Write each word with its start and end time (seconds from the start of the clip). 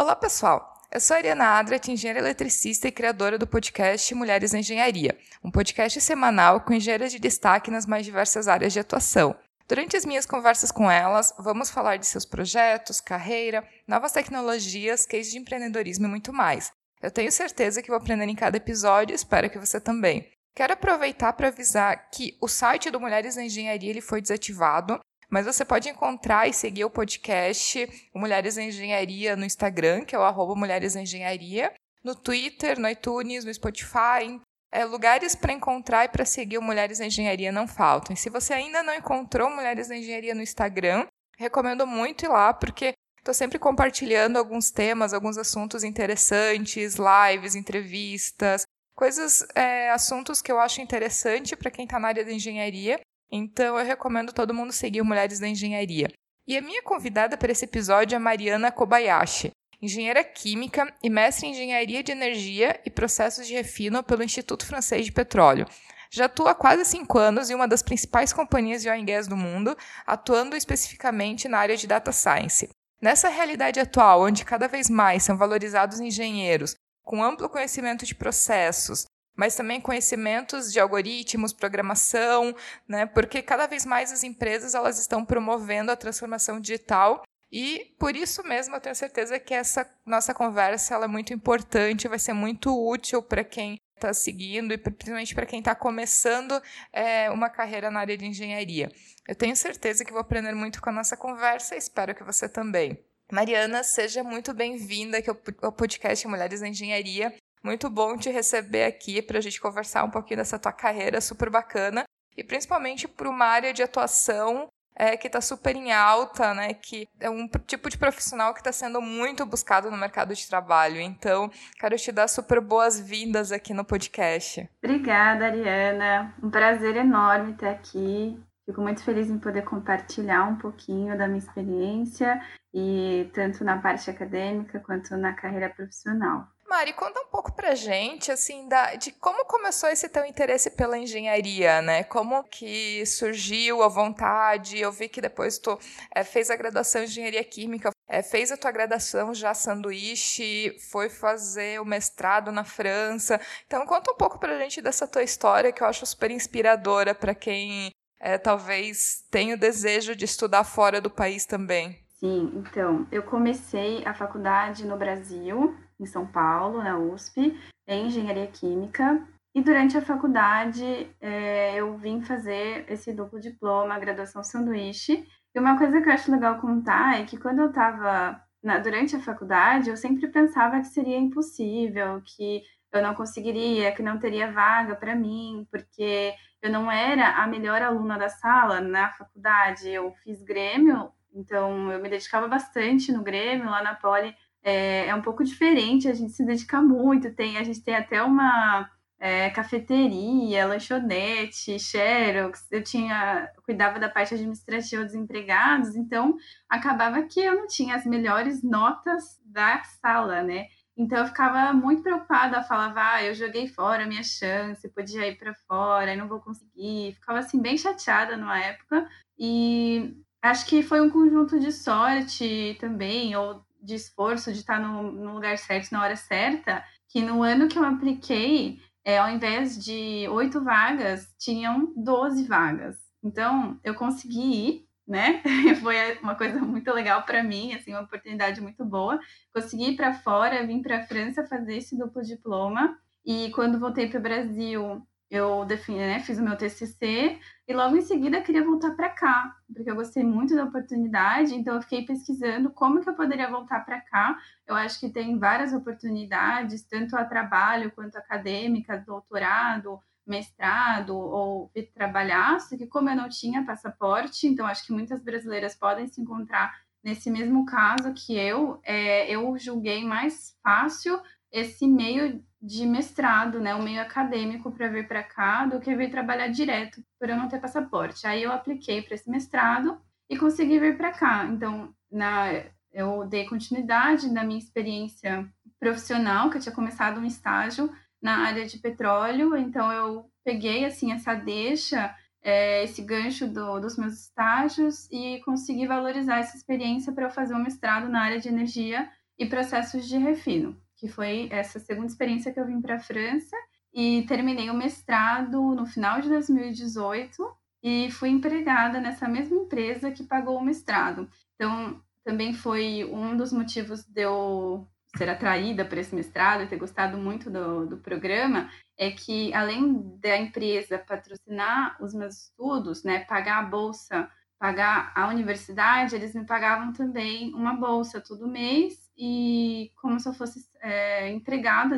Olá, 0.00 0.16
pessoal. 0.16 0.72
Eu 0.90 0.98
sou 0.98 1.14
a 1.14 1.18
Ariana 1.18 1.58
Adrat, 1.58 1.86
engenheira 1.86 2.20
eletricista 2.20 2.88
e 2.88 2.90
criadora 2.90 3.36
do 3.36 3.46
podcast 3.46 4.14
Mulheres 4.14 4.50
na 4.50 4.60
Engenharia, 4.60 5.14
um 5.44 5.50
podcast 5.50 6.00
semanal 6.00 6.62
com 6.62 6.72
engenheiras 6.72 7.12
de 7.12 7.18
destaque 7.18 7.70
nas 7.70 7.84
mais 7.84 8.06
diversas 8.06 8.48
áreas 8.48 8.72
de 8.72 8.80
atuação. 8.80 9.36
Durante 9.68 9.98
as 9.98 10.06
minhas 10.06 10.24
conversas 10.24 10.72
com 10.72 10.90
elas, 10.90 11.34
vamos 11.38 11.68
falar 11.68 11.98
de 11.98 12.06
seus 12.06 12.24
projetos, 12.24 12.98
carreira, 12.98 13.62
novas 13.86 14.12
tecnologias, 14.12 15.04
cases 15.04 15.32
de 15.32 15.38
empreendedorismo 15.38 16.06
e 16.06 16.08
muito 16.08 16.32
mais. 16.32 16.72
Eu 17.02 17.10
tenho 17.10 17.30
certeza 17.30 17.82
que 17.82 17.90
vou 17.90 17.98
aprender 17.98 18.24
em 18.24 18.34
cada 18.34 18.56
episódio 18.56 19.12
e 19.12 19.16
espero 19.16 19.50
que 19.50 19.58
você 19.58 19.78
também. 19.78 20.30
Quero 20.56 20.72
aproveitar 20.72 21.34
para 21.34 21.48
avisar 21.48 22.08
que 22.08 22.38
o 22.40 22.48
site 22.48 22.90
do 22.90 22.98
Mulheres 22.98 23.36
na 23.36 23.44
Engenharia 23.44 23.90
ele 23.90 24.00
foi 24.00 24.22
desativado 24.22 24.98
mas 25.30 25.46
você 25.46 25.64
pode 25.64 25.88
encontrar 25.88 26.48
e 26.48 26.52
seguir 26.52 26.84
o 26.84 26.90
podcast 26.90 27.88
Mulheres 28.12 28.58
em 28.58 28.68
Engenharia 28.68 29.36
no 29.36 29.44
Instagram, 29.44 30.04
que 30.04 30.14
é 30.14 30.18
o 30.18 30.22
arroba 30.22 30.56
Mulheres 30.56 30.96
em 30.96 31.04
Engenharia, 31.04 31.72
no 32.02 32.16
Twitter, 32.16 32.78
no 32.78 32.88
iTunes, 32.88 33.44
no 33.44 33.54
Spotify. 33.54 34.40
É, 34.72 34.84
lugares 34.84 35.34
para 35.34 35.52
encontrar 35.52 36.04
e 36.04 36.08
para 36.08 36.24
seguir 36.24 36.58
o 36.58 36.62
Mulheres 36.62 37.00
em 37.00 37.06
Engenharia 37.06 37.52
não 37.52 37.68
faltam. 37.68 38.12
E 38.12 38.16
se 38.16 38.28
você 38.28 38.52
ainda 38.52 38.82
não 38.82 38.94
encontrou 38.94 39.48
Mulheres 39.48 39.88
em 39.90 40.00
Engenharia 40.00 40.34
no 40.34 40.42
Instagram, 40.42 41.06
recomendo 41.38 41.86
muito 41.86 42.24
ir 42.24 42.28
lá, 42.28 42.52
porque 42.52 42.94
estou 43.18 43.32
sempre 43.32 43.58
compartilhando 43.58 44.36
alguns 44.36 44.70
temas, 44.70 45.14
alguns 45.14 45.38
assuntos 45.38 45.84
interessantes, 45.84 46.96
lives, 46.96 47.54
entrevistas, 47.54 48.64
coisas, 48.94 49.46
é, 49.54 49.90
assuntos 49.90 50.42
que 50.42 50.50
eu 50.50 50.58
acho 50.58 50.80
interessante 50.80 51.56
para 51.56 51.70
quem 51.70 51.84
está 51.84 51.98
na 51.98 52.08
área 52.08 52.24
da 52.24 52.32
engenharia 52.32 53.00
então 53.30 53.78
eu 53.78 53.84
recomendo 53.84 54.32
todo 54.32 54.54
mundo 54.54 54.72
seguir 54.72 55.02
Mulheres 55.02 55.38
da 55.38 55.48
Engenharia. 55.48 56.10
E 56.46 56.56
a 56.56 56.62
minha 56.62 56.82
convidada 56.82 57.36
para 57.36 57.52
esse 57.52 57.64
episódio 57.64 58.16
é 58.16 58.18
Mariana 58.18 58.72
Kobayashi, 58.72 59.50
engenheira 59.80 60.24
química 60.24 60.92
e 61.02 61.08
mestre 61.08 61.46
em 61.46 61.52
engenharia 61.52 62.02
de 62.02 62.12
energia 62.12 62.80
e 62.84 62.90
processos 62.90 63.46
de 63.46 63.54
refino 63.54 64.02
pelo 64.02 64.22
Instituto 64.22 64.66
Francês 64.66 65.06
de 65.06 65.12
Petróleo. 65.12 65.66
Já 66.10 66.24
atua 66.24 66.50
há 66.50 66.54
quase 66.54 66.84
cinco 66.84 67.18
anos 67.18 67.50
em 67.50 67.54
uma 67.54 67.68
das 67.68 67.82
principais 67.82 68.32
companhias 68.32 68.82
de 68.82 68.88
oil 68.88 69.00
and 69.00 69.04
gas 69.04 69.28
do 69.28 69.36
mundo, 69.36 69.76
atuando 70.04 70.56
especificamente 70.56 71.46
na 71.46 71.58
área 71.58 71.76
de 71.76 71.86
data 71.86 72.10
science. 72.10 72.68
Nessa 73.00 73.28
realidade 73.28 73.78
atual, 73.78 74.22
onde 74.22 74.44
cada 74.44 74.66
vez 74.66 74.90
mais 74.90 75.22
são 75.22 75.36
valorizados 75.36 76.00
engenheiros 76.00 76.74
com 77.02 77.22
amplo 77.22 77.48
conhecimento 77.48 78.04
de 78.04 78.14
processos, 78.14 79.04
mas 79.36 79.54
também 79.54 79.80
conhecimentos 79.80 80.72
de 80.72 80.80
algoritmos, 80.80 81.52
programação, 81.52 82.54
né? 82.86 83.06
Porque 83.06 83.42
cada 83.42 83.66
vez 83.66 83.86
mais 83.86 84.12
as 84.12 84.24
empresas 84.24 84.74
elas 84.74 84.98
estão 84.98 85.24
promovendo 85.24 85.90
a 85.90 85.96
transformação 85.96 86.60
digital 86.60 87.22
e 87.52 87.94
por 87.98 88.14
isso 88.14 88.42
mesmo 88.44 88.76
eu 88.76 88.80
tenho 88.80 88.94
certeza 88.94 89.38
que 89.38 89.52
essa 89.52 89.88
nossa 90.06 90.32
conversa 90.32 90.94
ela 90.94 91.06
é 91.06 91.08
muito 91.08 91.32
importante, 91.32 92.06
vai 92.06 92.18
ser 92.18 92.32
muito 92.32 92.70
útil 92.70 93.22
para 93.22 93.42
quem 93.42 93.80
está 93.96 94.14
seguindo 94.14 94.72
e 94.72 94.78
principalmente 94.78 95.34
para 95.34 95.46
quem 95.46 95.58
está 95.58 95.74
começando 95.74 96.60
é, 96.92 97.30
uma 97.30 97.50
carreira 97.50 97.90
na 97.90 98.00
área 98.00 98.16
de 98.16 98.24
engenharia. 98.24 98.90
Eu 99.28 99.34
tenho 99.34 99.54
certeza 99.54 100.04
que 100.04 100.12
vou 100.12 100.20
aprender 100.20 100.54
muito 100.54 100.80
com 100.80 100.90
a 100.90 100.92
nossa 100.92 101.16
conversa 101.16 101.74
e 101.74 101.78
espero 101.78 102.14
que 102.14 102.24
você 102.24 102.48
também. 102.48 102.98
Mariana, 103.30 103.84
seja 103.84 104.24
muito 104.24 104.52
bem-vinda 104.54 105.18
aqui 105.18 105.30
ao 105.62 105.72
podcast 105.72 106.26
Mulheres 106.26 106.60
na 106.60 106.68
Engenharia. 106.68 107.32
Muito 107.62 107.90
bom 107.90 108.16
te 108.16 108.30
receber 108.30 108.84
aqui 108.84 109.20
para 109.20 109.38
a 109.38 109.40
gente 109.40 109.60
conversar 109.60 110.04
um 110.04 110.10
pouquinho 110.10 110.38
dessa 110.38 110.58
tua 110.58 110.72
carreira 110.72 111.20
super 111.20 111.50
bacana 111.50 112.04
e 112.36 112.42
principalmente 112.42 113.06
por 113.06 113.26
uma 113.26 113.44
área 113.44 113.72
de 113.72 113.82
atuação 113.82 114.68
é, 115.00 115.16
que 115.16 115.26
está 115.26 115.40
super 115.40 115.74
em 115.76 115.92
alta, 115.92 116.52
né? 116.52 116.74
Que 116.74 117.08
é 117.18 117.30
um 117.30 117.48
tipo 117.66 117.88
de 117.88 117.96
profissional 117.96 118.52
que 118.52 118.60
está 118.60 118.72
sendo 118.72 119.00
muito 119.00 119.46
buscado 119.46 119.90
no 119.90 119.96
mercado 119.96 120.34
de 120.34 120.46
trabalho. 120.46 121.00
Então, 121.00 121.50
quero 121.78 121.96
te 121.96 122.12
dar 122.12 122.28
super 122.28 122.60
boas-vindas 122.60 123.50
aqui 123.50 123.72
no 123.72 123.84
podcast. 123.84 124.68
Obrigada, 124.82 125.46
Ariana. 125.46 126.34
Um 126.42 126.50
prazer 126.50 126.96
enorme 126.96 127.52
estar 127.52 127.70
aqui. 127.70 128.38
Fico 128.66 128.82
muito 128.82 129.02
feliz 129.02 129.28
em 129.30 129.38
poder 129.38 129.62
compartilhar 129.62 130.44
um 130.44 130.56
pouquinho 130.56 131.16
da 131.16 131.26
minha 131.26 131.38
experiência 131.38 132.40
e 132.72 133.28
tanto 133.32 133.64
na 133.64 133.78
parte 133.78 134.10
acadêmica 134.10 134.78
quanto 134.80 135.16
na 135.16 135.32
carreira 135.32 135.70
profissional. 135.70 136.46
Mari, 136.70 136.92
conta 136.92 137.18
um 137.18 137.26
pouco 137.26 137.50
pra 137.52 137.74
gente, 137.74 138.30
assim, 138.30 138.68
da, 138.68 138.94
de 138.94 139.10
como 139.10 139.44
começou 139.44 139.88
esse 139.88 140.08
teu 140.08 140.24
interesse 140.24 140.70
pela 140.70 140.96
engenharia, 140.96 141.82
né? 141.82 142.04
Como 142.04 142.44
que 142.44 143.04
surgiu 143.06 143.82
a 143.82 143.88
vontade? 143.88 144.78
Eu 144.78 144.92
vi 144.92 145.08
que 145.08 145.20
depois 145.20 145.58
tu 145.58 145.76
é, 146.14 146.22
fez 146.22 146.48
a 146.48 146.54
graduação 146.54 147.02
em 147.02 147.06
engenharia 147.06 147.42
química, 147.42 147.90
é, 148.08 148.22
fez 148.22 148.52
a 148.52 148.56
tua 148.56 148.70
graduação 148.70 149.34
já 149.34 149.52
sanduíche, 149.52 150.78
foi 150.92 151.08
fazer 151.08 151.80
o 151.80 151.84
mestrado 151.84 152.52
na 152.52 152.62
França. 152.62 153.40
Então, 153.66 153.84
conta 153.84 154.12
um 154.12 154.16
pouco 154.16 154.38
pra 154.38 154.56
gente 154.60 154.80
dessa 154.80 155.08
tua 155.08 155.24
história, 155.24 155.72
que 155.72 155.82
eu 155.82 155.88
acho 155.88 156.06
super 156.06 156.30
inspiradora 156.30 157.16
para 157.16 157.34
quem 157.34 157.90
é, 158.20 158.38
talvez 158.38 159.24
tenha 159.28 159.56
o 159.56 159.58
desejo 159.58 160.14
de 160.14 160.24
estudar 160.24 160.62
fora 160.62 161.00
do 161.00 161.10
país 161.10 161.44
também. 161.44 161.98
Sim, 162.20 162.52
então, 162.54 163.08
eu 163.10 163.24
comecei 163.24 164.04
a 164.04 164.14
faculdade 164.14 164.86
no 164.86 164.96
Brasil, 164.96 165.76
em 166.00 166.06
São 166.06 166.26
Paulo, 166.26 166.82
na 166.82 166.98
USP, 166.98 167.56
em 167.86 168.06
engenharia 168.06 168.46
química. 168.46 169.22
E 169.54 169.60
durante 169.60 169.98
a 169.98 170.02
faculdade 170.02 171.10
é, 171.20 171.74
eu 171.76 171.96
vim 171.98 172.22
fazer 172.22 172.84
esse 172.88 173.12
duplo 173.12 173.40
diploma, 173.40 173.98
graduação 173.98 174.42
sanduíche. 174.42 175.26
E 175.54 175.58
uma 175.58 175.76
coisa 175.76 176.00
que 176.00 176.08
eu 176.08 176.12
acho 176.12 176.30
legal 176.30 176.60
contar 176.60 177.20
é 177.20 177.24
que 177.24 177.36
quando 177.36 177.60
eu 177.60 177.68
estava 177.68 178.40
durante 178.82 179.16
a 179.16 179.20
faculdade, 179.20 179.90
eu 179.90 179.96
sempre 179.96 180.28
pensava 180.28 180.78
que 180.78 180.86
seria 180.86 181.18
impossível, 181.18 182.22
que 182.24 182.62
eu 182.92 183.02
não 183.02 183.14
conseguiria, 183.14 183.92
que 183.92 184.02
não 184.02 184.18
teria 184.18 184.52
vaga 184.52 184.94
para 184.94 185.14
mim, 185.14 185.66
porque 185.70 186.32
eu 186.62 186.70
não 186.70 186.90
era 186.90 187.42
a 187.42 187.46
melhor 187.46 187.82
aluna 187.82 188.18
da 188.18 188.28
sala 188.28 188.80
na 188.80 189.10
faculdade. 189.12 189.88
Eu 189.88 190.12
fiz 190.22 190.42
Grêmio, 190.42 191.10
então 191.32 191.90
eu 191.90 192.00
me 192.00 192.08
dedicava 192.08 192.46
bastante 192.46 193.12
no 193.12 193.22
Grêmio, 193.22 193.70
lá 193.70 193.82
na 193.82 193.94
Poli 193.94 194.34
é, 194.62 195.06
é 195.06 195.14
um 195.14 195.22
pouco 195.22 195.44
diferente, 195.44 196.08
a 196.08 196.14
gente 196.14 196.32
se 196.32 196.44
dedica 196.44 196.80
muito, 196.80 197.34
tem, 197.34 197.56
a 197.56 197.62
gente 197.64 197.82
tem 197.82 197.94
até 197.94 198.22
uma 198.22 198.88
é, 199.18 199.50
cafeteria, 199.50 200.66
lanchonete, 200.66 201.78
xerox, 201.78 202.66
eu 202.70 202.82
tinha, 202.82 203.50
eu 203.56 203.62
cuidava 203.62 203.98
da 203.98 204.08
parte 204.08 204.34
administrativa 204.34 205.04
dos 205.04 205.14
empregados, 205.14 205.94
então 205.94 206.36
acabava 206.68 207.22
que 207.24 207.40
eu 207.40 207.54
não 207.54 207.66
tinha 207.66 207.94
as 207.94 208.06
melhores 208.06 208.62
notas 208.62 209.38
da 209.44 209.82
sala, 209.84 210.42
né? 210.42 210.66
Então 210.96 211.18
eu 211.18 211.26
ficava 211.26 211.72
muito 211.72 212.02
preocupada, 212.02 212.62
falava, 212.62 213.00
ah, 213.00 213.24
eu 213.24 213.34
joguei 213.34 213.66
fora 213.68 214.04
a 214.04 214.06
minha 214.06 214.22
chance, 214.22 214.88
podia 214.90 215.26
ir 215.28 215.38
para 215.38 215.54
fora, 215.66 216.12
e 216.12 216.16
não 216.16 216.28
vou 216.28 216.40
conseguir. 216.40 217.14
Ficava 217.14 217.38
assim 217.38 217.60
bem 217.60 217.78
chateada 217.78 218.36
numa 218.36 218.58
época 218.58 219.08
e 219.38 220.14
acho 220.42 220.66
que 220.66 220.82
foi 220.82 221.00
um 221.00 221.10
conjunto 221.10 221.58
de 221.58 221.72
sorte 221.72 222.76
também, 222.80 223.34
ou 223.36 223.64
de 223.82 223.94
esforço, 223.94 224.52
de 224.52 224.60
estar 224.60 224.80
no, 224.80 225.10
no 225.10 225.34
lugar 225.34 225.56
certo 225.58 225.92
na 225.92 226.02
hora 226.02 226.16
certa, 226.16 226.84
que 227.08 227.22
no 227.22 227.42
ano 227.42 227.68
que 227.68 227.78
eu 227.78 227.84
apliquei, 227.84 228.80
é, 229.04 229.18
ao 229.18 229.30
invés 229.30 229.82
de 229.82 230.28
oito 230.28 230.62
vagas, 230.62 231.34
tinham 231.38 231.92
12 231.96 232.44
vagas. 232.44 232.96
Então, 233.22 233.78
eu 233.82 233.94
consegui 233.94 234.40
ir, 234.40 234.88
né? 235.06 235.42
Foi 235.82 236.18
uma 236.22 236.34
coisa 236.34 236.60
muito 236.60 236.92
legal 236.92 237.22
para 237.24 237.42
mim, 237.42 237.74
assim, 237.74 237.92
uma 237.92 238.02
oportunidade 238.02 238.60
muito 238.60 238.84
boa. 238.84 239.18
Consegui 239.52 239.90
ir 239.90 239.96
para 239.96 240.14
fora, 240.14 240.66
vim 240.66 240.82
para 240.82 240.98
a 240.98 241.06
França 241.06 241.46
fazer 241.46 241.76
esse 241.76 241.98
duplo 241.98 242.22
diploma. 242.22 242.96
E 243.24 243.50
quando 243.50 243.78
voltei 243.78 244.08
para 244.08 244.18
o 244.18 244.22
Brasil, 244.22 245.06
eu 245.30 245.64
defini, 245.64 245.98
né, 245.98 246.18
fiz 246.20 246.38
o 246.38 246.42
meu 246.42 246.56
TCC 246.56 247.38
e 247.68 247.72
logo 247.72 247.96
em 247.96 248.00
seguida 248.00 248.42
queria 248.42 248.64
voltar 248.64 248.90
para 248.96 249.08
cá, 249.08 249.56
porque 249.72 249.88
eu 249.88 249.94
gostei 249.94 250.24
muito 250.24 250.56
da 250.56 250.64
oportunidade, 250.64 251.54
então 251.54 251.76
eu 251.76 251.82
fiquei 251.82 252.04
pesquisando 252.04 252.70
como 252.70 253.00
que 253.00 253.08
eu 253.08 253.14
poderia 253.14 253.48
voltar 253.48 253.84
para 253.84 254.00
cá. 254.00 254.36
Eu 254.66 254.74
acho 254.74 254.98
que 254.98 255.08
tem 255.08 255.38
várias 255.38 255.72
oportunidades, 255.72 256.82
tanto 256.82 257.16
a 257.16 257.24
trabalho 257.24 257.92
quanto 257.92 258.16
acadêmica, 258.16 258.98
doutorado, 258.98 260.00
mestrado 260.26 261.16
ou 261.16 261.70
trabalhar, 261.94 262.60
só 262.60 262.76
que 262.76 262.86
como 262.86 263.08
eu 263.08 263.16
não 263.16 263.28
tinha 263.28 263.64
passaporte, 263.64 264.48
então 264.48 264.66
acho 264.66 264.84
que 264.84 264.92
muitas 264.92 265.22
brasileiras 265.22 265.76
podem 265.76 266.08
se 266.08 266.20
encontrar 266.20 266.74
nesse 267.02 267.30
mesmo 267.30 267.64
caso 267.64 268.12
que 268.14 268.36
eu, 268.36 268.80
é, 268.82 269.30
eu 269.30 269.56
julguei 269.58 270.04
mais 270.04 270.56
fácil 270.62 271.20
esse 271.52 271.86
meio 271.86 272.42
de 272.62 272.86
mestrado, 272.86 273.58
né, 273.58 273.74
o 273.74 273.82
meio 273.82 274.02
acadêmico 274.02 274.70
para 274.70 274.88
vir 274.88 275.08
para 275.08 275.22
cá 275.22 275.64
do 275.64 275.80
que 275.80 275.94
vir 275.94 276.10
trabalhar 276.10 276.48
direto 276.48 277.02
por 277.18 277.28
eu 277.28 277.36
não 277.36 277.48
ter 277.48 277.58
passaporte. 277.58 278.26
Aí 278.26 278.42
eu 278.42 278.52
apliquei 278.52 279.00
para 279.00 279.14
esse 279.14 279.30
mestrado 279.30 279.98
e 280.28 280.36
consegui 280.36 280.78
vir 280.78 280.96
para 280.96 281.10
cá. 281.10 281.46
Então, 281.46 281.94
na 282.10 282.64
eu 282.92 283.24
dei 283.26 283.46
continuidade 283.46 284.28
na 284.30 284.44
minha 284.44 284.58
experiência 284.58 285.48
profissional, 285.78 286.50
que 286.50 286.58
eu 286.58 286.60
tinha 286.60 286.74
começado 286.74 287.20
um 287.20 287.24
estágio 287.24 287.90
na 288.20 288.38
área 288.38 288.66
de 288.66 288.78
petróleo, 288.78 289.56
então 289.56 289.90
eu 289.92 290.30
peguei 290.44 290.84
assim 290.84 291.12
essa 291.12 291.34
deixa, 291.34 292.14
é, 292.42 292.84
esse 292.84 293.02
gancho 293.02 293.46
do, 293.46 293.80
dos 293.80 293.96
meus 293.96 294.14
estágios 294.14 295.08
e 295.10 295.40
consegui 295.44 295.86
valorizar 295.86 296.38
essa 296.38 296.56
experiência 296.56 297.12
para 297.12 297.26
eu 297.26 297.30
fazer 297.30 297.54
um 297.54 297.62
mestrado 297.62 298.08
na 298.08 298.22
área 298.22 298.40
de 298.40 298.48
energia 298.48 299.08
e 299.38 299.46
processos 299.46 300.06
de 300.06 300.18
refino, 300.18 300.76
que 301.00 301.08
foi 301.08 301.48
essa 301.50 301.80
segunda 301.80 302.08
experiência 302.08 302.52
que 302.52 302.60
eu 302.60 302.66
vim 302.66 302.80
para 302.80 302.96
a 302.96 303.00
França 303.00 303.56
e 303.92 304.22
terminei 304.28 304.68
o 304.68 304.74
mestrado 304.74 305.74
no 305.74 305.86
final 305.86 306.20
de 306.20 306.28
2018 306.28 307.42
e 307.82 308.10
fui 308.10 308.28
empregada 308.28 309.00
nessa 309.00 309.26
mesma 309.26 309.56
empresa 309.56 310.10
que 310.10 310.22
pagou 310.22 310.58
o 310.58 310.64
mestrado. 310.64 311.26
Então, 311.54 312.00
também 312.22 312.52
foi 312.52 313.04
um 313.10 313.34
dos 313.34 313.50
motivos 313.50 314.04
de 314.04 314.20
eu 314.20 314.86
ser 315.16 315.28
atraída 315.28 315.84
por 315.86 315.96
esse 315.96 316.14
mestrado 316.14 316.62
e 316.62 316.66
ter 316.68 316.76
gostado 316.76 317.16
muito 317.16 317.50
do, 317.50 317.86
do 317.86 317.96
programa, 317.96 318.70
é 318.96 319.10
que 319.10 319.52
além 319.54 320.16
da 320.18 320.36
empresa 320.36 320.98
patrocinar 320.98 321.96
os 322.00 322.12
meus 322.12 322.44
estudos, 322.44 323.02
né, 323.02 323.20
pagar 323.20 323.58
a 323.58 323.62
bolsa, 323.62 324.30
pagar 324.58 325.12
a 325.16 325.26
universidade, 325.28 326.14
eles 326.14 326.34
me 326.34 326.44
pagavam 326.44 326.92
também 326.92 327.52
uma 327.54 327.74
bolsa 327.74 328.20
todo 328.20 328.46
mês 328.46 329.09
e 329.20 329.92
como 329.96 330.18
se 330.18 330.26
eu 330.26 330.32
fosse 330.32 330.66
é, 330.80 331.30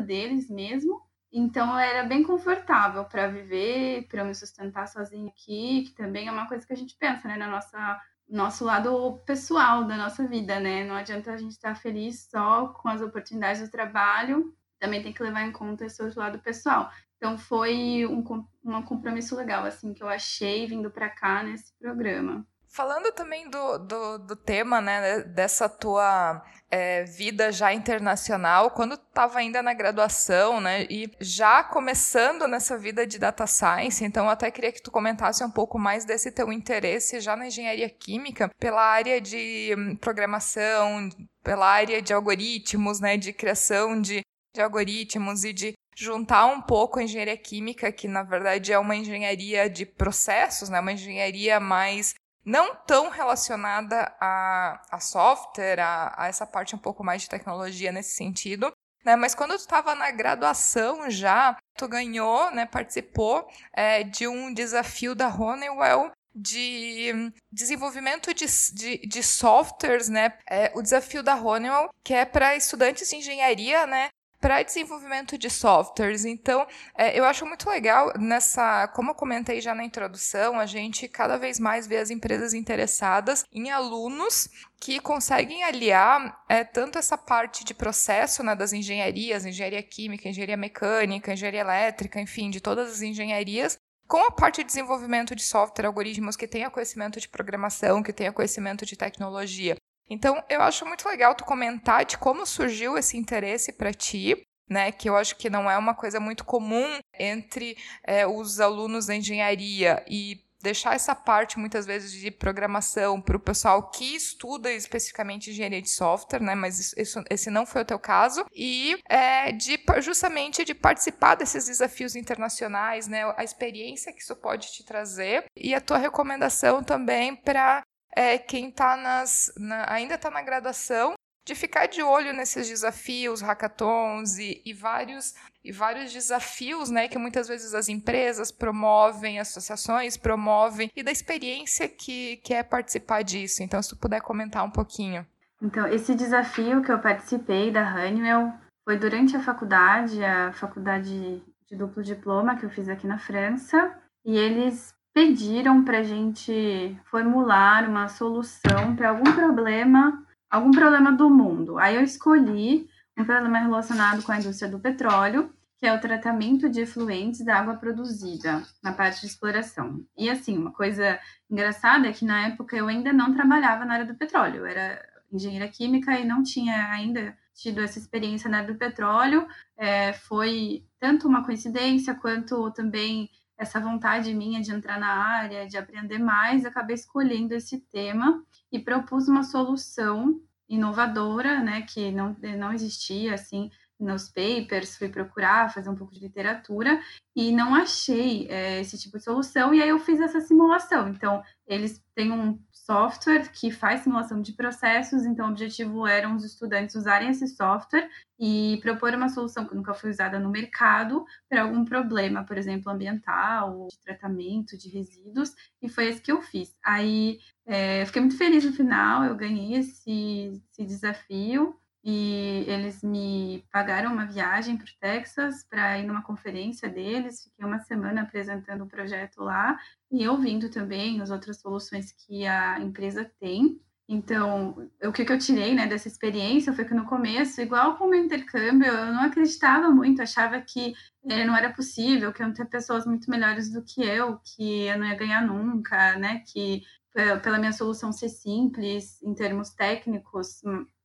deles 0.04 0.50
mesmo. 0.50 1.00
Então 1.32 1.78
era 1.78 2.02
bem 2.02 2.24
confortável 2.24 3.04
para 3.04 3.28
viver, 3.28 4.08
para 4.08 4.24
me 4.24 4.34
sustentar 4.34 4.88
sozinha 4.88 5.28
aqui, 5.28 5.84
que 5.84 5.92
também 5.94 6.26
é 6.26 6.32
uma 6.32 6.48
coisa 6.48 6.66
que 6.66 6.72
a 6.72 6.76
gente 6.76 6.96
pensa, 6.98 7.28
né, 7.28 7.36
na 7.36 7.46
nossa 7.46 8.00
nosso 8.28 8.64
lado 8.64 9.20
pessoal 9.26 9.84
da 9.84 9.96
nossa 9.96 10.26
vida, 10.26 10.58
né? 10.58 10.84
Não 10.84 10.94
adianta 10.94 11.32
a 11.32 11.36
gente 11.36 11.52
estar 11.52 11.74
feliz 11.74 12.28
só 12.30 12.68
com 12.68 12.88
as 12.88 13.02
oportunidades 13.02 13.60
do 13.60 13.70
trabalho, 13.70 14.56
também 14.78 15.02
tem 15.02 15.12
que 15.12 15.22
levar 15.22 15.42
em 15.42 15.52
conta 15.52 15.84
esse 15.84 16.02
outro 16.02 16.18
lado 16.20 16.38
pessoal. 16.38 16.90
Então 17.16 17.36
foi 17.38 18.06
um, 18.06 18.24
um 18.64 18.82
compromisso 18.82 19.36
legal, 19.36 19.64
assim, 19.64 19.92
que 19.92 20.02
eu 20.02 20.08
achei 20.08 20.66
vindo 20.66 20.90
para 20.90 21.10
cá 21.10 21.42
nesse 21.42 21.72
programa. 21.78 22.46
Falando 22.74 23.12
também 23.12 23.50
do, 23.50 23.76
do, 23.76 24.18
do, 24.18 24.34
tema, 24.34 24.80
né, 24.80 25.20
dessa 25.24 25.68
tua 25.68 26.42
é, 26.70 27.04
vida 27.04 27.52
já 27.52 27.70
internacional, 27.70 28.70
quando 28.70 28.94
estava 28.94 29.40
ainda 29.40 29.62
na 29.62 29.74
graduação, 29.74 30.58
né, 30.58 30.86
e 30.88 31.12
já 31.20 31.62
começando 31.62 32.48
nessa 32.48 32.78
vida 32.78 33.06
de 33.06 33.18
data 33.18 33.46
science, 33.46 34.02
então 34.02 34.24
eu 34.24 34.30
até 34.30 34.50
queria 34.50 34.72
que 34.72 34.80
tu 34.80 34.90
comentasse 34.90 35.44
um 35.44 35.50
pouco 35.50 35.78
mais 35.78 36.06
desse 36.06 36.32
teu 36.32 36.50
interesse 36.50 37.20
já 37.20 37.36
na 37.36 37.48
engenharia 37.48 37.90
química, 37.90 38.48
pela 38.58 38.82
área 38.82 39.20
de 39.20 39.74
hum, 39.76 39.94
programação, 39.96 41.10
pela 41.44 41.66
área 41.66 42.00
de 42.00 42.14
algoritmos, 42.14 43.00
né, 43.00 43.18
de 43.18 43.34
criação 43.34 44.00
de, 44.00 44.22
de 44.56 44.62
algoritmos 44.62 45.44
e 45.44 45.52
de 45.52 45.74
juntar 45.94 46.46
um 46.46 46.62
pouco 46.62 46.98
a 46.98 47.02
engenharia 47.02 47.36
química, 47.36 47.92
que 47.92 48.08
na 48.08 48.22
verdade 48.22 48.72
é 48.72 48.78
uma 48.78 48.96
engenharia 48.96 49.68
de 49.68 49.84
processos, 49.84 50.70
né, 50.70 50.80
uma 50.80 50.92
engenharia 50.92 51.60
mais 51.60 52.14
não 52.44 52.74
tão 52.74 53.08
relacionada 53.08 54.14
a, 54.20 54.82
a 54.90 55.00
software, 55.00 55.80
a, 55.80 56.14
a, 56.16 56.28
essa 56.28 56.46
parte 56.46 56.74
um 56.74 56.78
pouco 56.78 57.04
mais 57.04 57.22
de 57.22 57.28
tecnologia 57.28 57.92
nesse 57.92 58.16
sentido. 58.16 58.72
Né? 59.04 59.16
Mas 59.16 59.34
quando 59.34 59.52
tu 59.52 59.60
estava 59.60 59.94
na 59.94 60.10
graduação 60.10 61.10
já, 61.10 61.56
tu 61.76 61.88
ganhou, 61.88 62.50
né, 62.50 62.66
participou 62.66 63.48
é, 63.72 64.02
de 64.02 64.26
um 64.26 64.52
desafio 64.52 65.14
da 65.14 65.28
Honeywell 65.28 66.10
de 66.34 67.12
desenvolvimento 67.50 68.32
de, 68.32 68.46
de, 68.72 69.06
de 69.06 69.22
softwares, 69.22 70.08
né? 70.08 70.32
É, 70.48 70.72
o 70.74 70.80
desafio 70.80 71.22
da 71.22 71.34
Honeywell, 71.34 71.90
que 72.02 72.14
é 72.14 72.24
para 72.24 72.56
estudantes 72.56 73.08
de 73.10 73.16
engenharia, 73.16 73.86
né? 73.86 74.08
Para 74.42 74.60
desenvolvimento 74.64 75.38
de 75.38 75.48
softwares. 75.48 76.24
Então, 76.24 76.66
é, 76.98 77.16
eu 77.16 77.24
acho 77.24 77.46
muito 77.46 77.70
legal 77.70 78.12
nessa, 78.18 78.88
como 78.88 79.12
eu 79.12 79.14
comentei 79.14 79.60
já 79.60 79.72
na 79.72 79.84
introdução, 79.84 80.58
a 80.58 80.66
gente 80.66 81.06
cada 81.06 81.38
vez 81.38 81.60
mais 81.60 81.86
vê 81.86 81.98
as 81.98 82.10
empresas 82.10 82.52
interessadas 82.52 83.44
em 83.52 83.70
alunos 83.70 84.48
que 84.80 84.98
conseguem 84.98 85.62
aliar 85.62 86.42
é, 86.48 86.64
tanto 86.64 86.98
essa 86.98 87.16
parte 87.16 87.64
de 87.64 87.72
processo 87.72 88.42
né, 88.42 88.56
das 88.56 88.72
engenharias, 88.72 89.46
engenharia 89.46 89.82
química, 89.82 90.28
engenharia 90.28 90.56
mecânica, 90.56 91.32
engenharia 91.32 91.60
elétrica, 91.60 92.20
enfim, 92.20 92.50
de 92.50 92.60
todas 92.60 92.90
as 92.90 93.00
engenharias, 93.00 93.78
com 94.08 94.26
a 94.26 94.32
parte 94.32 94.56
de 94.56 94.64
desenvolvimento 94.64 95.36
de 95.36 95.42
software, 95.44 95.86
algoritmos 95.86 96.34
que 96.34 96.48
tenha 96.48 96.68
conhecimento 96.68 97.20
de 97.20 97.28
programação, 97.28 98.02
que 98.02 98.12
tenha 98.12 98.32
conhecimento 98.32 98.84
de 98.84 98.96
tecnologia. 98.96 99.76
Então, 100.08 100.42
eu 100.48 100.60
acho 100.62 100.84
muito 100.86 101.08
legal 101.08 101.34
tu 101.34 101.44
comentar 101.44 102.04
de 102.04 102.18
como 102.18 102.44
surgiu 102.44 102.98
esse 102.98 103.16
interesse 103.16 103.72
para 103.72 103.92
ti, 103.92 104.46
né? 104.68 104.92
Que 104.92 105.08
eu 105.08 105.16
acho 105.16 105.36
que 105.36 105.50
não 105.50 105.70
é 105.70 105.76
uma 105.78 105.94
coisa 105.94 106.20
muito 106.20 106.44
comum 106.44 106.98
entre 107.18 107.76
é, 108.04 108.26
os 108.26 108.60
alunos 108.60 109.06
da 109.06 109.14
engenharia 109.14 110.04
e 110.08 110.40
deixar 110.62 110.94
essa 110.94 111.14
parte 111.14 111.58
muitas 111.58 111.84
vezes 111.84 112.12
de 112.12 112.30
programação 112.30 113.20
para 113.20 113.36
o 113.36 113.40
pessoal 113.40 113.90
que 113.90 114.14
estuda 114.14 114.72
especificamente 114.72 115.50
engenharia 115.50 115.82
de 115.82 115.90
software, 115.90 116.40
né? 116.40 116.54
Mas 116.54 116.94
isso, 116.96 117.22
esse 117.28 117.50
não 117.50 117.66
foi 117.66 117.82
o 117.82 117.84
teu 117.84 117.98
caso 117.98 118.46
e 118.54 118.96
é, 119.08 119.50
de 119.50 119.78
justamente 120.00 120.64
de 120.64 120.74
participar 120.74 121.34
desses 121.34 121.66
desafios 121.66 122.14
internacionais, 122.14 123.08
né? 123.08 123.22
A 123.36 123.42
experiência 123.42 124.12
que 124.12 124.22
isso 124.22 124.36
pode 124.36 124.72
te 124.72 124.84
trazer 124.84 125.44
e 125.56 125.74
a 125.74 125.80
tua 125.80 125.98
recomendação 125.98 126.82
também 126.82 127.34
para 127.34 127.82
é, 128.14 128.38
quem 128.38 128.70
tá 128.70 128.96
nas, 128.96 129.52
na, 129.56 129.90
ainda 129.92 130.14
está 130.14 130.30
na 130.30 130.42
graduação 130.42 131.14
de 131.44 131.54
ficar 131.54 131.86
de 131.86 132.02
olho 132.02 132.32
nesses 132.32 132.68
desafios, 132.68 133.40
hackathons 133.40 134.38
e, 134.38 134.62
e, 134.64 134.72
vários, 134.72 135.34
e 135.64 135.72
vários 135.72 136.12
desafios 136.12 136.88
né, 136.88 137.08
que 137.08 137.18
muitas 137.18 137.48
vezes 137.48 137.74
as 137.74 137.88
empresas 137.88 138.52
promovem, 138.52 139.40
associações 139.40 140.16
promovem, 140.16 140.90
e 140.94 141.02
da 141.02 141.10
experiência 141.10 141.88
que, 141.88 142.36
que 142.38 142.54
é 142.54 142.62
participar 142.62 143.22
disso. 143.22 143.62
Então, 143.62 143.82
se 143.82 143.88
tu 143.88 143.96
puder 143.96 144.20
comentar 144.20 144.64
um 144.64 144.70
pouquinho. 144.70 145.26
Então, 145.60 145.86
esse 145.88 146.14
desafio 146.14 146.82
que 146.82 146.92
eu 146.92 146.98
participei 147.00 147.70
da 147.72 147.92
Honeywell 147.92 148.52
foi 148.84 148.96
durante 148.96 149.36
a 149.36 149.42
faculdade, 149.42 150.24
a 150.24 150.52
faculdade 150.52 151.42
de 151.66 151.76
duplo 151.76 152.02
diploma 152.02 152.56
que 152.56 152.66
eu 152.66 152.70
fiz 152.70 152.88
aqui 152.88 153.06
na 153.06 153.18
França, 153.18 153.96
e 154.24 154.36
eles 154.36 154.94
pediram 155.12 155.84
para 155.84 155.98
a 155.98 156.02
gente 156.02 156.96
formular 157.04 157.88
uma 157.88 158.08
solução 158.08 158.96
para 158.96 159.10
algum 159.10 159.30
problema, 159.32 160.24
algum 160.50 160.70
problema 160.70 161.12
do 161.12 161.28
mundo. 161.28 161.78
Aí 161.78 161.96
eu 161.96 162.02
escolhi 162.02 162.88
um 163.16 163.24
problema 163.24 163.58
relacionado 163.58 164.22
com 164.22 164.32
a 164.32 164.38
indústria 164.38 164.70
do 164.70 164.80
petróleo, 164.80 165.52
que 165.78 165.86
é 165.86 165.92
o 165.92 166.00
tratamento 166.00 166.68
de 166.68 166.80
efluentes 166.80 167.44
da 167.44 167.58
água 167.58 167.74
produzida 167.74 168.62
na 168.82 168.92
parte 168.92 169.20
de 169.20 169.26
exploração. 169.26 170.04
E 170.16 170.30
assim, 170.30 170.56
uma 170.56 170.72
coisa 170.72 171.18
engraçada 171.50 172.08
é 172.08 172.12
que 172.12 172.24
na 172.24 172.48
época 172.48 172.76
eu 172.76 172.88
ainda 172.88 173.12
não 173.12 173.34
trabalhava 173.34 173.84
na 173.84 173.94
área 173.94 174.06
do 174.06 174.14
petróleo, 174.14 174.58
eu 174.58 174.66
era 174.66 175.04
engenheira 175.32 175.68
química 175.68 176.18
e 176.18 176.24
não 176.24 176.42
tinha 176.42 176.88
ainda 176.90 177.36
tido 177.54 177.80
essa 177.80 177.98
experiência 177.98 178.48
na 178.48 178.58
área 178.58 178.72
do 178.72 178.78
petróleo. 178.78 179.46
É, 179.76 180.12
foi 180.12 180.84
tanto 180.98 181.26
uma 181.26 181.44
coincidência 181.44 182.14
quanto 182.14 182.70
também 182.70 183.28
essa 183.62 183.80
vontade 183.80 184.34
minha 184.34 184.60
de 184.60 184.72
entrar 184.72 184.98
na 184.98 185.08
área, 185.08 185.66
de 185.66 185.76
aprender 185.76 186.18
mais, 186.18 186.64
acabei 186.64 186.94
escolhendo 186.94 187.54
esse 187.54 187.80
tema 187.90 188.44
e 188.70 188.78
propus 188.78 189.28
uma 189.28 189.42
solução 189.42 190.40
inovadora, 190.68 191.60
né, 191.60 191.82
que 191.82 192.10
não, 192.10 192.36
não 192.58 192.72
existia 192.72 193.34
assim 193.34 193.70
nos 193.98 194.28
papers, 194.28 194.96
fui 194.96 195.08
procurar, 195.08 195.72
fazer 195.72 195.88
um 195.88 195.94
pouco 195.94 196.12
de 196.12 196.20
literatura 196.20 197.00
e 197.36 197.52
não 197.52 197.74
achei 197.74 198.48
é, 198.48 198.80
esse 198.80 198.98
tipo 198.98 199.16
de 199.16 199.24
solução. 199.24 199.72
E 199.72 199.80
aí 199.80 199.88
eu 199.88 199.98
fiz 199.98 200.20
essa 200.20 200.40
simulação. 200.40 201.08
Então, 201.08 201.42
eles 201.66 202.02
têm 202.14 202.32
um 202.32 202.58
software 202.84 203.50
que 203.52 203.70
faz 203.70 204.00
simulação 204.00 204.42
de 204.42 204.52
processos, 204.52 205.24
então 205.24 205.46
o 205.46 205.50
objetivo 205.50 206.06
era 206.06 206.28
os 206.28 206.44
estudantes 206.44 206.94
usarem 206.94 207.30
esse 207.30 207.46
software 207.48 208.08
e 208.38 208.78
propor 208.82 209.14
uma 209.14 209.28
solução 209.28 209.64
que 209.64 209.74
nunca 209.74 209.94
foi 209.94 210.10
usada 210.10 210.38
no 210.38 210.50
mercado 210.50 211.24
para 211.48 211.62
algum 211.62 211.84
problema, 211.84 212.44
por 212.44 212.58
exemplo, 212.58 212.90
ambiental, 212.90 213.86
de 213.88 213.98
tratamento 214.00 214.76
de 214.76 214.88
resíduos, 214.88 215.54
e 215.80 215.88
foi 215.88 216.06
esse 216.08 216.20
que 216.20 216.32
eu 216.32 216.42
fiz. 216.42 216.76
Aí 216.84 217.38
é, 217.64 218.04
fiquei 218.04 218.20
muito 218.20 218.36
feliz 218.36 218.64
no 218.64 218.72
final, 218.72 219.24
eu 219.24 219.36
ganhei 219.36 219.78
esse, 219.78 220.60
esse 220.72 220.84
desafio 220.84 221.76
e 222.04 222.64
eles 222.66 223.02
me 223.02 223.64
pagaram 223.70 224.12
uma 224.12 224.26
viagem 224.26 224.76
para 224.76 224.86
o 224.86 224.98
Texas 225.00 225.64
para 225.68 225.98
ir 225.98 226.06
numa 226.06 226.22
conferência 226.22 226.88
deles. 226.88 227.44
Fiquei 227.44 227.64
uma 227.64 227.78
semana 227.80 228.22
apresentando 228.22 228.82
o 228.84 228.88
projeto 228.88 229.42
lá 229.42 229.78
e 230.10 230.26
ouvindo 230.26 230.68
também 230.68 231.20
as 231.20 231.30
outras 231.30 231.60
soluções 231.60 232.12
que 232.12 232.44
a 232.44 232.80
empresa 232.80 233.30
tem. 233.38 233.80
Então, 234.08 234.90
o 235.04 235.12
que, 235.12 235.22
eu 235.22 235.38
tirei 235.38 235.74
né, 235.74 235.86
dessa 235.86 236.08
experiência 236.08 236.72
foi 236.72 236.84
que 236.84 236.92
no 236.92 237.06
começo, 237.06 237.60
igual 237.60 237.96
com 237.96 238.04
o 238.04 238.10
meu 238.10 238.22
intercâmbio, 238.22 238.88
eu 238.88 239.06
não 239.06 239.22
acreditava 239.22 239.88
muito, 239.90 240.20
achava 240.20 240.60
que 240.60 240.92
é, 241.24 241.44
não 241.44 241.56
era 241.56 241.72
possível, 241.72 242.32
que 242.32 242.42
iam 242.42 242.52
ter 242.52 242.66
pessoas 242.66 243.06
muito 243.06 243.30
melhores 243.30 243.70
do 243.72 243.82
que 243.82 244.02
eu, 244.02 244.38
que 244.38 244.86
eu 244.86 244.98
não 244.98 245.06
ia 245.06 245.14
ganhar 245.14 245.46
nunca, 245.46 246.18
né? 246.18 246.42
Que 246.52 246.82
eh, 247.14 247.36
pela 247.36 247.58
minha 247.58 247.72
solução 247.72 248.12
ser 248.12 248.28
simples 248.28 249.22
em 249.22 249.34
termos 249.34 249.70
técnicos, 249.70 250.62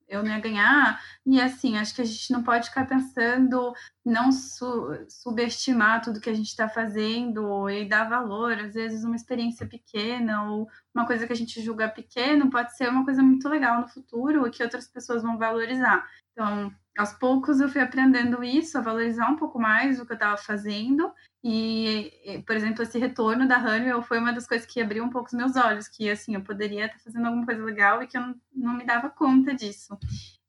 eu 0.07 0.23
não 0.23 0.31
ia 0.31 0.39
ganhar. 0.39 1.01
E 1.25 1.39
assim, 1.41 1.77
acho 1.77 1.93
que 1.93 2.01
a 2.01 2.05
gente 2.05 2.31
não 2.31 2.43
pode 2.43 2.69
ficar 2.69 2.85
pensando, 2.85 3.73
não 4.05 4.31
su 4.31 5.05
subestimar 5.09 6.01
tudo 6.01 6.21
que 6.21 6.29
a 6.29 6.33
gente 6.33 6.47
está 6.47 6.69
fazendo 6.69 7.69
e 7.69 7.87
dar 7.87 8.09
valor. 8.09 8.53
Às 8.59 8.73
vezes, 8.73 9.03
uma 9.03 9.15
experiência 9.15 9.67
pequena 9.67 10.49
ou 10.49 10.67
uma 10.95 11.05
coisa 11.05 11.27
que 11.27 11.33
a 11.33 11.35
gente 11.35 11.61
julga 11.61 11.89
pequeno 11.89 12.49
pode 12.49 12.75
ser 12.75 12.89
uma 12.89 13.03
coisa 13.05 13.21
muito 13.21 13.47
legal 13.49 13.81
no 13.81 13.87
futuro 13.87 14.47
e 14.47 14.51
que 14.51 14.63
outras 14.63 14.87
pessoas 14.87 15.23
vão 15.23 15.37
valorizar. 15.37 16.07
Então, 16.31 16.71
aos 16.97 17.13
poucos 17.13 17.59
eu 17.59 17.69
fui 17.69 17.81
aprendendo 17.81 18.43
isso, 18.43 18.77
a 18.77 18.81
valorizar 18.81 19.29
um 19.29 19.35
pouco 19.35 19.59
mais 19.59 19.99
o 19.99 20.05
que 20.05 20.13
eu 20.13 20.15
estava 20.15 20.37
fazendo. 20.37 21.11
E, 21.43 22.43
por 22.45 22.55
exemplo, 22.55 22.83
esse 22.83 22.97
retorno 22.97 23.47
da 23.47 23.57
Honeywell 23.57 24.01
foi 24.01 24.19
uma 24.19 24.33
das 24.33 24.47
coisas 24.47 24.67
que 24.67 24.81
abriu 24.81 25.03
um 25.03 25.09
pouco 25.09 25.27
os 25.27 25.33
meus 25.33 25.55
olhos, 25.55 25.87
que 25.87 26.09
assim, 26.09 26.35
eu 26.35 26.41
poderia 26.41 26.87
estar 26.87 26.99
fazendo 26.99 27.27
alguma 27.27 27.45
coisa 27.45 27.63
legal 27.63 28.01
e 28.01 28.07
que 28.07 28.17
eu 28.17 28.21
não, 28.21 28.35
não 28.53 28.73
me 28.73 28.85
dava 28.85 29.09
conta 29.09 29.53
disso. 29.53 29.97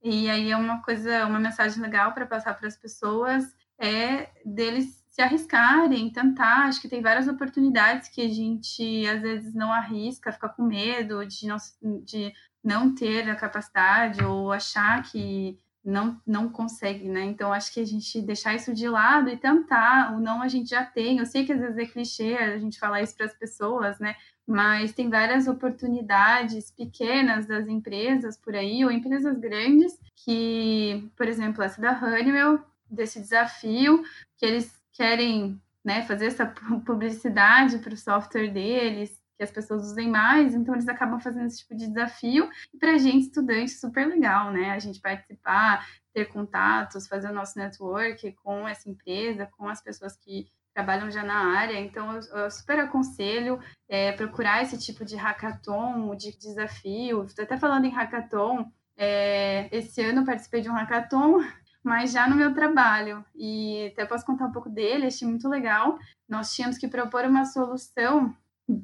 E 0.02 0.30
aí 0.30 0.50
é 0.50 0.56
uma 0.56 0.82
coisa, 0.82 1.26
uma 1.26 1.38
mensagem 1.38 1.82
legal 1.82 2.12
para 2.12 2.26
passar 2.26 2.54
para 2.54 2.66
as 2.66 2.76
pessoas 2.76 3.54
é 3.78 4.30
deles 4.44 5.04
se 5.08 5.22
arriscarem, 5.22 6.10
tentar. 6.10 6.66
Acho 6.66 6.80
que 6.80 6.88
tem 6.88 7.02
várias 7.02 7.28
oportunidades 7.28 8.08
que 8.08 8.22
a 8.22 8.28
gente 8.28 9.06
às 9.06 9.20
vezes 9.20 9.54
não 9.54 9.72
arrisca, 9.72 10.32
fica 10.32 10.48
com 10.48 10.62
medo 10.62 11.24
de 11.26 11.46
não, 11.46 11.56
de 12.04 12.32
não 12.62 12.94
ter 12.94 13.28
a 13.30 13.36
capacidade 13.36 14.22
ou 14.24 14.52
achar 14.52 15.02
que 15.02 15.58
não, 15.88 16.20
não 16.26 16.50
consegue, 16.50 17.08
né? 17.08 17.24
Então, 17.24 17.50
acho 17.50 17.72
que 17.72 17.80
a 17.80 17.84
gente 17.84 18.20
deixar 18.20 18.54
isso 18.54 18.74
de 18.74 18.86
lado 18.86 19.30
e 19.30 19.36
tentar, 19.38 20.14
o 20.14 20.20
não 20.20 20.42
a 20.42 20.48
gente 20.48 20.68
já 20.68 20.84
tem. 20.84 21.18
Eu 21.18 21.24
sei 21.24 21.46
que 21.46 21.52
às 21.52 21.60
vezes 21.60 21.78
é 21.78 21.86
clichê 21.86 22.34
a 22.36 22.58
gente 22.58 22.78
falar 22.78 23.00
isso 23.00 23.16
para 23.16 23.24
as 23.24 23.34
pessoas, 23.34 23.98
né? 23.98 24.14
Mas 24.46 24.92
tem 24.92 25.08
várias 25.08 25.48
oportunidades 25.48 26.70
pequenas 26.70 27.46
das 27.46 27.66
empresas 27.66 28.36
por 28.36 28.54
aí, 28.54 28.84
ou 28.84 28.90
empresas 28.90 29.38
grandes, 29.38 29.98
que, 30.14 31.10
por 31.16 31.26
exemplo, 31.26 31.62
essa 31.62 31.80
da 31.80 31.98
Honeywell, 31.98 32.60
desse 32.90 33.18
desafio, 33.18 34.02
que 34.36 34.44
eles 34.44 34.78
querem 34.92 35.58
né, 35.82 36.02
fazer 36.02 36.26
essa 36.26 36.44
publicidade 36.84 37.78
para 37.78 37.94
o 37.94 37.96
software 37.96 38.48
deles, 38.48 39.17
que 39.38 39.44
as 39.44 39.52
pessoas 39.52 39.84
usem 39.84 40.10
mais, 40.10 40.52
então 40.52 40.74
eles 40.74 40.88
acabam 40.88 41.20
fazendo 41.20 41.46
esse 41.46 41.60
tipo 41.60 41.74
de 41.76 41.86
desafio. 41.86 42.50
E 42.74 42.76
para 42.76 42.90
a 42.90 42.98
gente, 42.98 43.28
estudante, 43.28 43.70
super 43.70 44.06
legal, 44.06 44.50
né? 44.50 44.72
A 44.72 44.80
gente 44.80 45.00
participar, 45.00 45.86
ter 46.12 46.26
contatos, 46.26 47.06
fazer 47.06 47.30
o 47.30 47.32
nosso 47.32 47.56
network 47.56 48.32
com 48.42 48.66
essa 48.66 48.90
empresa, 48.90 49.48
com 49.56 49.68
as 49.68 49.80
pessoas 49.80 50.16
que 50.16 50.48
trabalham 50.74 51.08
já 51.08 51.22
na 51.22 51.56
área. 51.56 51.78
Então, 51.78 52.16
eu, 52.16 52.20
eu 52.36 52.50
super 52.50 52.80
aconselho 52.80 53.60
é, 53.88 54.10
procurar 54.10 54.62
esse 54.62 54.76
tipo 54.76 55.04
de 55.04 55.14
hackathon, 55.14 56.16
de 56.16 56.36
desafio. 56.36 57.22
Estou 57.24 57.44
até 57.44 57.56
falando 57.56 57.84
em 57.84 57.90
hackathon. 57.90 58.68
É, 58.96 59.68
esse 59.70 60.02
ano 60.02 60.26
participei 60.26 60.60
de 60.60 60.68
um 60.68 60.74
hackathon 60.74 61.44
mas 61.80 62.12
já 62.12 62.28
no 62.28 62.36
meu 62.36 62.52
trabalho. 62.52 63.24
E 63.34 63.90
até 63.92 64.04
posso 64.04 64.26
contar 64.26 64.46
um 64.46 64.52
pouco 64.52 64.68
dele, 64.68 65.06
achei 65.06 65.26
muito 65.26 65.48
legal. 65.48 65.98
Nós 66.28 66.52
tínhamos 66.52 66.76
que 66.76 66.86
propor 66.86 67.24
uma 67.24 67.46
solução 67.46 68.36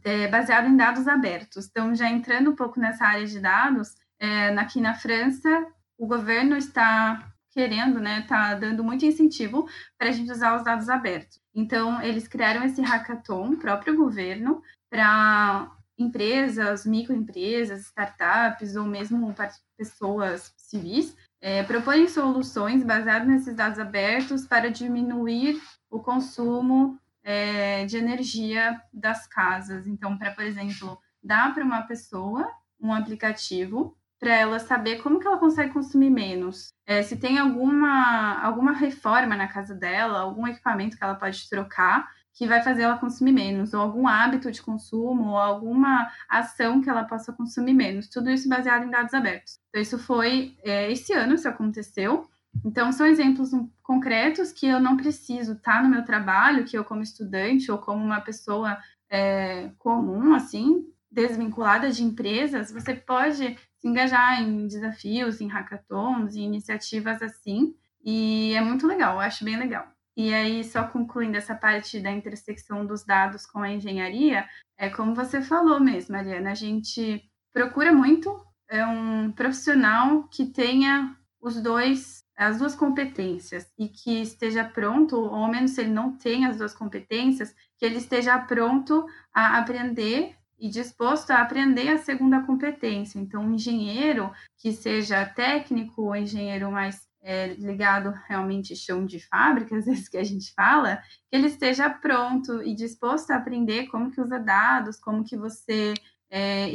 é, 0.05 0.29
baseado 0.29 0.67
em 0.67 0.77
dados 0.77 1.09
abertos. 1.09 1.67
Então, 1.67 1.95
já 1.95 2.09
entrando 2.11 2.51
um 2.51 2.57
pouco 2.57 2.81
nessa 2.81 3.05
área 3.05 3.27
de 3.27 3.41
dados, 3.41 3.95
é, 4.19 4.49
aqui 4.59 4.81
na 4.81 4.95
França, 4.95 5.67
o 5.99 6.07
governo 6.07 6.57
está 6.57 7.33
querendo, 7.51 8.01
né, 8.01 8.21
está 8.21 8.55
dando 8.55 8.83
muito 8.83 9.05
incentivo 9.05 9.69
para 9.97 10.09
a 10.09 10.13
gente 10.13 10.31
usar 10.33 10.57
os 10.57 10.65
dados 10.65 10.89
abertos. 10.89 11.41
Então, 11.55 12.03
eles 12.03 12.27
criaram 12.27 12.65
esse 12.65 12.83
hackathon, 12.83 13.57
próprio 13.57 13.97
governo, 13.97 14.61
para 14.91 15.71
empresas, 15.97 16.85
microempresas, 16.85 17.87
startups 17.87 18.75
ou 18.75 18.85
mesmo 18.85 19.33
pessoas 19.77 20.53
civis 20.57 21.17
é, 21.45 21.63
propõem 21.63 22.09
soluções 22.09 22.83
baseadas 22.83 23.29
nesses 23.29 23.55
dados 23.55 23.79
abertos 23.79 24.47
para 24.47 24.71
diminuir 24.71 25.61
o 25.91 26.01
consumo 26.01 26.99
é, 27.25 27.87
de 27.87 27.97
energia 27.97 28.81
das 28.93 29.27
casas. 29.27 29.87
Então, 29.87 30.17
para, 30.17 30.31
por 30.31 30.45
exemplo, 30.45 30.99
dar 31.23 31.53
para 31.53 31.65
uma 31.65 31.83
pessoa 31.83 32.49
um 32.81 32.93
aplicativo 32.93 33.97
para 34.21 34.35
ela 34.35 34.59
saber 34.59 35.03
como 35.03 35.19
que 35.19 35.27
ela 35.27 35.39
consegue 35.39 35.73
consumir 35.73 36.11
menos. 36.11 36.73
É, 36.87 37.03
se 37.03 37.17
tem 37.17 37.39
alguma, 37.39 38.41
alguma 38.41 38.73
reforma 38.73 39.37
na 39.37 39.49
casa 39.49 39.75
dela, 39.75 40.21
algum 40.21 40.47
equipamento 40.47 40.97
que 40.97 41.05
ela 41.05 41.15
pode 41.15 41.49
trocar 41.49 42.07
que 42.35 42.49
vai 42.49 42.63
fazer 42.63 42.83
ela 42.83 42.99
consumir 42.99 43.33
menos, 43.33 43.73
ou 43.73 43.81
algum 43.81 44.09
hábito 44.09 44.51
de 44.51 44.61
consumo, 44.61 45.31
ou 45.31 45.39
alguma 45.39 46.11
ação 46.29 46.81
que 46.81 46.91
ela 46.91 47.05
possa 47.05 47.33
consumir 47.33 47.75
menos. 47.75 48.09
Tudo 48.09 48.29
isso 48.29 48.49
baseado 48.49 48.85
em 48.85 48.91
dados 48.91 49.15
abertos. 49.15 49.61
Então, 49.69 49.81
isso 49.81 49.99
foi 49.99 50.57
é, 50.65 50.91
esse 50.91 51.13
ano, 51.13 51.35
isso 51.35 51.49
aconteceu. 51.49 52.29
Então, 52.65 52.93
são 52.93 53.07
exemplos 53.07 53.51
concretos 53.83 54.53
que 54.53 54.67
eu 54.67 54.81
não 54.81 54.97
preciso 54.97 55.53
estar 55.53 55.79
tá 55.79 55.83
no 55.83 55.89
meu 55.89 56.05
trabalho, 56.05 56.65
que 56.65 56.77
eu, 56.77 56.85
como 56.85 57.03
estudante 57.03 57.71
ou 57.71 57.79
como 57.79 58.05
uma 58.05 58.21
pessoa 58.21 58.79
é, 59.11 59.71
comum, 59.79 60.35
assim, 60.35 60.87
desvinculada 61.11 61.91
de 61.91 62.03
empresas, 62.03 62.73
você 62.73 62.95
pode 62.95 63.57
se 63.79 63.89
engajar 63.89 64.43
em 64.43 64.67
desafios, 64.67 65.41
em 65.41 65.47
hackathons, 65.47 66.35
em 66.35 66.43
iniciativas 66.43 67.23
assim, 67.23 67.75
e 68.05 68.53
é 68.55 68.61
muito 68.61 68.87
legal, 68.87 69.15
eu 69.15 69.21
acho 69.21 69.45
bem 69.45 69.57
legal. 69.57 69.87
E 70.17 70.33
aí, 70.33 70.63
só 70.65 70.85
concluindo 70.85 71.37
essa 71.37 71.55
parte 71.55 72.01
da 72.01 72.11
intersecção 72.11 72.85
dos 72.87 73.05
dados 73.05 73.47
com 73.47 73.61
a 73.61 73.71
engenharia, 73.71 74.49
é 74.77 74.89
como 74.89 75.15
você 75.15 75.41
falou 75.41 75.81
mesmo, 75.81 76.17
Mariana, 76.17 76.51
a 76.51 76.55
gente 76.55 77.23
procura 77.53 77.93
muito 77.93 78.45
é 78.69 78.85
um 78.85 79.31
profissional 79.31 80.25
que 80.25 80.47
tenha 80.47 81.17
os 81.41 81.63
dois 81.63 82.24
as 82.37 82.59
duas 82.59 82.75
competências 82.75 83.73
e 83.79 83.89
que 83.89 84.21
esteja 84.23 84.65
pronto, 84.65 85.17
ou 85.17 85.35
ao 85.35 85.49
menos 85.49 85.73
se 85.73 85.83
ele 85.83 85.91
não 85.91 86.17
tem 86.17 86.47
as 86.47 86.59
duas 86.59 86.75
competências, 86.75 87.55
que 87.79 87.85
ele 87.85 87.97
esteja 87.97 88.39
pronto 88.39 89.07
a 89.33 89.59
aprender 89.59 90.37
e 90.59 90.69
disposto 90.69 91.31
a 91.31 91.43
aprender 91.43 91.89
a 91.89 91.99
segunda 91.99 92.41
competência. 92.43 93.19
Então, 93.19 93.43
um 93.43 93.55
engenheiro 93.55 94.33
que 94.59 94.73
seja 94.73 95.25
técnico, 95.25 96.03
ou 96.03 96.17
engenheiro 96.17 96.71
mais 96.71 97.09
é, 97.23 97.55
ligado 97.55 98.13
realmente 98.29 98.77
chão 98.77 99.07
de 99.07 99.19
fábrica, 99.19 99.75
às 99.77 99.87
vezes 99.87 100.09
que 100.09 100.17
a 100.17 100.25
gente 100.25 100.53
fala, 100.55 100.97
que 101.31 101.37
ele 101.37 101.47
esteja 101.47 101.89
pronto 101.89 102.63
e 102.63 102.75
disposto 102.75 103.31
a 103.31 103.37
aprender 103.37 103.87
como 103.87 104.11
que 104.11 104.21
usa 104.21 104.39
dados, 104.39 104.99
como 104.99 105.25
que 105.25 105.37
você 105.37 105.95
é, 106.31 106.71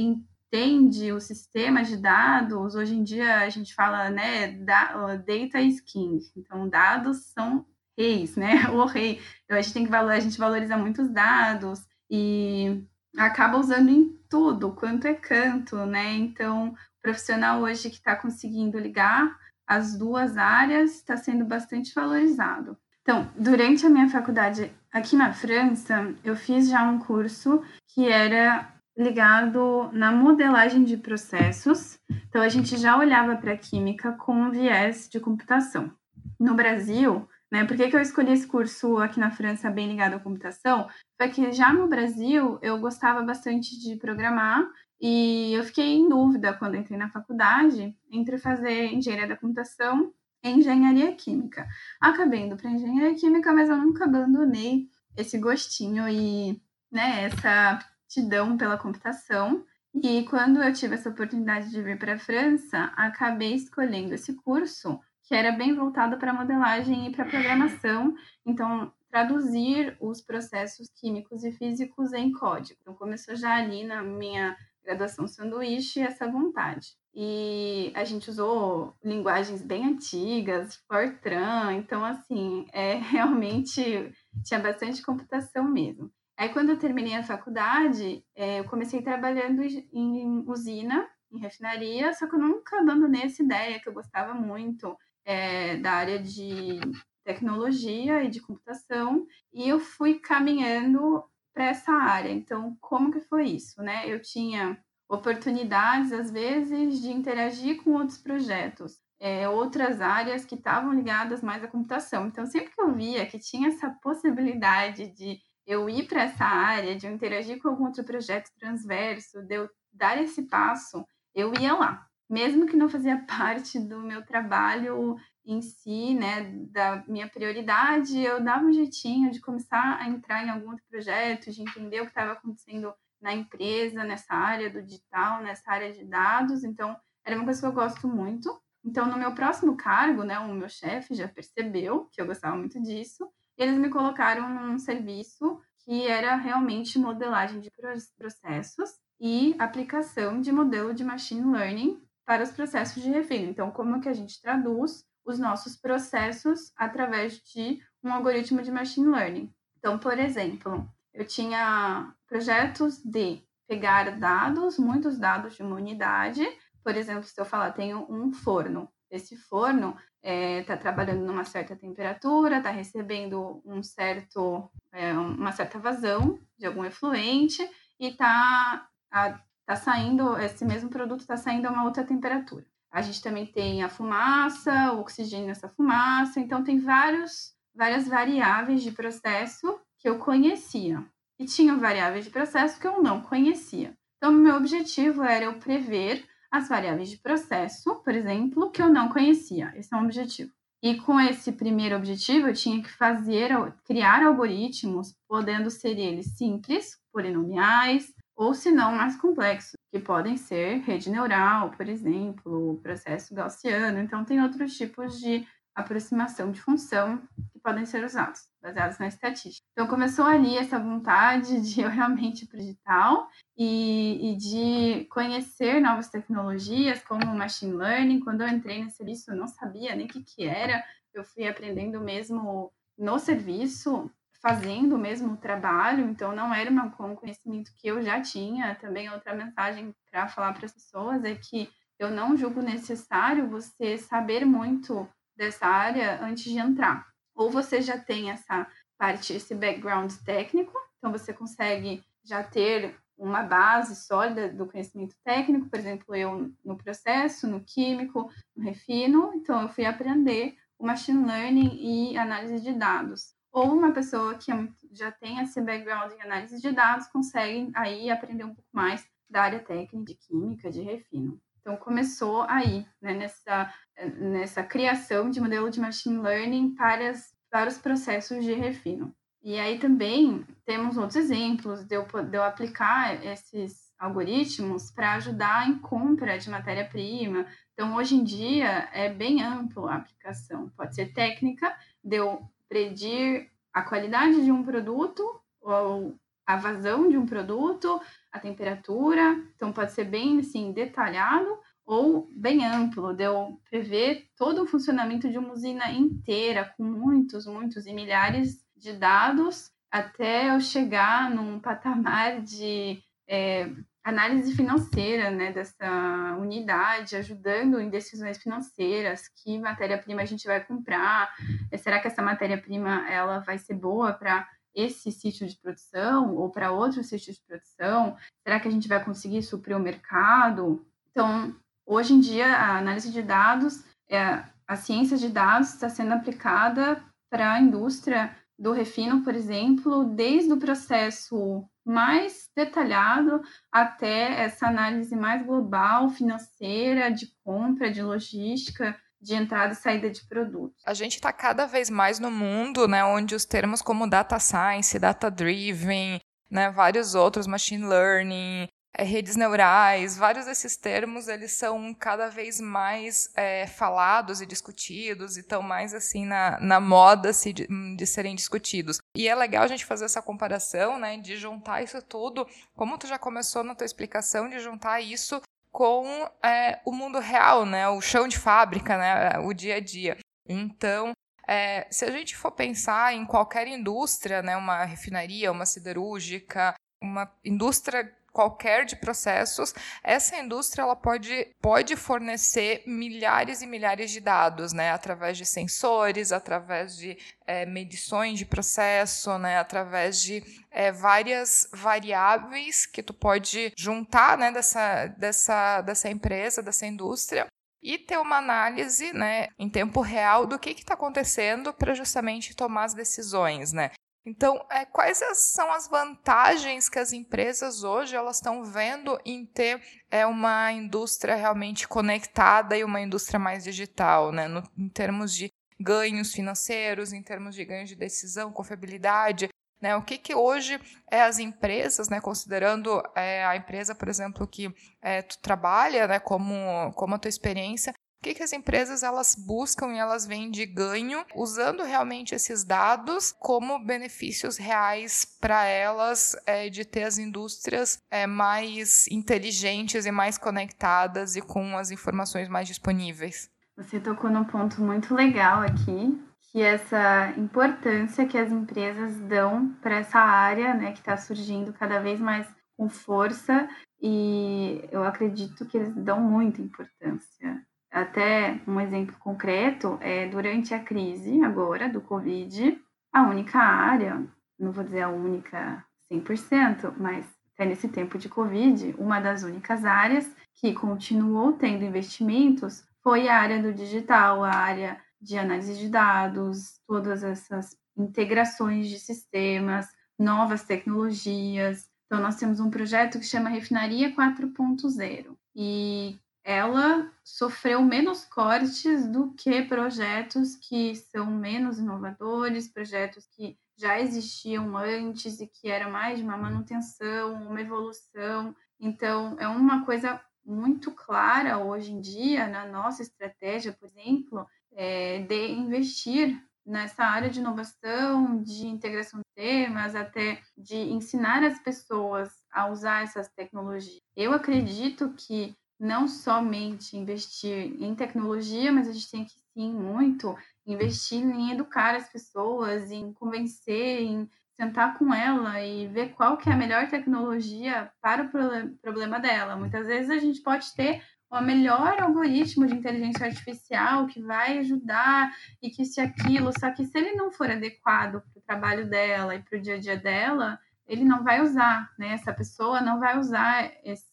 entende 0.51 1.11
o 1.13 1.21
sistema 1.21 1.83
de 1.83 1.95
dados, 1.95 2.75
hoje 2.75 2.95
em 2.95 3.03
dia 3.03 3.39
a 3.39 3.49
gente 3.49 3.73
fala, 3.73 4.09
né, 4.09 4.47
da, 4.47 5.15
data 5.15 5.61
is 5.61 5.79
king, 5.79 6.19
então 6.35 6.67
dados 6.67 7.25
são 7.27 7.65
reis, 7.97 8.35
né, 8.35 8.67
o 8.73 8.85
rei, 8.85 9.21
então 9.45 9.57
a 9.57 9.61
gente 9.61 9.73
tem 9.73 9.85
que 9.85 9.91
valorizar, 9.91 10.17
a 10.17 10.19
gente 10.21 10.39
valoriza 10.39 10.75
muito 10.75 11.03
os 11.03 11.09
dados 11.09 11.85
e 12.09 12.83
acaba 13.17 13.59
usando 13.59 13.89
em 13.89 14.19
tudo, 14.27 14.71
quanto 14.71 15.07
é 15.07 15.13
canto, 15.13 15.75
né, 15.85 16.13
então 16.13 16.69
o 16.69 16.75
profissional 17.01 17.61
hoje 17.61 17.89
que 17.89 17.97
está 17.97 18.15
conseguindo 18.15 18.79
ligar 18.79 19.37
as 19.67 19.95
duas 19.95 20.35
áreas 20.35 20.95
está 20.95 21.15
sendo 21.15 21.45
bastante 21.45 21.93
valorizado. 21.93 22.75
Então, 23.03 23.29
durante 23.35 23.85
a 23.85 23.89
minha 23.89 24.09
faculdade 24.09 24.71
aqui 24.91 25.15
na 25.15 25.31
França, 25.31 26.13
eu 26.23 26.35
fiz 26.35 26.69
já 26.69 26.83
um 26.83 26.97
curso 26.99 27.63
que 27.87 28.07
era 28.07 28.67
ligado 28.99 29.89
na 29.93 30.11
modelagem 30.11 30.83
de 30.83 30.97
processos. 30.97 31.97
Então, 32.27 32.41
a 32.41 32.49
gente 32.49 32.77
já 32.77 32.97
olhava 32.97 33.37
para 33.37 33.53
a 33.53 33.57
química 33.57 34.11
com 34.11 34.51
viés 34.51 35.07
de 35.09 35.21
computação. 35.21 35.89
No 36.37 36.53
Brasil, 36.53 37.25
né, 37.49 37.63
por 37.63 37.77
que, 37.77 37.89
que 37.89 37.95
eu 37.95 38.01
escolhi 38.01 38.33
esse 38.33 38.45
curso 38.45 38.97
aqui 38.97 39.17
na 39.17 39.31
França 39.31 39.71
bem 39.71 39.87
ligado 39.87 40.15
à 40.15 40.19
computação? 40.19 40.89
Foi 41.17 41.29
que 41.29 41.49
já 41.53 41.71
no 41.71 41.87
Brasil 41.87 42.59
eu 42.61 42.77
gostava 42.77 43.21
bastante 43.23 43.79
de 43.79 43.95
programar 43.95 44.69
e 44.99 45.53
eu 45.53 45.63
fiquei 45.63 45.95
em 45.95 46.09
dúvida 46.09 46.53
quando 46.53 46.75
entrei 46.75 46.97
na 46.97 47.09
faculdade 47.09 47.95
entre 48.11 48.37
fazer 48.37 48.93
engenharia 48.93 49.29
da 49.29 49.37
computação 49.37 50.13
e 50.43 50.49
engenharia 50.49 51.15
química. 51.15 51.65
Acabei 52.01 52.41
indo 52.41 52.57
para 52.57 52.69
engenharia 52.69 53.15
química, 53.15 53.53
mas 53.53 53.69
eu 53.69 53.77
nunca 53.77 54.03
abandonei 54.03 54.89
esse 55.15 55.37
gostinho 55.37 56.07
e 56.09 56.61
né, 56.91 57.23
essa 57.23 57.79
aptidão 58.09 58.57
pela 58.57 58.77
computação. 58.77 59.63
E 59.93 60.25
quando 60.25 60.61
eu 60.61 60.73
tive 60.73 60.95
essa 60.95 61.09
oportunidade 61.09 61.69
de 61.69 61.81
vir 61.81 61.97
para 61.97 62.15
a 62.15 62.19
França, 62.19 62.91
acabei 62.95 63.53
escolhendo 63.53 64.13
esse 64.13 64.33
curso, 64.33 64.99
que 65.23 65.35
era 65.35 65.51
bem 65.51 65.75
voltado 65.75 66.17
para 66.17 66.33
modelagem 66.33 67.07
e 67.07 67.11
para 67.11 67.25
programação. 67.25 68.15
Então, 68.45 68.91
traduzir 69.09 69.95
os 69.99 70.21
processos 70.21 70.89
químicos 70.99 71.43
e 71.43 71.51
físicos 71.51 72.13
em 72.13 72.31
código. 72.31 72.79
Então, 72.81 72.95
começou 72.95 73.35
já 73.35 73.55
ali 73.55 73.83
na 73.83 74.01
minha 74.01 74.55
graduação 74.83 75.27
sanduíche 75.27 75.99
essa 75.99 76.27
vontade. 76.27 76.87
E 77.13 77.91
a 77.95 78.03
gente 78.03 78.29
usou 78.29 78.95
linguagens 79.03 79.61
bem 79.63 79.85
antigas, 79.85 80.75
Fortran, 80.87 81.73
então, 81.73 82.05
assim, 82.05 82.65
é 82.71 82.93
realmente 83.11 84.11
tinha 84.43 84.59
bastante 84.59 85.01
computação 85.01 85.67
mesmo. 85.67 86.11
Aí, 86.39 86.49
quando 86.53 86.69
eu 86.69 86.79
terminei 86.79 87.15
a 87.15 87.23
faculdade, 87.23 88.23
é, 88.35 88.59
eu 88.61 88.65
comecei 88.65 89.01
trabalhando 89.01 89.61
em 89.61 90.43
usina, 90.47 91.07
em 91.31 91.39
refinaria, 91.39 92.13
só 92.13 92.27
que 92.27 92.35
eu 92.35 92.39
nunca 92.39 92.79
abandonei 92.79 93.23
essa 93.23 93.43
ideia, 93.43 93.79
que 93.81 93.89
eu 93.89 93.93
gostava 93.93 94.33
muito 94.33 94.97
é, 95.25 95.75
da 95.77 95.91
área 95.93 96.17
de 96.19 96.79
tecnologia 97.25 98.23
e 98.23 98.29
de 98.29 98.39
computação, 98.41 99.27
e 99.53 99.67
eu 99.67 99.79
fui 99.79 100.19
caminhando 100.19 101.23
para 101.53 101.65
essa 101.65 101.91
área. 101.91 102.31
Então, 102.31 102.77
como 102.79 103.11
que 103.11 103.19
foi 103.19 103.45
isso, 103.49 103.81
né? 103.81 104.07
Eu 104.07 104.21
tinha 104.21 104.81
oportunidades, 105.09 106.13
às 106.13 106.31
vezes, 106.31 107.01
de 107.01 107.09
interagir 107.11 107.83
com 107.83 107.91
outros 107.93 108.17
projetos. 108.17 108.97
é, 109.21 109.49
outras 109.49 109.99
áreas 109.99 110.45
que 110.45 110.55
estavam 110.55 110.93
ligadas 110.93 111.41
mais 111.43 111.61
à 111.63 111.67
computação. 111.67 112.27
Então, 112.27 112.45
sempre 112.45 112.71
que 112.73 112.81
eu 112.81 112.93
via 112.95 113.25
que 113.25 113.37
tinha 113.37 113.67
essa 113.67 113.89
possibilidade 114.01 115.07
de 115.09 115.41
eu 115.69 115.87
ir 115.87 116.07
para 116.07 116.23
essa 116.23 116.45
área, 116.45 116.95
de 116.95 117.05
eu 117.05 117.13
interagir 117.13 117.61
com 117.61 117.69
algum 117.69 117.85
outro 117.85 118.03
projeto 118.03 118.49
transverso, 118.59 119.43
de 119.43 119.53
eu 119.53 119.69
dar 119.93 120.19
esse 120.19 120.41
passo, 120.47 121.05
eu 121.35 121.53
ia 121.53 121.75
lá. 121.75 122.07
Mesmo 122.27 122.65
que 122.65 122.75
não 122.75 122.89
fazia 122.89 123.23
parte 123.29 123.79
do 123.79 123.99
meu 123.99 124.25
trabalho 124.25 125.15
em 125.45 125.61
si, 125.61 126.15
né, 126.15 126.51
da 126.71 127.03
minha 127.07 127.29
prioridade, 127.29 128.19
eu 128.19 128.43
dava 128.43 128.65
um 128.65 128.73
jeitinho 128.73 129.29
de 129.29 129.39
começar 129.39 129.99
a 130.01 130.09
entrar 130.09 130.43
em 130.43 130.49
algum 130.49 130.71
outro 130.71 130.83
projeto, 130.89 131.51
de 131.51 131.61
entender 131.61 132.01
o 132.01 132.05
que 132.05 132.11
estava 132.11 132.31
acontecendo 132.31 132.91
na 133.21 133.31
empresa, 133.33 134.03
nessa 134.03 134.33
área 134.33 134.71
do 134.71 134.81
digital, 134.81 135.43
nessa 135.43 135.71
área 135.71 135.93
de 135.93 136.03
dados. 136.03 136.63
Então, 136.63 136.97
era 137.23 137.35
uma 137.35 137.45
coisa 137.45 137.61
que 137.61 137.67
eu 137.67 137.73
gosto 137.73 138.07
muito. 138.07 138.59
Então, 138.83 139.05
no 139.05 139.17
meu 139.17 139.35
próximo 139.35 139.77
cargo, 139.77 140.23
né, 140.23 140.39
o 140.39 140.51
meu 140.51 140.69
chefe 140.69 141.13
já 141.13 141.27
percebeu 141.27 142.09
que 142.11 142.19
eu 142.19 142.25
gostava 142.25 142.55
muito 142.55 142.81
disso, 142.81 143.29
eles 143.59 143.77
me 143.77 143.89
colocaram 143.89 144.49
num 144.49 144.79
serviço 144.79 145.59
que 145.83 146.07
era 146.07 146.35
realmente 146.35 146.97
modelagem 146.97 147.59
de 147.59 147.71
processos 148.17 148.89
e 149.19 149.55
aplicação 149.59 150.39
de 150.39 150.51
modelo 150.51 150.93
de 150.93 151.03
machine 151.03 151.51
learning 151.51 152.01
para 152.25 152.43
os 152.43 152.51
processos 152.51 153.03
de 153.03 153.09
refino. 153.09 153.49
Então, 153.49 153.69
como 153.69 153.99
que 153.99 154.07
a 154.07 154.13
gente 154.13 154.41
traduz 154.41 155.03
os 155.25 155.37
nossos 155.37 155.75
processos 155.75 156.71
através 156.75 157.37
de 157.39 157.79
um 158.03 158.11
algoritmo 158.11 158.61
de 158.61 158.71
machine 158.71 159.07
learning. 159.07 159.53
Então, 159.77 159.99
por 159.99 160.17
exemplo, 160.17 160.89
eu 161.13 161.25
tinha 161.25 162.13
projetos 162.27 163.03
de 163.03 163.43
pegar 163.67 164.17
dados, 164.17 164.79
muitos 164.79 165.17
dados 165.17 165.55
de 165.55 165.63
uma 165.63 165.75
unidade. 165.75 166.45
Por 166.83 166.95
exemplo, 166.95 167.23
se 167.23 167.39
eu 167.39 167.45
falar, 167.45 167.71
tenho 167.71 168.05
um 168.09 168.31
forno. 168.31 168.89
Esse 169.09 169.35
forno 169.35 169.95
está 170.21 170.29
é, 170.29 170.63
tá 170.63 170.77
trabalhando 170.77 171.25
numa 171.25 171.43
certa 171.43 171.75
temperatura, 171.75 172.57
está 172.57 172.69
recebendo 172.69 173.61
um 173.65 173.81
certo, 173.81 174.69
é, 174.91 175.13
uma 175.13 175.51
certa 175.51 175.79
vazão 175.79 176.39
de 176.57 176.65
algum 176.65 176.83
efluente 176.85 177.67
e 177.99 178.07
está 178.07 178.87
tá 179.09 179.75
saindo, 179.75 180.37
esse 180.37 180.65
mesmo 180.65 180.89
produto 180.89 181.21
está 181.21 181.37
saindo 181.37 181.67
a 181.67 181.71
uma 181.71 181.85
outra 181.85 182.03
temperatura. 182.03 182.65
A 182.91 183.01
gente 183.01 183.21
também 183.21 183.45
tem 183.45 183.83
a 183.83 183.89
fumaça, 183.89 184.93
o 184.93 185.01
oxigênio 185.01 185.47
nessa 185.47 185.69
fumaça, 185.69 186.39
então 186.39 186.63
tem 186.63 186.79
vários, 186.79 187.53
várias 187.75 188.07
variáveis 188.07 188.81
de 188.81 188.91
processo 188.91 189.79
que 189.97 190.09
eu 190.09 190.17
conhecia. 190.17 191.05
E 191.37 191.45
tinha 191.45 191.75
variáveis 191.75 192.25
de 192.25 192.31
processo 192.31 192.79
que 192.79 192.87
eu 192.87 193.01
não 193.01 193.21
conhecia. 193.21 193.95
Então, 194.17 194.31
meu 194.31 194.55
objetivo 194.55 195.23
era 195.23 195.45
eu 195.45 195.59
prever 195.59 196.27
as 196.51 196.67
variáveis 196.67 197.09
de 197.09 197.17
processo, 197.17 197.95
por 197.97 198.13
exemplo, 198.13 198.71
que 198.71 198.81
eu 198.81 198.89
não 198.89 199.09
conhecia. 199.09 199.71
Esse 199.75 199.93
é 199.93 199.97
um 199.97 200.03
objetivo. 200.03 200.51
E 200.81 200.95
com 200.95 201.19
esse 201.19 201.51
primeiro 201.51 201.95
objetivo, 201.97 202.47
eu 202.47 202.53
tinha 202.53 202.81
que 202.81 202.89
fazer, 202.89 203.51
criar 203.85 204.23
algoritmos, 204.23 205.13
podendo 205.27 205.69
ser 205.69 205.97
eles 205.97 206.37
simples, 206.37 206.97
polinomiais, 207.11 208.13
ou 208.35 208.53
se 208.53 208.71
não 208.71 208.95
mais 208.95 209.17
complexos, 209.17 209.73
que 209.91 209.99
podem 209.99 210.37
ser 210.37 210.77
rede 210.79 211.09
neural, 211.09 211.71
por 211.71 211.89
exemplo, 211.89 212.79
processo 212.81 213.35
gaussiano. 213.35 213.99
Então, 213.99 214.23
tem 214.23 214.41
outros 214.41 214.77
tipos 214.77 215.19
de 215.19 215.45
aproximação 215.75 216.51
de 216.51 216.61
função 216.61 217.21
que 217.51 217.59
podem 217.59 217.85
ser 217.85 218.03
usados, 218.03 218.41
baseados 218.61 218.97
na 218.97 219.07
estatística. 219.07 219.65
Então, 219.71 219.87
começou 219.87 220.25
ali 220.25 220.57
essa 220.57 220.79
vontade 220.79 221.61
de 221.61 221.81
eu 221.81 221.89
realmente 221.89 222.43
ir 222.43 222.47
para 222.47 222.57
o 222.57 222.61
digital 222.61 223.27
e, 223.57 224.31
e, 224.31 224.35
de 224.37 225.05
conhecer 225.05 225.79
novas 225.79 226.09
tecnologias, 226.09 227.03
como 227.03 227.25
o 227.25 227.37
machine 227.37 227.73
learning. 227.73 228.19
Quando 228.19 228.41
eu 228.41 228.47
entrei 228.47 228.83
nesse 228.83 228.97
serviço, 228.97 229.31
eu 229.31 229.35
não 229.35 229.47
sabia 229.47 229.95
nem 229.95 230.05
o 230.05 230.09
que, 230.09 230.23
que 230.23 230.45
era, 230.45 230.83
eu 231.13 231.23
fui 231.23 231.47
aprendendo 231.47 231.99
mesmo 231.99 232.71
no 232.97 233.17
serviço 233.17 234.11
fazendo 234.41 234.95
o 234.95 234.99
mesmo 234.99 235.35
trabalho, 235.37 236.07
então 236.09 236.33
não 236.33 236.53
era 236.53 236.69
uma, 236.69 236.85
um 236.85 237.15
conhecimento 237.15 237.73
que 237.75 237.87
eu 237.87 238.01
já 238.01 238.21
tinha. 238.21 238.75
Também 238.75 239.09
outra 239.09 239.33
mensagem 239.33 239.93
para 240.09 240.27
falar 240.27 240.53
para 240.53 240.65
as 240.65 240.71
pessoas 240.71 241.23
é 241.23 241.35
que 241.35 241.69
eu 241.97 242.09
não 242.09 242.37
julgo 242.37 242.61
necessário 242.61 243.49
você 243.49 243.97
saber 243.97 244.45
muito 244.45 245.07
dessa 245.39 245.65
área 245.65 246.21
antes 246.21 246.43
de 246.43 246.59
entrar. 246.59 247.07
Ou 247.33 247.49
você 247.49 247.81
já 247.81 247.97
tem 247.97 248.29
essa 248.29 248.67
parte, 248.97 249.33
esse 249.33 249.55
background 249.55 250.11
técnico, 250.25 250.77
então 250.97 251.11
você 251.11 251.33
consegue 251.33 252.03
já 252.23 252.43
ter 252.43 252.95
uma 253.17 253.41
base 253.43 253.95
sólida 253.95 254.49
do 254.49 254.65
conhecimento 254.65 255.15
técnico, 255.23 255.69
por 255.69 255.79
exemplo, 255.79 256.15
eu 256.15 256.51
no 256.63 256.77
processo, 256.77 257.47
no 257.47 257.61
químico, 257.61 258.29
no 258.55 258.63
refino, 258.63 259.31
então 259.33 259.61
eu 259.61 259.69
fui 259.69 259.85
aprender 259.85 260.57
o 260.77 260.85
machine 260.85 261.25
learning 261.25 261.77
e 261.79 262.17
análise 262.17 262.61
de 262.61 262.73
dados 262.73 263.39
ou 263.51 263.73
uma 263.73 263.91
pessoa 263.91 264.35
que 264.35 264.51
é 264.51 264.67
já 264.91 265.11
tem 265.11 265.39
esse 265.39 265.61
background 265.61 266.11
em 266.13 266.21
análise 266.21 266.61
de 266.61 266.71
dados 266.71 267.07
consegue 267.07 267.71
aí 267.75 268.09
aprender 268.09 268.43
um 268.43 268.53
pouco 268.53 268.69
mais 268.71 269.07
da 269.29 269.43
área 269.43 269.59
técnica 269.59 270.03
de 270.03 270.15
química, 270.15 270.71
de 270.71 270.81
refino. 270.81 271.39
Então 271.69 271.77
começou 271.77 272.41
aí, 272.49 272.83
né, 272.99 273.13
nessa, 273.13 273.71
nessa 274.17 274.63
criação 274.63 275.29
de 275.29 275.39
modelo 275.39 275.69
de 275.69 275.79
machine 275.79 276.17
learning 276.17 276.73
para, 276.73 277.11
as, 277.11 277.31
para 277.47 277.69
os 277.69 277.77
processos 277.77 278.43
de 278.43 278.53
refino. 278.53 279.13
E 279.43 279.59
aí 279.59 279.77
também 279.77 280.43
temos 280.65 280.97
outros 280.97 281.15
exemplos 281.15 281.85
de 281.85 281.95
eu, 281.95 282.07
de 282.27 282.35
eu 282.35 282.43
aplicar 282.43 283.23
esses 283.23 283.93
algoritmos 283.99 284.89
para 284.89 285.13
ajudar 285.13 285.69
em 285.69 285.77
compra 285.77 286.39
de 286.39 286.49
matéria-prima. 286.49 287.45
Então, 287.73 287.93
hoje 287.93 288.15
em 288.15 288.23
dia, 288.23 288.89
é 288.91 289.07
bem 289.07 289.43
amplo 289.43 289.87
a 289.87 289.97
aplicação. 289.97 290.71
Pode 290.75 290.95
ser 290.95 291.13
técnica, 291.13 291.71
de 292.03 292.15
eu 292.15 292.49
predir 292.67 293.47
a 293.71 293.83
qualidade 293.83 294.43
de 294.43 294.51
um 294.51 294.63
produto 294.63 295.39
ou 295.61 296.15
a 296.47 296.55
vazão 296.55 297.07
de 297.07 297.15
um 297.15 297.27
produto, 297.27 298.01
a 298.31 298.39
temperatura. 298.39 299.35
Então, 299.55 299.71
pode 299.71 299.91
ser 299.91 300.05
bem 300.05 300.39
assim, 300.39 300.71
detalhado 300.71 301.59
ou 301.85 302.29
bem 302.35 302.63
amplo, 302.65 303.13
de 303.13 303.23
eu 303.23 303.59
prever 303.67 304.27
todo 304.37 304.61
o 304.61 304.67
funcionamento 304.67 305.27
de 305.27 305.39
uma 305.39 305.51
usina 305.51 305.91
inteira, 305.91 306.71
com 306.77 306.83
muitos, 306.83 307.47
muitos 307.47 307.87
e 307.87 307.93
milhares 307.93 308.63
de 308.77 308.93
dados, 308.93 309.71
até 309.91 310.55
eu 310.55 310.61
chegar 310.61 311.31
num 311.31 311.59
patamar 311.59 312.41
de 312.41 313.01
é, 313.27 313.71
análise 314.03 314.55
financeira 314.55 315.29
né, 315.29 315.51
dessa 315.51 316.37
unidade, 316.39 317.15
ajudando 317.15 317.79
em 317.79 317.89
decisões 317.89 318.37
financeiras, 318.37 319.27
que 319.27 319.59
matéria-prima 319.59 320.21
a 320.21 320.25
gente 320.25 320.45
vai 320.45 320.63
comprar, 320.63 321.33
eh, 321.71 321.77
será 321.77 321.99
que 321.99 322.07
essa 322.07 322.21
matéria-prima 322.21 323.09
ela 323.09 323.39
vai 323.39 323.57
ser 323.57 323.75
boa 323.75 324.13
para 324.13 324.47
esse 324.73 325.11
sítio 325.11 325.47
de 325.47 325.57
produção 325.57 326.35
ou 326.35 326.49
para 326.49 326.71
outro 326.71 327.03
sítio 327.03 327.33
de 327.33 327.41
produção? 327.41 328.15
Será 328.43 328.59
que 328.59 328.67
a 328.67 328.71
gente 328.71 328.87
vai 328.87 329.03
conseguir 329.03 329.43
suprir 329.43 329.75
o 329.75 329.79
mercado? 329.79 330.85
Então, 331.11 331.55
hoje 331.85 332.13
em 332.13 332.19
dia, 332.19 332.47
a 332.47 332.77
análise 332.77 333.11
de 333.11 333.21
dados, 333.21 333.83
é, 334.09 334.43
a 334.67 334.75
ciência 334.75 335.17
de 335.17 335.29
dados 335.29 335.73
está 335.73 335.89
sendo 335.89 336.13
aplicada 336.13 337.03
para 337.29 337.53
a 337.53 337.61
indústria 337.61 338.35
do 338.57 338.73
refino, 338.73 339.23
por 339.23 339.33
exemplo, 339.33 340.03
desde 340.03 340.51
o 340.51 340.59
processo 340.59 341.63
mais 341.85 342.49
detalhado 342.55 343.41
até 343.71 344.43
essa 344.43 344.67
análise 344.67 345.15
mais 345.15 345.45
global, 345.45 346.09
financeira, 346.09 347.09
de 347.09 347.27
compra, 347.43 347.89
de 347.89 348.01
logística, 348.01 348.95
de 349.21 349.35
entrada 349.35 349.73
e 349.73 349.75
saída 349.75 350.09
de 350.09 350.25
produtos. 350.27 350.81
A 350.85 350.93
gente 350.93 351.15
está 351.15 351.31
cada 351.33 351.65
vez 351.65 351.89
mais 351.89 352.19
no 352.19 352.31
mundo, 352.31 352.87
né, 352.87 353.03
onde 353.03 353.35
os 353.35 353.45
termos 353.45 353.81
como 353.81 354.09
data 354.09 354.39
science, 354.39 354.97
data 354.97 355.29
driven, 355.29 356.19
né, 356.49 356.69
vários 356.71 357.15
outros, 357.15 357.45
machine 357.45 357.85
learning, 357.85 358.67
é, 358.93 359.03
redes 359.03 359.35
neurais, 359.35 360.17
vários 360.17 360.45
desses 360.45 360.75
termos 360.75 361.27
eles 361.27 361.51
são 361.51 361.93
cada 361.93 362.27
vez 362.27 362.59
mais 362.59 363.31
é, 363.35 363.67
falados 363.67 364.41
e 364.41 364.45
discutidos 364.45 365.37
e 365.37 365.41
estão 365.41 365.61
mais 365.61 365.93
assim 365.93 366.25
na, 366.25 366.59
na 366.59 366.79
moda 366.79 367.31
de, 367.31 367.67
de, 367.95 368.07
serem 368.07 368.35
discutidos. 368.35 368.99
E 369.15 369.27
é 369.27 369.35
legal 369.35 369.63
a 369.63 369.67
gente 369.67 369.85
fazer 369.85 370.05
essa 370.05 370.21
comparação, 370.21 370.97
né, 370.97 371.17
de 371.17 371.37
juntar 371.37 371.83
isso 371.83 372.01
tudo, 372.01 372.47
como 372.75 372.97
tu 372.97 373.05
já 373.05 373.19
começou 373.19 373.63
na 373.63 373.75
tua 373.75 373.85
explicação, 373.85 374.49
de 374.49 374.59
juntar 374.59 375.01
isso 375.01 375.39
com 375.71 376.05
é, 376.43 376.79
o 376.85 376.91
mundo 376.91 377.19
real, 377.19 377.65
né, 377.65 377.87
o 377.87 378.01
chão 378.01 378.27
de 378.27 378.37
fábrica, 378.37 378.97
né, 378.97 379.39
o 379.39 379.53
dia 379.53 379.75
a 379.75 379.79
dia. 379.79 380.17
Então, 380.47 381.13
é, 381.47 381.87
se 381.91 382.05
a 382.05 382.11
gente 382.11 382.35
for 382.35 382.51
pensar 382.51 383.13
em 383.13 383.25
qualquer 383.25 383.67
indústria, 383.67 384.41
né, 384.41 384.55
uma 384.55 384.83
refinaria, 384.83 385.51
uma 385.51 385.65
siderúrgica, 385.65 386.73
uma 387.01 387.31
indústria 387.43 388.13
qualquer 388.39 388.85
de 388.85 388.95
processos, 388.95 389.73
essa 390.01 390.37
indústria 390.37 390.83
ela 390.83 390.95
pode, 390.95 391.53
pode 391.61 391.97
fornecer 391.97 392.81
milhares 392.87 393.61
e 393.61 393.67
milhares 393.67 394.11
de 394.11 394.21
dados, 394.21 394.71
né, 394.71 394.91
através 394.91 395.37
de 395.37 395.45
sensores, 395.45 396.31
através 396.31 396.95
de 396.95 397.17
é, 397.45 397.65
medições 397.65 398.39
de 398.39 398.45
processo, 398.45 399.37
né, 399.37 399.59
através 399.59 400.21
de 400.21 400.41
é, 400.71 400.89
várias 400.89 401.67
variáveis 401.73 402.85
que 402.85 403.03
tu 403.03 403.13
pode 403.13 403.73
juntar, 403.77 404.37
né, 404.37 404.53
dessa, 404.53 405.07
dessa, 405.07 405.81
dessa 405.81 406.09
empresa, 406.09 406.63
dessa 406.63 406.87
indústria 406.87 407.45
e 407.81 407.97
ter 407.97 408.17
uma 408.17 408.37
análise 408.37 409.11
né, 409.13 409.47
em 409.57 409.69
tempo 409.69 410.01
real 410.01 410.45
do 410.45 410.59
que 410.59 410.69
está 410.69 410.93
acontecendo 410.93 411.73
para 411.73 411.93
justamente 411.93 412.55
tomar 412.55 412.85
as 412.85 412.93
decisões. 412.93 413.73
Né? 413.73 413.91
Então, 414.25 414.63
é, 414.69 414.85
quais 414.85 415.21
são 415.33 415.71
as 415.71 415.87
vantagens 415.87 416.89
que 416.89 416.99
as 416.99 417.13
empresas 417.13 417.83
hoje 417.83 418.15
elas 418.15 418.35
estão 418.35 418.63
vendo 418.63 419.17
em 419.25 419.45
ter 419.45 419.81
é, 420.11 420.25
uma 420.25 420.71
indústria 420.71 421.35
realmente 421.35 421.87
conectada 421.87 422.77
e 422.77 422.83
uma 422.83 423.01
indústria 423.01 423.39
mais 423.39 423.63
digital, 423.63 424.31
né? 424.31 424.47
No, 424.47 424.61
em 424.77 424.89
termos 424.89 425.33
de 425.33 425.49
ganhos 425.79 426.33
financeiros, 426.33 427.13
em 427.13 427.23
termos 427.23 427.55
de 427.55 427.63
ganhos 427.63 427.89
de 427.89 427.95
decisão, 427.95 428.51
confiabilidade, 428.51 429.49
né? 429.81 429.95
O 429.95 430.01
que, 430.01 430.17
que 430.17 430.35
hoje 430.35 430.79
é, 431.09 431.21
as 431.21 431.39
empresas, 431.39 432.09
né, 432.09 432.19
considerando 432.19 433.01
é, 433.15 433.45
a 433.45 433.55
empresa, 433.55 433.95
por 433.95 434.09
exemplo, 434.09 434.45
que 434.45 434.73
é, 435.01 435.21
tu 435.21 435.39
trabalha, 435.39 436.07
né, 436.07 436.19
como, 436.19 436.91
como 436.93 437.15
a 437.15 437.19
tua 437.19 437.29
experiência, 437.29 437.93
o 438.19 438.21
que, 438.21 438.33
que 438.33 438.43
as 438.43 438.51
empresas 438.51 439.01
elas 439.01 439.33
buscam 439.33 439.93
e 439.93 439.97
elas 439.97 440.27
vêm 440.27 440.51
de 440.51 440.65
ganho 440.65 441.23
usando 441.33 441.83
realmente 441.83 442.35
esses 442.35 442.65
dados 442.65 443.33
como 443.39 443.79
benefícios 443.79 444.57
reais 444.57 445.25
para 445.39 445.63
elas 445.63 446.35
é, 446.45 446.69
de 446.69 446.83
ter 446.83 447.03
as 447.03 447.17
indústrias 447.17 448.03
é, 448.11 448.27
mais 448.27 449.07
inteligentes 449.07 450.05
e 450.05 450.11
mais 450.11 450.37
conectadas 450.37 451.37
e 451.37 451.41
com 451.41 451.77
as 451.77 451.91
informações 451.91 452.49
mais 452.49 452.67
disponíveis? 452.67 453.49
Você 453.77 454.01
tocou 454.01 454.29
num 454.29 454.43
ponto 454.43 454.81
muito 454.81 455.15
legal 455.15 455.61
aqui, 455.61 456.21
que 456.51 456.61
essa 456.61 457.33
importância 457.37 458.25
que 458.25 458.37
as 458.37 458.51
empresas 458.51 459.15
dão 459.29 459.69
para 459.81 459.99
essa 459.99 460.19
área, 460.19 460.73
né, 460.73 460.91
que 460.91 460.99
está 460.99 461.15
surgindo 461.15 461.71
cada 461.71 462.01
vez 462.01 462.19
mais 462.19 462.45
com 462.75 462.89
força, 462.89 463.69
e 464.01 464.81
eu 464.91 465.05
acredito 465.05 465.65
que 465.65 465.77
eles 465.77 465.95
dão 465.95 466.19
muita 466.19 466.61
importância. 466.61 467.68
Até 467.91 468.59
um 468.67 468.79
exemplo 468.79 469.15
concreto 469.19 469.97
é 470.01 470.27
durante 470.27 470.73
a 470.73 470.79
crise 470.79 471.43
agora 471.43 471.89
do 471.89 472.01
Covid, 472.01 472.79
a 473.11 473.23
única 473.23 473.57
área, 473.59 474.25
não 474.59 474.71
vou 474.71 474.83
dizer 474.83 475.01
a 475.01 475.09
única 475.09 475.83
100%, 476.11 476.93
mas 476.97 477.25
até 477.53 477.65
nesse 477.65 477.87
tempo 477.87 478.17
de 478.17 478.29
Covid, 478.29 478.95
uma 478.97 479.19
das 479.19 479.43
únicas 479.43 479.83
áreas 479.83 480.29
que 480.55 480.73
continuou 480.73 481.53
tendo 481.53 481.83
investimentos 481.83 482.83
foi 483.03 483.27
a 483.27 483.39
área 483.39 483.61
do 483.61 483.73
digital, 483.73 484.43
a 484.43 484.55
área 484.55 484.99
de 485.21 485.37
análise 485.37 485.77
de 485.77 485.89
dados, 485.89 486.79
todas 486.87 487.23
essas 487.23 487.75
integrações 487.97 488.87
de 488.87 488.99
sistemas, 488.99 489.87
novas 490.17 490.63
tecnologias. 490.63 491.89
Então, 492.05 492.21
nós 492.21 492.35
temos 492.37 492.59
um 492.59 492.69
projeto 492.69 493.19
que 493.19 493.25
chama 493.25 493.49
Refinaria 493.49 494.15
4.0 494.15 495.35
e 495.55 496.17
ela 496.49 497.07
sofreu 497.23 497.79
menos 497.83 498.25
cortes 498.25 499.05
do 499.07 499.31
que 499.35 499.61
projetos 499.61 500.55
que 500.55 500.95
são 500.95 501.27
menos 501.27 501.77
inovadores, 501.77 502.67
projetos 502.67 503.27
que 503.27 503.55
já 503.77 503.99
existiam 503.99 504.75
antes 504.75 505.39
e 505.39 505.45
que 505.45 505.69
era 505.69 505.87
mais 505.87 506.17
de 506.17 506.23
uma 506.23 506.35
manutenção, 506.35 507.35
uma 507.35 507.61
evolução. 507.61 508.55
Então, 508.79 509.37
é 509.39 509.47
uma 509.47 509.85
coisa 509.85 510.19
muito 510.43 510.91
clara 510.91 511.59
hoje 511.59 511.91
em 511.91 512.01
dia 512.01 512.47
na 512.47 512.65
nossa 512.65 513.03
estratégia, 513.03 513.71
por 513.71 513.85
exemplo, 513.85 514.47
é, 514.71 515.19
de 515.19 515.51
investir 515.51 516.35
nessa 516.65 517.03
área 517.03 517.29
de 517.29 517.39
inovação, 517.39 518.41
de 518.41 518.65
integração 518.65 519.19
de 519.19 519.25
temas, 519.35 519.93
até 519.93 520.41
de 520.57 520.77
ensinar 520.77 521.43
as 521.43 521.59
pessoas 521.59 522.31
a 522.51 522.67
usar 522.67 523.03
essas 523.03 523.29
tecnologias. 523.29 524.01
Eu 524.15 524.33
acredito 524.33 525.13
que 525.15 525.55
não 525.79 526.07
somente 526.07 526.97
investir 526.97 527.81
em 527.81 527.95
tecnologia, 527.95 528.71
mas 528.71 528.87
a 528.87 528.91
gente 528.91 529.09
tem 529.09 529.25
que 529.25 529.39
sim 529.53 529.71
muito 529.71 530.35
investir 530.65 531.23
em 531.23 531.51
educar 531.51 531.95
as 531.95 532.09
pessoas, 532.09 532.91
em 532.91 533.13
convencer, 533.13 534.01
em 534.01 534.29
sentar 534.59 534.97
com 534.97 535.13
ela 535.13 535.63
e 535.63 535.87
ver 535.87 536.09
qual 536.09 536.35
que 536.35 536.49
é 536.49 536.53
a 536.53 536.57
melhor 536.57 536.89
tecnologia 536.89 537.89
para 538.01 538.23
o 538.23 538.77
problema 538.81 539.17
dela. 539.17 539.55
Muitas 539.55 539.87
vezes 539.87 540.09
a 540.09 540.17
gente 540.17 540.41
pode 540.41 540.73
ter 540.73 541.01
o 541.31 541.39
melhor 541.41 542.01
algoritmo 542.01 542.65
de 542.65 542.73
inteligência 542.73 543.27
artificial 543.27 544.07
que 544.07 544.21
vai 544.21 544.57
ajudar 544.57 545.31
e 545.61 545.69
que 545.69 545.85
se 545.85 546.01
aquilo, 546.01 546.51
só 546.59 546.71
que 546.71 546.85
se 546.85 546.97
ele 546.97 547.13
não 547.13 547.31
for 547.31 547.49
adequado 547.49 548.21
para 548.21 548.39
o 548.39 548.41
trabalho 548.41 548.89
dela 548.89 549.35
e 549.35 549.41
para 549.41 549.57
o 549.57 549.61
dia 549.61 549.75
a 549.75 549.79
dia 549.79 549.95
dela, 549.95 550.59
ele 550.87 551.05
não 551.05 551.23
vai 551.23 551.39
usar, 551.39 551.93
né? 551.97 552.13
Essa 552.13 552.33
pessoa 552.33 552.81
não 552.81 552.99
vai 552.99 553.17
usar 553.17 553.71
esse 553.83 554.08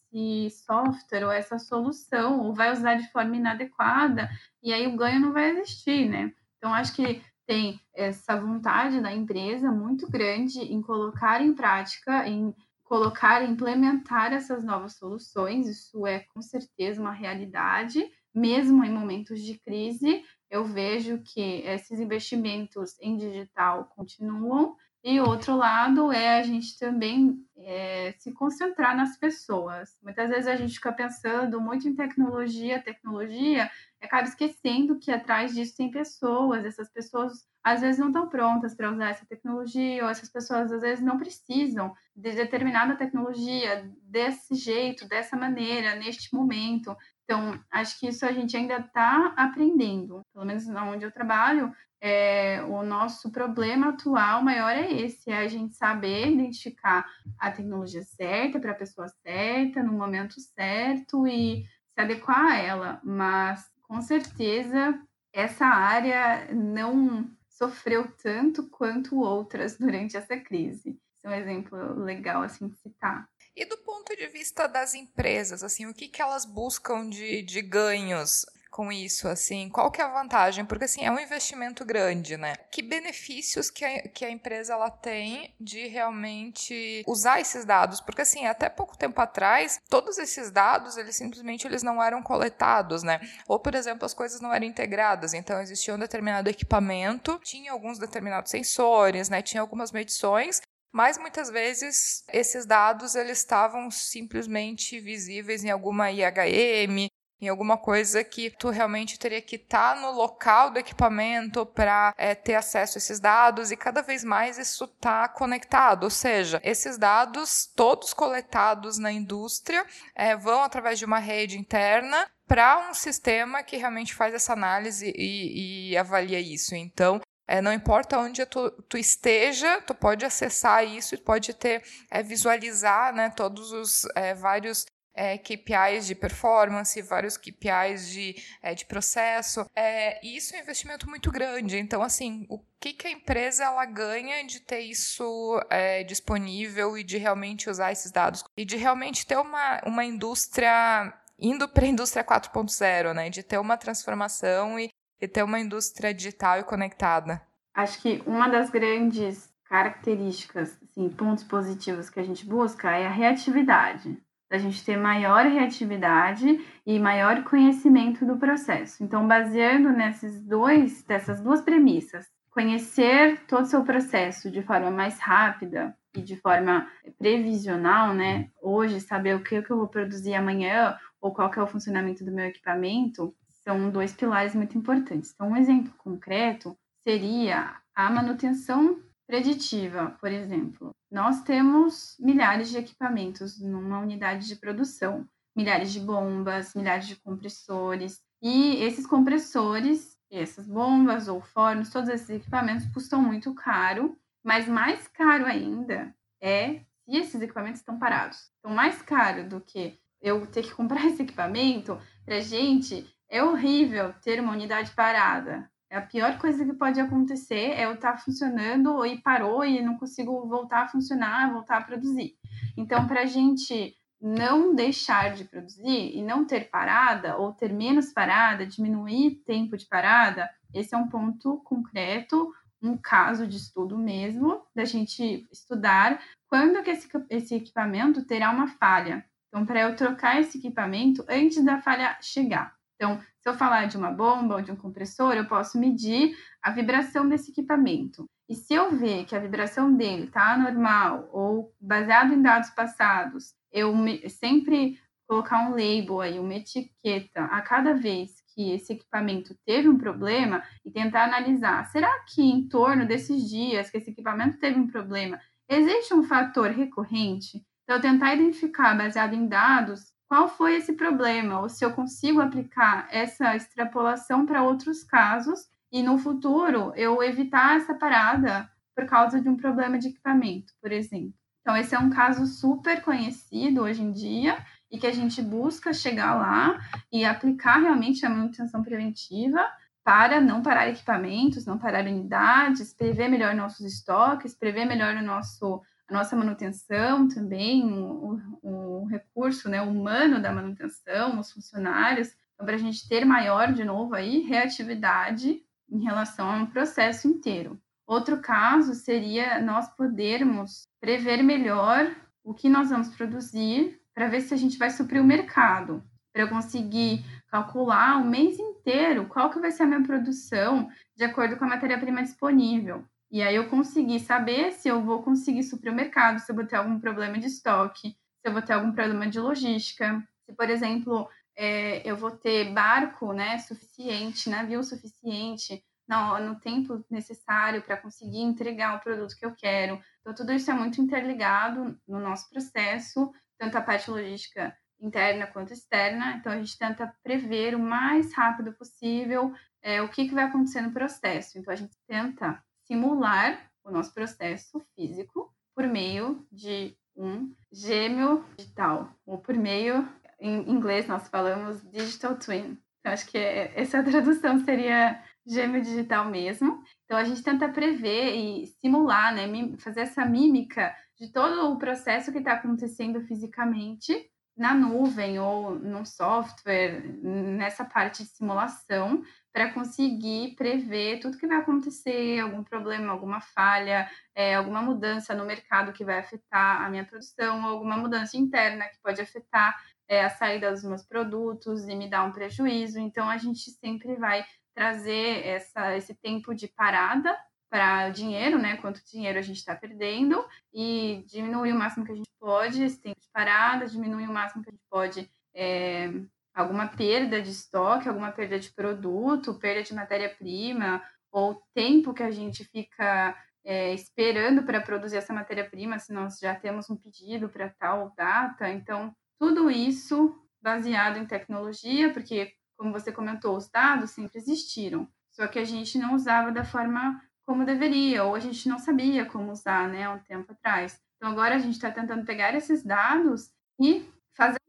software 0.51 1.25
ou 1.25 1.33
essa 1.33 1.59
solução, 1.59 2.40
ou 2.40 2.55
vai 2.55 2.73
usar 2.73 2.95
de 2.95 3.11
forma 3.11 3.37
inadequada, 3.37 4.29
e 4.62 4.73
aí 4.73 4.87
o 4.87 4.97
ganho 4.97 5.21
não 5.21 5.33
vai 5.33 5.51
existir, 5.51 6.09
né? 6.09 6.33
Então, 6.57 6.73
acho 6.73 6.95
que 6.95 7.23
tem 7.47 7.81
essa 7.95 8.38
vontade 8.40 9.01
da 9.01 9.12
empresa 9.12 9.71
muito 9.71 10.11
grande 10.11 10.61
em 10.61 10.83
colocar 10.83 11.40
em 11.40 11.55
prática, 11.55 12.27
em 12.29 12.55
colocar, 12.83 13.45
implementar 13.45 14.33
essas 14.33 14.64
novas 14.64 14.95
soluções. 14.97 15.69
Isso 15.69 16.07
é 16.07 16.21
com 16.35 16.42
certeza 16.42 17.01
uma 17.01 17.12
realidade, 17.12 18.05
mesmo 18.35 18.85
em 18.85 18.92
momentos 18.92 19.40
de 19.40 19.59
crise. 19.59 20.25
Eu 20.51 20.64
vejo 20.64 21.21
que 21.23 21.62
esses 21.64 21.99
investimentos 22.01 22.97
em 23.01 23.16
digital 23.16 23.85
continuam. 23.97 24.77
E 25.09 25.21
outro 25.21 25.57
lado 25.57 26.11
é 26.11 26.37
a 26.37 26.42
gente 26.42 26.77
também 26.81 27.38
é, 27.59 28.12
se 28.19 28.33
concentrar 28.33 28.97
nas 28.97 29.16
pessoas. 29.16 29.97
Muitas 30.03 30.29
vezes 30.29 30.49
a 30.49 30.57
gente 30.57 30.75
fica 30.75 30.92
pensando 30.92 31.61
muito 31.61 31.87
em 31.87 31.95
tecnologia, 31.95 32.83
tecnologia, 32.83 33.71
acaba 34.03 34.27
esquecendo 34.27 34.99
que 34.99 35.12
atrás 35.12 35.55
disso 35.55 35.77
tem 35.77 35.92
pessoas, 35.92 36.64
essas 36.64 36.90
pessoas 36.90 37.47
às 37.62 37.83
vezes 37.83 38.01
não 38.01 38.09
estão 38.09 38.29
prontas 38.29 38.75
para 38.75 38.90
usar 38.90 39.11
essa 39.11 39.25
tecnologia, 39.27 40.03
ou 40.03 40.11
essas 40.11 40.29
pessoas 40.29 40.73
às 40.73 40.81
vezes 40.81 41.05
não 41.05 41.19
precisam 41.19 41.95
de 42.14 42.33
determinada 42.33 42.97
tecnologia 42.97 43.88
desse 44.03 44.57
jeito, 44.57 45.07
dessa 45.07 45.37
maneira, 45.37 45.95
neste 45.95 46.35
momento. 46.35 46.97
Então, 47.25 47.61
acho 47.73 47.99
que 47.99 48.07
isso 48.09 48.25
a 48.25 48.33
gente 48.33 48.57
ainda 48.57 48.79
está 48.79 49.35
aprendendo. 49.37 50.23
Pelo 50.33 50.47
menos 50.47 50.66
onde 50.69 51.05
eu 51.05 51.11
trabalho, 51.11 51.73
é, 52.09 52.62
o 52.62 52.85
nosso 52.85 53.33
problema 53.33 53.88
atual 53.88 54.40
maior 54.40 54.71
é 54.71 54.92
esse: 54.92 55.29
é 55.29 55.38
a 55.38 55.49
gente 55.49 55.75
saber 55.75 56.29
identificar 56.29 57.05
a 57.37 57.51
tecnologia 57.51 58.05
certa 58.05 58.61
para 58.61 58.71
a 58.71 58.77
pessoa 58.77 59.09
certa, 59.25 59.83
no 59.83 59.92
momento 59.92 60.40
certo 60.40 61.27
e 61.27 61.64
se 61.92 62.01
adequar 62.01 62.45
a 62.45 62.57
ela. 62.59 63.01
Mas 63.03 63.69
com 63.83 64.01
certeza 64.01 64.97
essa 65.33 65.66
área 65.66 66.47
não 66.55 67.29
sofreu 67.49 68.07
tanto 68.23 68.69
quanto 68.69 69.19
outras 69.19 69.75
durante 69.79 70.16
essa 70.16 70.37
crise. 70.37 70.90
Esse 70.90 71.27
é 71.27 71.29
um 71.29 71.35
exemplo 71.35 72.05
legal 72.05 72.42
assim 72.42 72.69
de 72.69 72.77
citar. 72.77 73.29
E 73.57 73.64
do 73.64 73.79
ponto 73.79 74.14
de 74.14 74.29
vista 74.29 74.69
das 74.69 74.95
empresas, 74.95 75.64
assim, 75.64 75.87
o 75.87 75.95
que, 75.95 76.07
que 76.07 76.23
elas 76.23 76.45
buscam 76.45 77.09
de, 77.09 77.42
de 77.42 77.62
ganhos 77.62 78.47
com 78.77 78.93
isso, 78.93 79.27
assim? 79.27 79.71
Qual 79.71 79.91
que 79.91 80.03
é 80.03 80.05
a 80.05 80.12
vantagem? 80.12 80.62
Porque, 80.67 80.85
assim, 80.85 81.03
é 81.03 81.11
um 81.11 81.19
investimento 81.19 81.83
grande, 81.83 82.37
né? 82.37 82.57
Que 82.71 82.83
benefícios 82.83 83.71
que 83.71 83.83
a, 83.83 84.03
que 84.03 84.23
a 84.23 84.31
empresa, 84.31 84.75
ela 84.75 84.91
tem 84.91 85.55
de 85.59 85.87
realmente 85.87 87.03
usar 87.09 87.41
esses 87.41 87.65
dados? 87.65 88.03
Porque, 88.03 88.21
assim, 88.21 88.45
até 88.45 88.69
pouco 88.69 88.95
tempo 88.95 89.19
atrás, 89.19 89.81
todos 89.89 90.19
esses 90.19 90.51
dados, 90.51 90.99
eles 90.99 91.17
simplesmente 91.17 91.67
eles 91.67 91.83
não 91.83 92.03
eram 92.03 92.23
coletados, 92.23 93.03
né? 93.03 93.19
Ou, 93.49 93.59
por 93.59 93.75
exemplo, 93.75 94.05
as 94.05 94.12
coisas 94.12 94.43
não 94.43 94.53
eram 94.53 94.67
integradas. 94.67 95.33
Então, 95.33 95.59
existia 95.59 95.95
um 95.95 95.99
determinado 95.99 96.51
equipamento, 96.51 97.41
tinha 97.43 97.73
alguns 97.73 97.99
determinados 97.99 98.51
sensores, 98.51 99.31
né? 99.31 99.41
Tinha 99.41 99.62
algumas 99.62 99.91
medições, 99.91 100.61
mas 100.93 101.17
muitas 101.17 101.51
vezes 101.51 102.25
esses 102.31 102.67
dados 102.67 103.15
eles 103.15 103.39
estavam 103.39 103.91
simplesmente 103.91 105.01
visíveis 105.01 105.65
em 105.65 105.71
alguma 105.71 106.11
IHM, 106.11 107.09
em 107.40 107.49
alguma 107.49 107.77
coisa 107.77 108.25
que 108.25 108.51
tu 108.51 108.70
realmente 108.70 109.18
teria 109.18 109.42
que 109.42 109.57
estar 109.57 109.94
tá 109.94 110.01
no 110.01 110.12
local 110.12 110.70
do 110.70 110.79
equipamento 110.79 111.66
para 111.66 112.14
é, 112.16 112.35
ter 112.35 112.55
acesso 112.55 112.96
a 112.96 113.01
esses 113.01 113.20
dados 113.20 113.70
e 113.70 113.77
cada 113.77 114.03
vez 114.03 114.25
mais 114.25 114.59
isso 114.59 114.85
está 114.85 115.29
conectado, 115.29 116.05
ou 116.05 116.11
seja, 116.11 116.61
esses 116.64 116.96
dados 116.96 117.66
todos 117.77 118.14
coletados 118.14 118.99
na 118.99 119.12
indústria 119.12 119.85
é, 120.14 120.37
vão 120.37 120.62
através 120.62 120.99
de 120.99 121.05
uma 121.05 121.18
rede 121.18 121.59
interna 121.59 122.27
para 122.46 122.88
um 122.88 122.94
sistema 122.94 123.62
que 123.62 123.77
realmente 123.77 124.14
faz 124.14 124.33
essa 124.33 124.53
análise 124.53 125.12
e, 125.16 125.90
e 125.90 125.96
avalia 125.96 126.38
isso. 126.38 126.75
Então, 126.75 127.20
é, 127.49 127.61
não 127.61 127.72
importa 127.72 128.18
onde 128.18 128.44
tu, 128.46 128.70
tu, 128.88 128.99
esteja, 128.99 129.81
tu 129.83 129.94
pode 129.94 130.25
acessar 130.25 130.85
isso 130.85 131.14
e 131.14 131.18
pode 131.18 131.55
ter, 131.55 131.83
é, 132.11 132.22
visualizar 132.22 133.14
né, 133.14 133.31
todos 133.31 133.72
os 133.72 134.05
é, 134.16 134.35
vários 134.35 134.85
é, 135.16 135.38
KPIs 135.38 136.07
de 136.07 136.14
performance, 136.14 137.00
vários 137.00 137.38
KPIs 137.38 138.11
de, 138.11 138.37
é, 138.62 138.74
de 138.74 138.85
processo. 138.85 139.68
É, 139.74 140.24
e 140.24 140.37
isso 140.37 140.55
é 140.55 140.59
um 140.59 140.62
investimento 140.62 141.09
muito 141.09 141.33
grande. 141.33 141.79
Então, 141.79 142.02
assim, 142.02 142.46
o 142.50 142.61
que, 142.79 142.92
que 142.92 143.07
a 143.07 143.11
empresa 143.11 143.64
ela 143.64 143.87
ganha 143.87 144.46
de 144.46 144.61
ter 144.61 144.81
isso 144.81 145.59
é, 145.70 146.05
disponível 146.05 146.98
e 146.98 147.02
de 147.02 147.16
realmente 147.16 147.70
usar 147.70 147.90
esses 147.90 148.12
dados? 148.12 148.44
E 148.55 148.64
de 148.64 148.76
realmente 148.76 149.26
ter 149.26 149.38
uma, 149.38 149.81
uma 149.87 150.05
indústria 150.05 151.12
indo 151.38 151.66
para 151.68 151.85
a 151.85 151.88
indústria 151.88 152.22
4.0, 152.22 153.14
né? 153.14 153.31
De 153.31 153.42
ter 153.42 153.59
uma 153.59 153.76
transformação 153.79 154.79
e, 154.79 154.90
e 155.20 155.26
ter 155.26 155.42
uma 155.42 155.59
indústria 155.59 156.12
digital 156.12 156.61
e 156.61 156.64
conectada. 156.64 157.40
Acho 157.74 158.00
que 158.00 158.22
uma 158.26 158.48
das 158.48 158.70
grandes 158.70 159.50
características, 159.64 160.79
assim, 160.83 161.09
pontos 161.09 161.44
positivos 161.44 162.09
que 162.09 162.20
a 162.20 162.22
gente 162.22 162.46
busca 162.46 162.90
é 162.90 163.07
a 163.07 163.11
reatividade. 163.11 164.16
A 164.50 164.59
gente 164.59 164.85
ter 164.85 164.96
maior 164.96 165.44
reatividade 165.44 166.61
e 166.87 166.98
maior 166.98 167.42
conhecimento 167.42 168.24
do 168.24 168.37
processo. 168.37 169.02
Então, 169.02 169.26
baseando 169.26 169.90
nesses 169.90 170.40
dois, 170.40 171.02
dessas 171.02 171.40
duas 171.40 171.61
premissas, 171.61 172.26
conhecer 172.50 173.40
todo 173.46 173.64
o 173.64 173.66
seu 173.66 173.85
processo 173.85 174.50
de 174.50 174.62
forma 174.62 174.90
mais 174.90 175.18
rápida 175.18 175.94
e 176.16 176.22
de 176.22 176.37
forma 176.37 176.88
previsional, 177.18 178.14
né? 178.14 178.48
Hoje, 178.62 179.00
saber 179.00 179.37
o 179.37 179.42
que, 179.42 179.56
eu 179.56 179.76
vou 179.76 179.88
produzir 179.88 180.35
amanhã 180.35 180.96
ou 181.20 181.32
qual 181.32 181.52
é 181.54 181.62
o 181.62 181.66
funcionamento 181.66 182.24
do 182.24 182.32
meu 182.32 182.46
equipamento, 182.46 183.35
são 183.62 183.90
dois 183.90 184.14
pilares 184.14 184.54
muito 184.54 184.78
importantes. 184.78 185.32
Então, 185.35 185.50
um 185.50 185.56
exemplo 185.56 185.92
concreto 185.98 186.74
seria 187.06 187.74
a 187.94 188.09
manutenção 188.11 189.00
preditiva, 189.26 190.16
por 190.20 190.30
exemplo. 190.30 190.94
Nós 191.16 191.40
temos 191.40 192.14
milhares 192.20 192.68
de 192.68 192.76
equipamentos 192.76 193.59
numa 193.59 194.00
unidade 194.00 194.46
de 194.46 194.55
produção, 194.55 195.26
milhares 195.57 195.90
de 195.90 195.98
bombas, 195.98 196.74
milhares 196.74 197.07
de 197.07 197.16
compressores, 197.16 198.20
e 198.42 198.76
esses 198.85 199.07
compressores, 199.07 200.14
essas 200.31 200.66
bombas 200.66 201.26
ou 201.26 201.40
fornos, 201.40 201.88
todos 201.88 202.11
esses 202.11 202.29
equipamentos 202.29 202.87
custam 202.92 203.22
muito 203.22 203.55
caro, 203.55 204.14
mas 204.44 204.68
mais 204.68 205.09
caro 205.09 205.46
ainda 205.46 206.14
é 206.38 206.81
se 207.07 207.16
esses 207.16 207.40
equipamentos 207.40 207.81
estão 207.81 207.98
parados. 207.98 208.50
Então, 208.59 208.76
mais 208.76 209.00
caro 209.00 209.48
do 209.48 209.59
que 209.59 209.98
eu 210.20 210.46
ter 210.46 210.64
que 210.64 210.74
comprar 210.76 211.07
esse 211.07 211.22
equipamento, 211.22 211.98
para 212.26 212.40
gente 212.40 213.11
é 213.31 213.42
horrível 213.42 214.12
ter 214.20 214.38
uma 214.38 214.52
unidade 214.52 214.90
parada. 214.90 215.66
A 215.96 216.02
pior 216.02 216.37
coisa 216.37 216.62
que 216.62 216.74
pode 216.74 217.00
acontecer 217.00 217.70
é 217.70 217.87
eu 217.87 217.94
estar 217.94 218.12
tá 218.12 218.18
funcionando 218.18 219.06
e 219.06 219.18
parou 219.22 219.64
e 219.64 219.80
não 219.80 219.96
consigo 219.96 220.46
voltar 220.46 220.82
a 220.82 220.88
funcionar, 220.88 221.50
voltar 221.50 221.78
a 221.78 221.82
produzir. 221.82 222.37
Então, 222.76 223.06
para 223.06 223.22
a 223.22 223.26
gente 223.26 223.96
não 224.20 224.74
deixar 224.74 225.32
de 225.32 225.44
produzir 225.44 226.14
e 226.14 226.22
não 226.22 226.44
ter 226.44 226.68
parada 226.68 227.38
ou 227.38 227.50
ter 227.50 227.72
menos 227.72 228.12
parada, 228.12 228.66
diminuir 228.66 229.42
tempo 229.46 229.74
de 229.74 229.87
parada, 229.87 230.50
esse 230.74 230.94
é 230.94 230.98
um 230.98 231.09
ponto 231.09 231.62
concreto, 231.64 232.52
um 232.82 232.98
caso 232.98 233.46
de 233.46 233.56
estudo 233.56 233.96
mesmo, 233.96 234.62
da 234.74 234.85
gente 234.85 235.48
estudar 235.50 236.20
quando 236.46 236.82
que 236.82 236.90
esse, 236.90 237.09
esse 237.30 237.54
equipamento 237.54 238.22
terá 238.22 238.50
uma 238.50 238.68
falha. 238.68 239.24
Então, 239.48 239.64
para 239.64 239.80
eu 239.80 239.96
trocar 239.96 240.38
esse 240.38 240.59
equipamento 240.59 241.24
antes 241.26 241.64
da 241.64 241.80
falha 241.80 242.18
chegar. 242.20 242.76
Então, 242.96 243.18
se 243.46 243.50
eu 243.50 243.54
falar 243.54 243.87
de 243.87 243.96
uma 243.96 244.11
bomba 244.11 244.56
ou 244.56 244.61
de 244.61 244.72
um 244.72 244.76
compressor, 244.76 245.35
eu 245.35 245.46
posso 245.46 245.78
medir 245.78 246.37
a 246.61 246.72
vibração 246.72 247.28
desse 247.28 247.52
equipamento. 247.52 248.28
E 248.48 248.56
se 248.56 248.74
eu 248.74 248.90
ver 248.90 249.24
que 249.24 249.37
a 249.37 249.38
vibração 249.38 249.94
dele 249.94 250.24
está 250.24 250.59
normal 250.59 251.28
ou 251.32 251.72
baseado 251.80 252.35
em 252.35 252.42
dados 252.42 252.70
passados, 252.70 253.54
eu 253.70 253.94
sempre 254.28 254.98
colocar 255.28 255.61
um 255.61 255.70
label 255.70 256.20
aí, 256.20 256.40
uma 256.40 256.56
etiqueta 256.56 257.44
a 257.44 257.62
cada 257.62 257.94
vez 257.94 258.32
que 258.52 258.72
esse 258.72 258.94
equipamento 258.94 259.56
teve 259.64 259.88
um 259.88 259.96
problema 259.96 260.64
e 260.85 260.90
tentar 260.90 261.22
analisar, 261.22 261.85
será 261.85 262.24
que 262.24 262.42
em 262.42 262.66
torno 262.66 263.06
desses 263.06 263.48
dias 263.48 263.90
que 263.90 263.98
esse 263.98 264.11
equipamento 264.11 264.59
teve 264.59 264.76
um 264.76 264.88
problema, 264.88 265.40
existe 265.68 266.12
um 266.12 266.24
fator 266.24 266.70
recorrente? 266.70 267.64
Então, 267.85 268.00
tentar 268.00 268.35
identificar, 268.35 268.98
baseado 268.98 269.35
em 269.35 269.46
dados, 269.46 270.15
qual 270.29 270.49
foi 270.49 270.77
esse 270.77 270.95
problema, 270.95 271.61
ou 271.61 271.69
se 271.69 271.85
eu 271.85 271.93
consigo 271.93 272.41
aplicar 272.41 273.09
essa 273.11 273.55
extrapolação 273.55 274.45
para 274.45 274.62
outros 274.62 275.05
casos 275.05 275.69
e 275.91 276.03
no 276.03 276.19
futuro 276.19 276.93
eu 276.97 277.23
evitar 277.23 277.77
essa 277.77 277.95
parada 277.95 278.69
por 278.95 279.07
causa 279.07 279.41
de 279.41 279.49
um 279.49 279.57
problema 279.57 279.99
de 279.99 280.09
equipamento, 280.09 280.73
por 280.81 280.91
exemplo. 280.91 281.35
Então, 281.61 281.77
esse 281.77 281.95
é 281.95 281.99
um 281.99 282.11
caso 282.11 282.47
super 282.47 283.03
conhecido 283.03 283.83
hoje 283.83 284.03
em 284.03 284.12
dia 284.12 284.57
e 284.91 284.99
que 284.99 285.07
a 285.07 285.12
gente 285.12 285.43
busca 285.43 285.93
chegar 285.93 286.35
lá 286.35 286.79
e 287.12 287.25
aplicar 287.25 287.79
realmente 287.79 288.25
a 288.25 288.31
manutenção 288.31 288.83
preventiva 288.83 289.61
para 290.05 290.41
não 290.41 290.62
parar 290.62 290.89
equipamentos, 290.89 291.67
não 291.67 291.77
parar 291.77 292.05
unidades, 292.05 292.95
prever 292.95 293.29
melhor 293.29 293.55
nossos 293.55 293.85
estoques, 293.85 294.55
prever 294.55 294.85
melhor 294.85 295.17
o 295.17 295.23
nosso 295.23 295.83
a 296.09 296.12
nossa 296.12 296.37
manutenção 296.37 297.29
também, 297.29 297.85
o, 297.85 298.40
o, 298.62 299.05
recurso 299.07 299.69
né, 299.69 299.83
humano 299.83 300.40
da 300.40 300.53
manutenção, 300.53 301.40
os 301.40 301.53
funcionários, 301.53 302.37
então, 302.55 302.64
para 302.64 302.77
a 302.77 302.79
gente 302.79 303.07
ter 303.09 303.25
maior, 303.25 303.73
de 303.73 303.85
novo, 303.85 304.14
aí, 304.14 304.40
reatividade 304.40 305.62
em 305.90 306.03
relação 306.03 306.49
ao 306.49 306.66
processo 306.69 307.29
inteiro. 307.29 307.79
Outro 308.07 308.40
caso 308.40 308.95
seria 308.95 309.61
nós 309.61 309.88
podermos 309.95 310.85
prever 311.01 311.42
melhor 311.42 312.14
o 312.42 312.55
que 312.55 312.69
nós 312.69 312.90
vamos 312.90 313.14
produzir 313.14 314.01
para 314.14 314.29
ver 314.29 314.40
se 314.40 314.55
a 314.55 314.57
gente 314.57 314.79
vai 314.79 314.90
suprir 314.90 315.21
o 315.21 315.27
mercado, 315.27 316.03
para 316.33 316.42
eu 316.42 316.49
conseguir 316.49 317.25
calcular 317.49 318.19
o 318.19 318.25
mês 318.25 318.59
inteiro 318.59 319.27
qual 319.27 319.51
que 319.51 319.59
vai 319.59 319.71
ser 319.71 319.83
a 319.83 319.87
minha 319.87 320.03
produção 320.03 320.88
de 321.14 321.25
acordo 321.25 321.57
com 321.57 321.64
a 321.64 321.69
matéria-prima 321.69 322.23
disponível. 322.23 323.05
E 323.31 323.43
aí 323.43 323.57
eu 323.57 323.69
consegui 323.69 324.21
saber 324.21 324.73
se 324.73 324.89
eu 324.89 325.03
vou 325.03 325.23
conseguir 325.23 325.65
suprir 325.65 325.93
o 325.93 325.97
mercado, 325.97 326.39
se 326.39 326.51
eu 326.51 326.57
vou 326.57 326.67
ter 326.67 326.77
algum 326.77 327.01
problema 327.01 327.39
de 327.39 327.47
estoque, 327.47 328.11
se 328.11 328.17
eu 328.45 328.53
vou 328.53 328.62
ter 328.62 328.73
algum 328.73 328.93
problema 328.93 329.27
de 329.27 329.41
logística, 329.41 330.23
se, 330.45 330.55
por 330.55 330.71
exemplo, 330.71 331.29
é, 331.57 332.09
eu 332.09 332.17
vou 332.17 332.31
ter 332.31 332.73
barco 332.73 333.33
né, 333.33 333.59
suficiente, 333.59 334.49
navio 334.49 334.85
suficiente 334.85 335.83
no, 336.09 336.39
no 336.39 336.61
tempo 336.61 337.05
necessário 337.11 337.83
para 337.83 337.97
conseguir 337.97 338.43
entregar 338.43 338.97
o 338.97 339.01
produto 339.01 339.37
que 339.37 339.45
eu 339.45 339.55
quero. 339.55 340.01
Então, 340.21 340.35
tudo 340.35 340.53
isso 340.53 340.71
é 340.71 340.75
muito 340.75 341.01
interligado 341.01 341.99
no 342.07 342.21
nosso 342.21 342.49
processo, 342.49 343.33
tanto 343.59 343.77
a 343.77 343.83
parte 343.83 344.11
logística 344.11 344.77
interna 345.01 345.47
quanto 345.47 345.73
externa. 345.73 346.37
Então, 346.37 346.53
a 346.53 346.57
gente 346.59 346.79
tenta 346.79 347.12
prever 347.23 347.75
o 347.75 347.81
mais 347.81 348.33
rápido 348.35 348.73
possível 348.73 349.53
é, 349.83 350.01
o 350.01 350.09
que, 350.09 350.29
que 350.29 350.35
vai 350.35 350.45
acontecer 350.45 350.81
no 350.81 350.93
processo. 350.93 351.59
Então, 351.59 351.73
a 351.73 351.77
gente 351.77 351.97
tenta 352.07 352.62
simular 352.87 353.70
o 353.85 353.90
nosso 353.90 354.12
processo 354.12 354.81
físico 354.94 355.53
por 355.75 355.87
meio 355.87 356.46
de 356.51 356.96
um 357.16 357.55
gêmeo 357.72 358.44
digital, 358.57 359.11
ou 359.25 359.38
por 359.38 359.55
meio, 359.55 360.07
em 360.38 360.70
inglês 360.70 361.07
nós 361.07 361.29
falamos 361.29 361.83
digital 361.90 362.37
twin. 362.37 362.79
Então, 363.01 363.12
acho 363.12 363.27
que 363.27 363.38
essa 363.38 364.03
tradução 364.05 364.59
seria 364.64 365.22
gêmeo 365.46 365.81
digital 365.81 366.29
mesmo. 366.29 366.83
Então, 367.05 367.16
a 367.16 367.25
gente 367.25 367.42
tenta 367.42 367.68
prever 367.68 368.35
e 368.35 368.66
simular, 368.81 369.35
né, 369.35 369.46
fazer 369.79 370.01
essa 370.01 370.25
mímica 370.25 370.94
de 371.18 371.33
todo 371.33 371.70
o 371.70 371.79
processo 371.79 372.33
que 372.33 372.38
está 372.38 372.53
acontecendo 372.53 373.20
fisicamente 373.22 374.12
na 374.57 374.75
nuvem 374.75 375.38
ou 375.38 375.79
no 375.79 376.05
software, 376.05 377.03
nessa 377.22 377.85
parte 377.85 378.22
de 378.22 378.31
simulação, 378.31 379.22
para 379.57 379.73
conseguir 379.73 380.55
prever 380.55 381.19
tudo 381.19 381.38
que 381.38 381.47
vai 381.47 381.57
acontecer, 381.57 382.40
algum 382.40 382.62
problema, 382.62 383.11
alguma 383.11 383.40
falha, 383.40 384.07
é, 384.35 384.55
alguma 384.55 384.83
mudança 384.83 385.35
no 385.35 385.47
mercado 385.47 385.95
que 385.95 386.05
vai 386.05 386.19
afetar 386.19 386.83
a 386.83 386.90
minha 386.90 387.07
produção, 387.07 387.64
alguma 387.64 387.97
mudança 387.97 388.37
interna 388.37 388.85
que 388.87 388.99
pode 389.03 389.19
afetar 389.19 389.75
é, 390.07 390.23
a 390.23 390.29
saída 390.29 390.71
dos 390.71 390.85
meus 390.85 391.07
produtos 391.07 391.88
e 391.88 391.95
me 391.95 392.07
dar 392.07 392.25
um 392.25 392.33
prejuízo. 392.33 392.99
Então, 392.99 393.31
a 393.31 393.38
gente 393.38 393.71
sempre 393.71 394.16
vai 394.16 394.45
trazer 394.75 395.47
essa, 395.47 395.97
esse 395.97 396.14
tempo 396.14 396.55
de 396.55 396.69
parada 396.69 397.35
para 397.71 398.11
o 398.11 398.12
dinheiro, 398.12 398.59
né? 398.59 398.77
Quanto 398.77 399.03
dinheiro 399.11 399.38
a 399.38 399.42
gente 399.42 399.57
está 399.57 399.75
perdendo 399.75 400.47
e 400.71 401.25
diminuir 401.27 401.73
o 401.73 401.79
máximo 401.79 402.05
que 402.05 402.12
a 402.12 402.16
gente 402.16 402.29
pode 402.38 402.85
esse 402.85 403.01
tempo 403.01 403.19
de 403.19 403.29
parada, 403.33 403.87
diminuir 403.87 404.29
o 404.29 404.35
máximo 404.35 404.62
que 404.62 404.69
a 404.69 404.73
gente 404.73 404.85
pode 404.90 405.31
é, 405.55 406.11
alguma 406.57 406.88
perda 406.88 407.42
de 407.42 407.51
estoque, 407.51 408.09
alguma 408.09 408.33
perda 408.33 408.59
de 408.59 408.73
produto, 408.73 409.59
perda 409.59 409.83
de 409.83 409.95
matéria-prima 409.95 411.03
ou 411.31 411.62
tempo 411.75 412.14
que 412.14 412.23
a 412.23 412.31
gente 412.31 412.64
fica 412.64 413.37
é, 413.62 413.92
esperando 413.92 414.62
para 414.62 414.81
produzir 414.81 415.19
essa 415.19 415.35
matéria-prima, 415.35 415.99
se 415.99 416.14
nós 416.14 416.38
já 416.38 416.55
temos 416.55 416.88
um 416.88 416.97
pedido 416.97 417.51
para 417.51 417.69
tal 417.69 418.14
data. 418.16 418.71
Então, 418.71 419.14
tudo 419.38 419.71
isso 419.71 420.35
baseado 420.62 421.19
em 421.19 421.27
tecnologia, 421.27 422.11
porque, 422.11 422.53
como 422.79 422.90
você 422.90 423.12
comentou, 423.12 423.55
os 423.55 423.69
dados 423.69 424.12
sempre 424.12 424.38
existiram, 424.38 425.07
só 425.31 425.47
que 425.47 425.59
a 425.59 425.64
gente 425.64 425.99
não 425.99 426.14
usava 426.14 426.51
da 426.51 426.64
forma 426.64 427.21
como 427.45 427.66
deveria, 427.66 428.25
ou 428.25 428.35
a 428.35 428.40
gente 428.40 428.66
não 428.66 428.79
sabia 428.79 429.27
como 429.27 429.53
usar, 429.53 429.88
né, 429.88 430.09
um 430.09 430.19
tempo 430.21 430.53
atrás. 430.53 430.99
Então, 431.16 431.31
agora 431.31 431.57
a 431.57 431.59
gente 431.59 431.75
está 431.75 431.90
tentando 431.90 432.25
pegar 432.25 432.55
esses 432.55 432.83
dados 432.83 433.51
e 433.79 434.09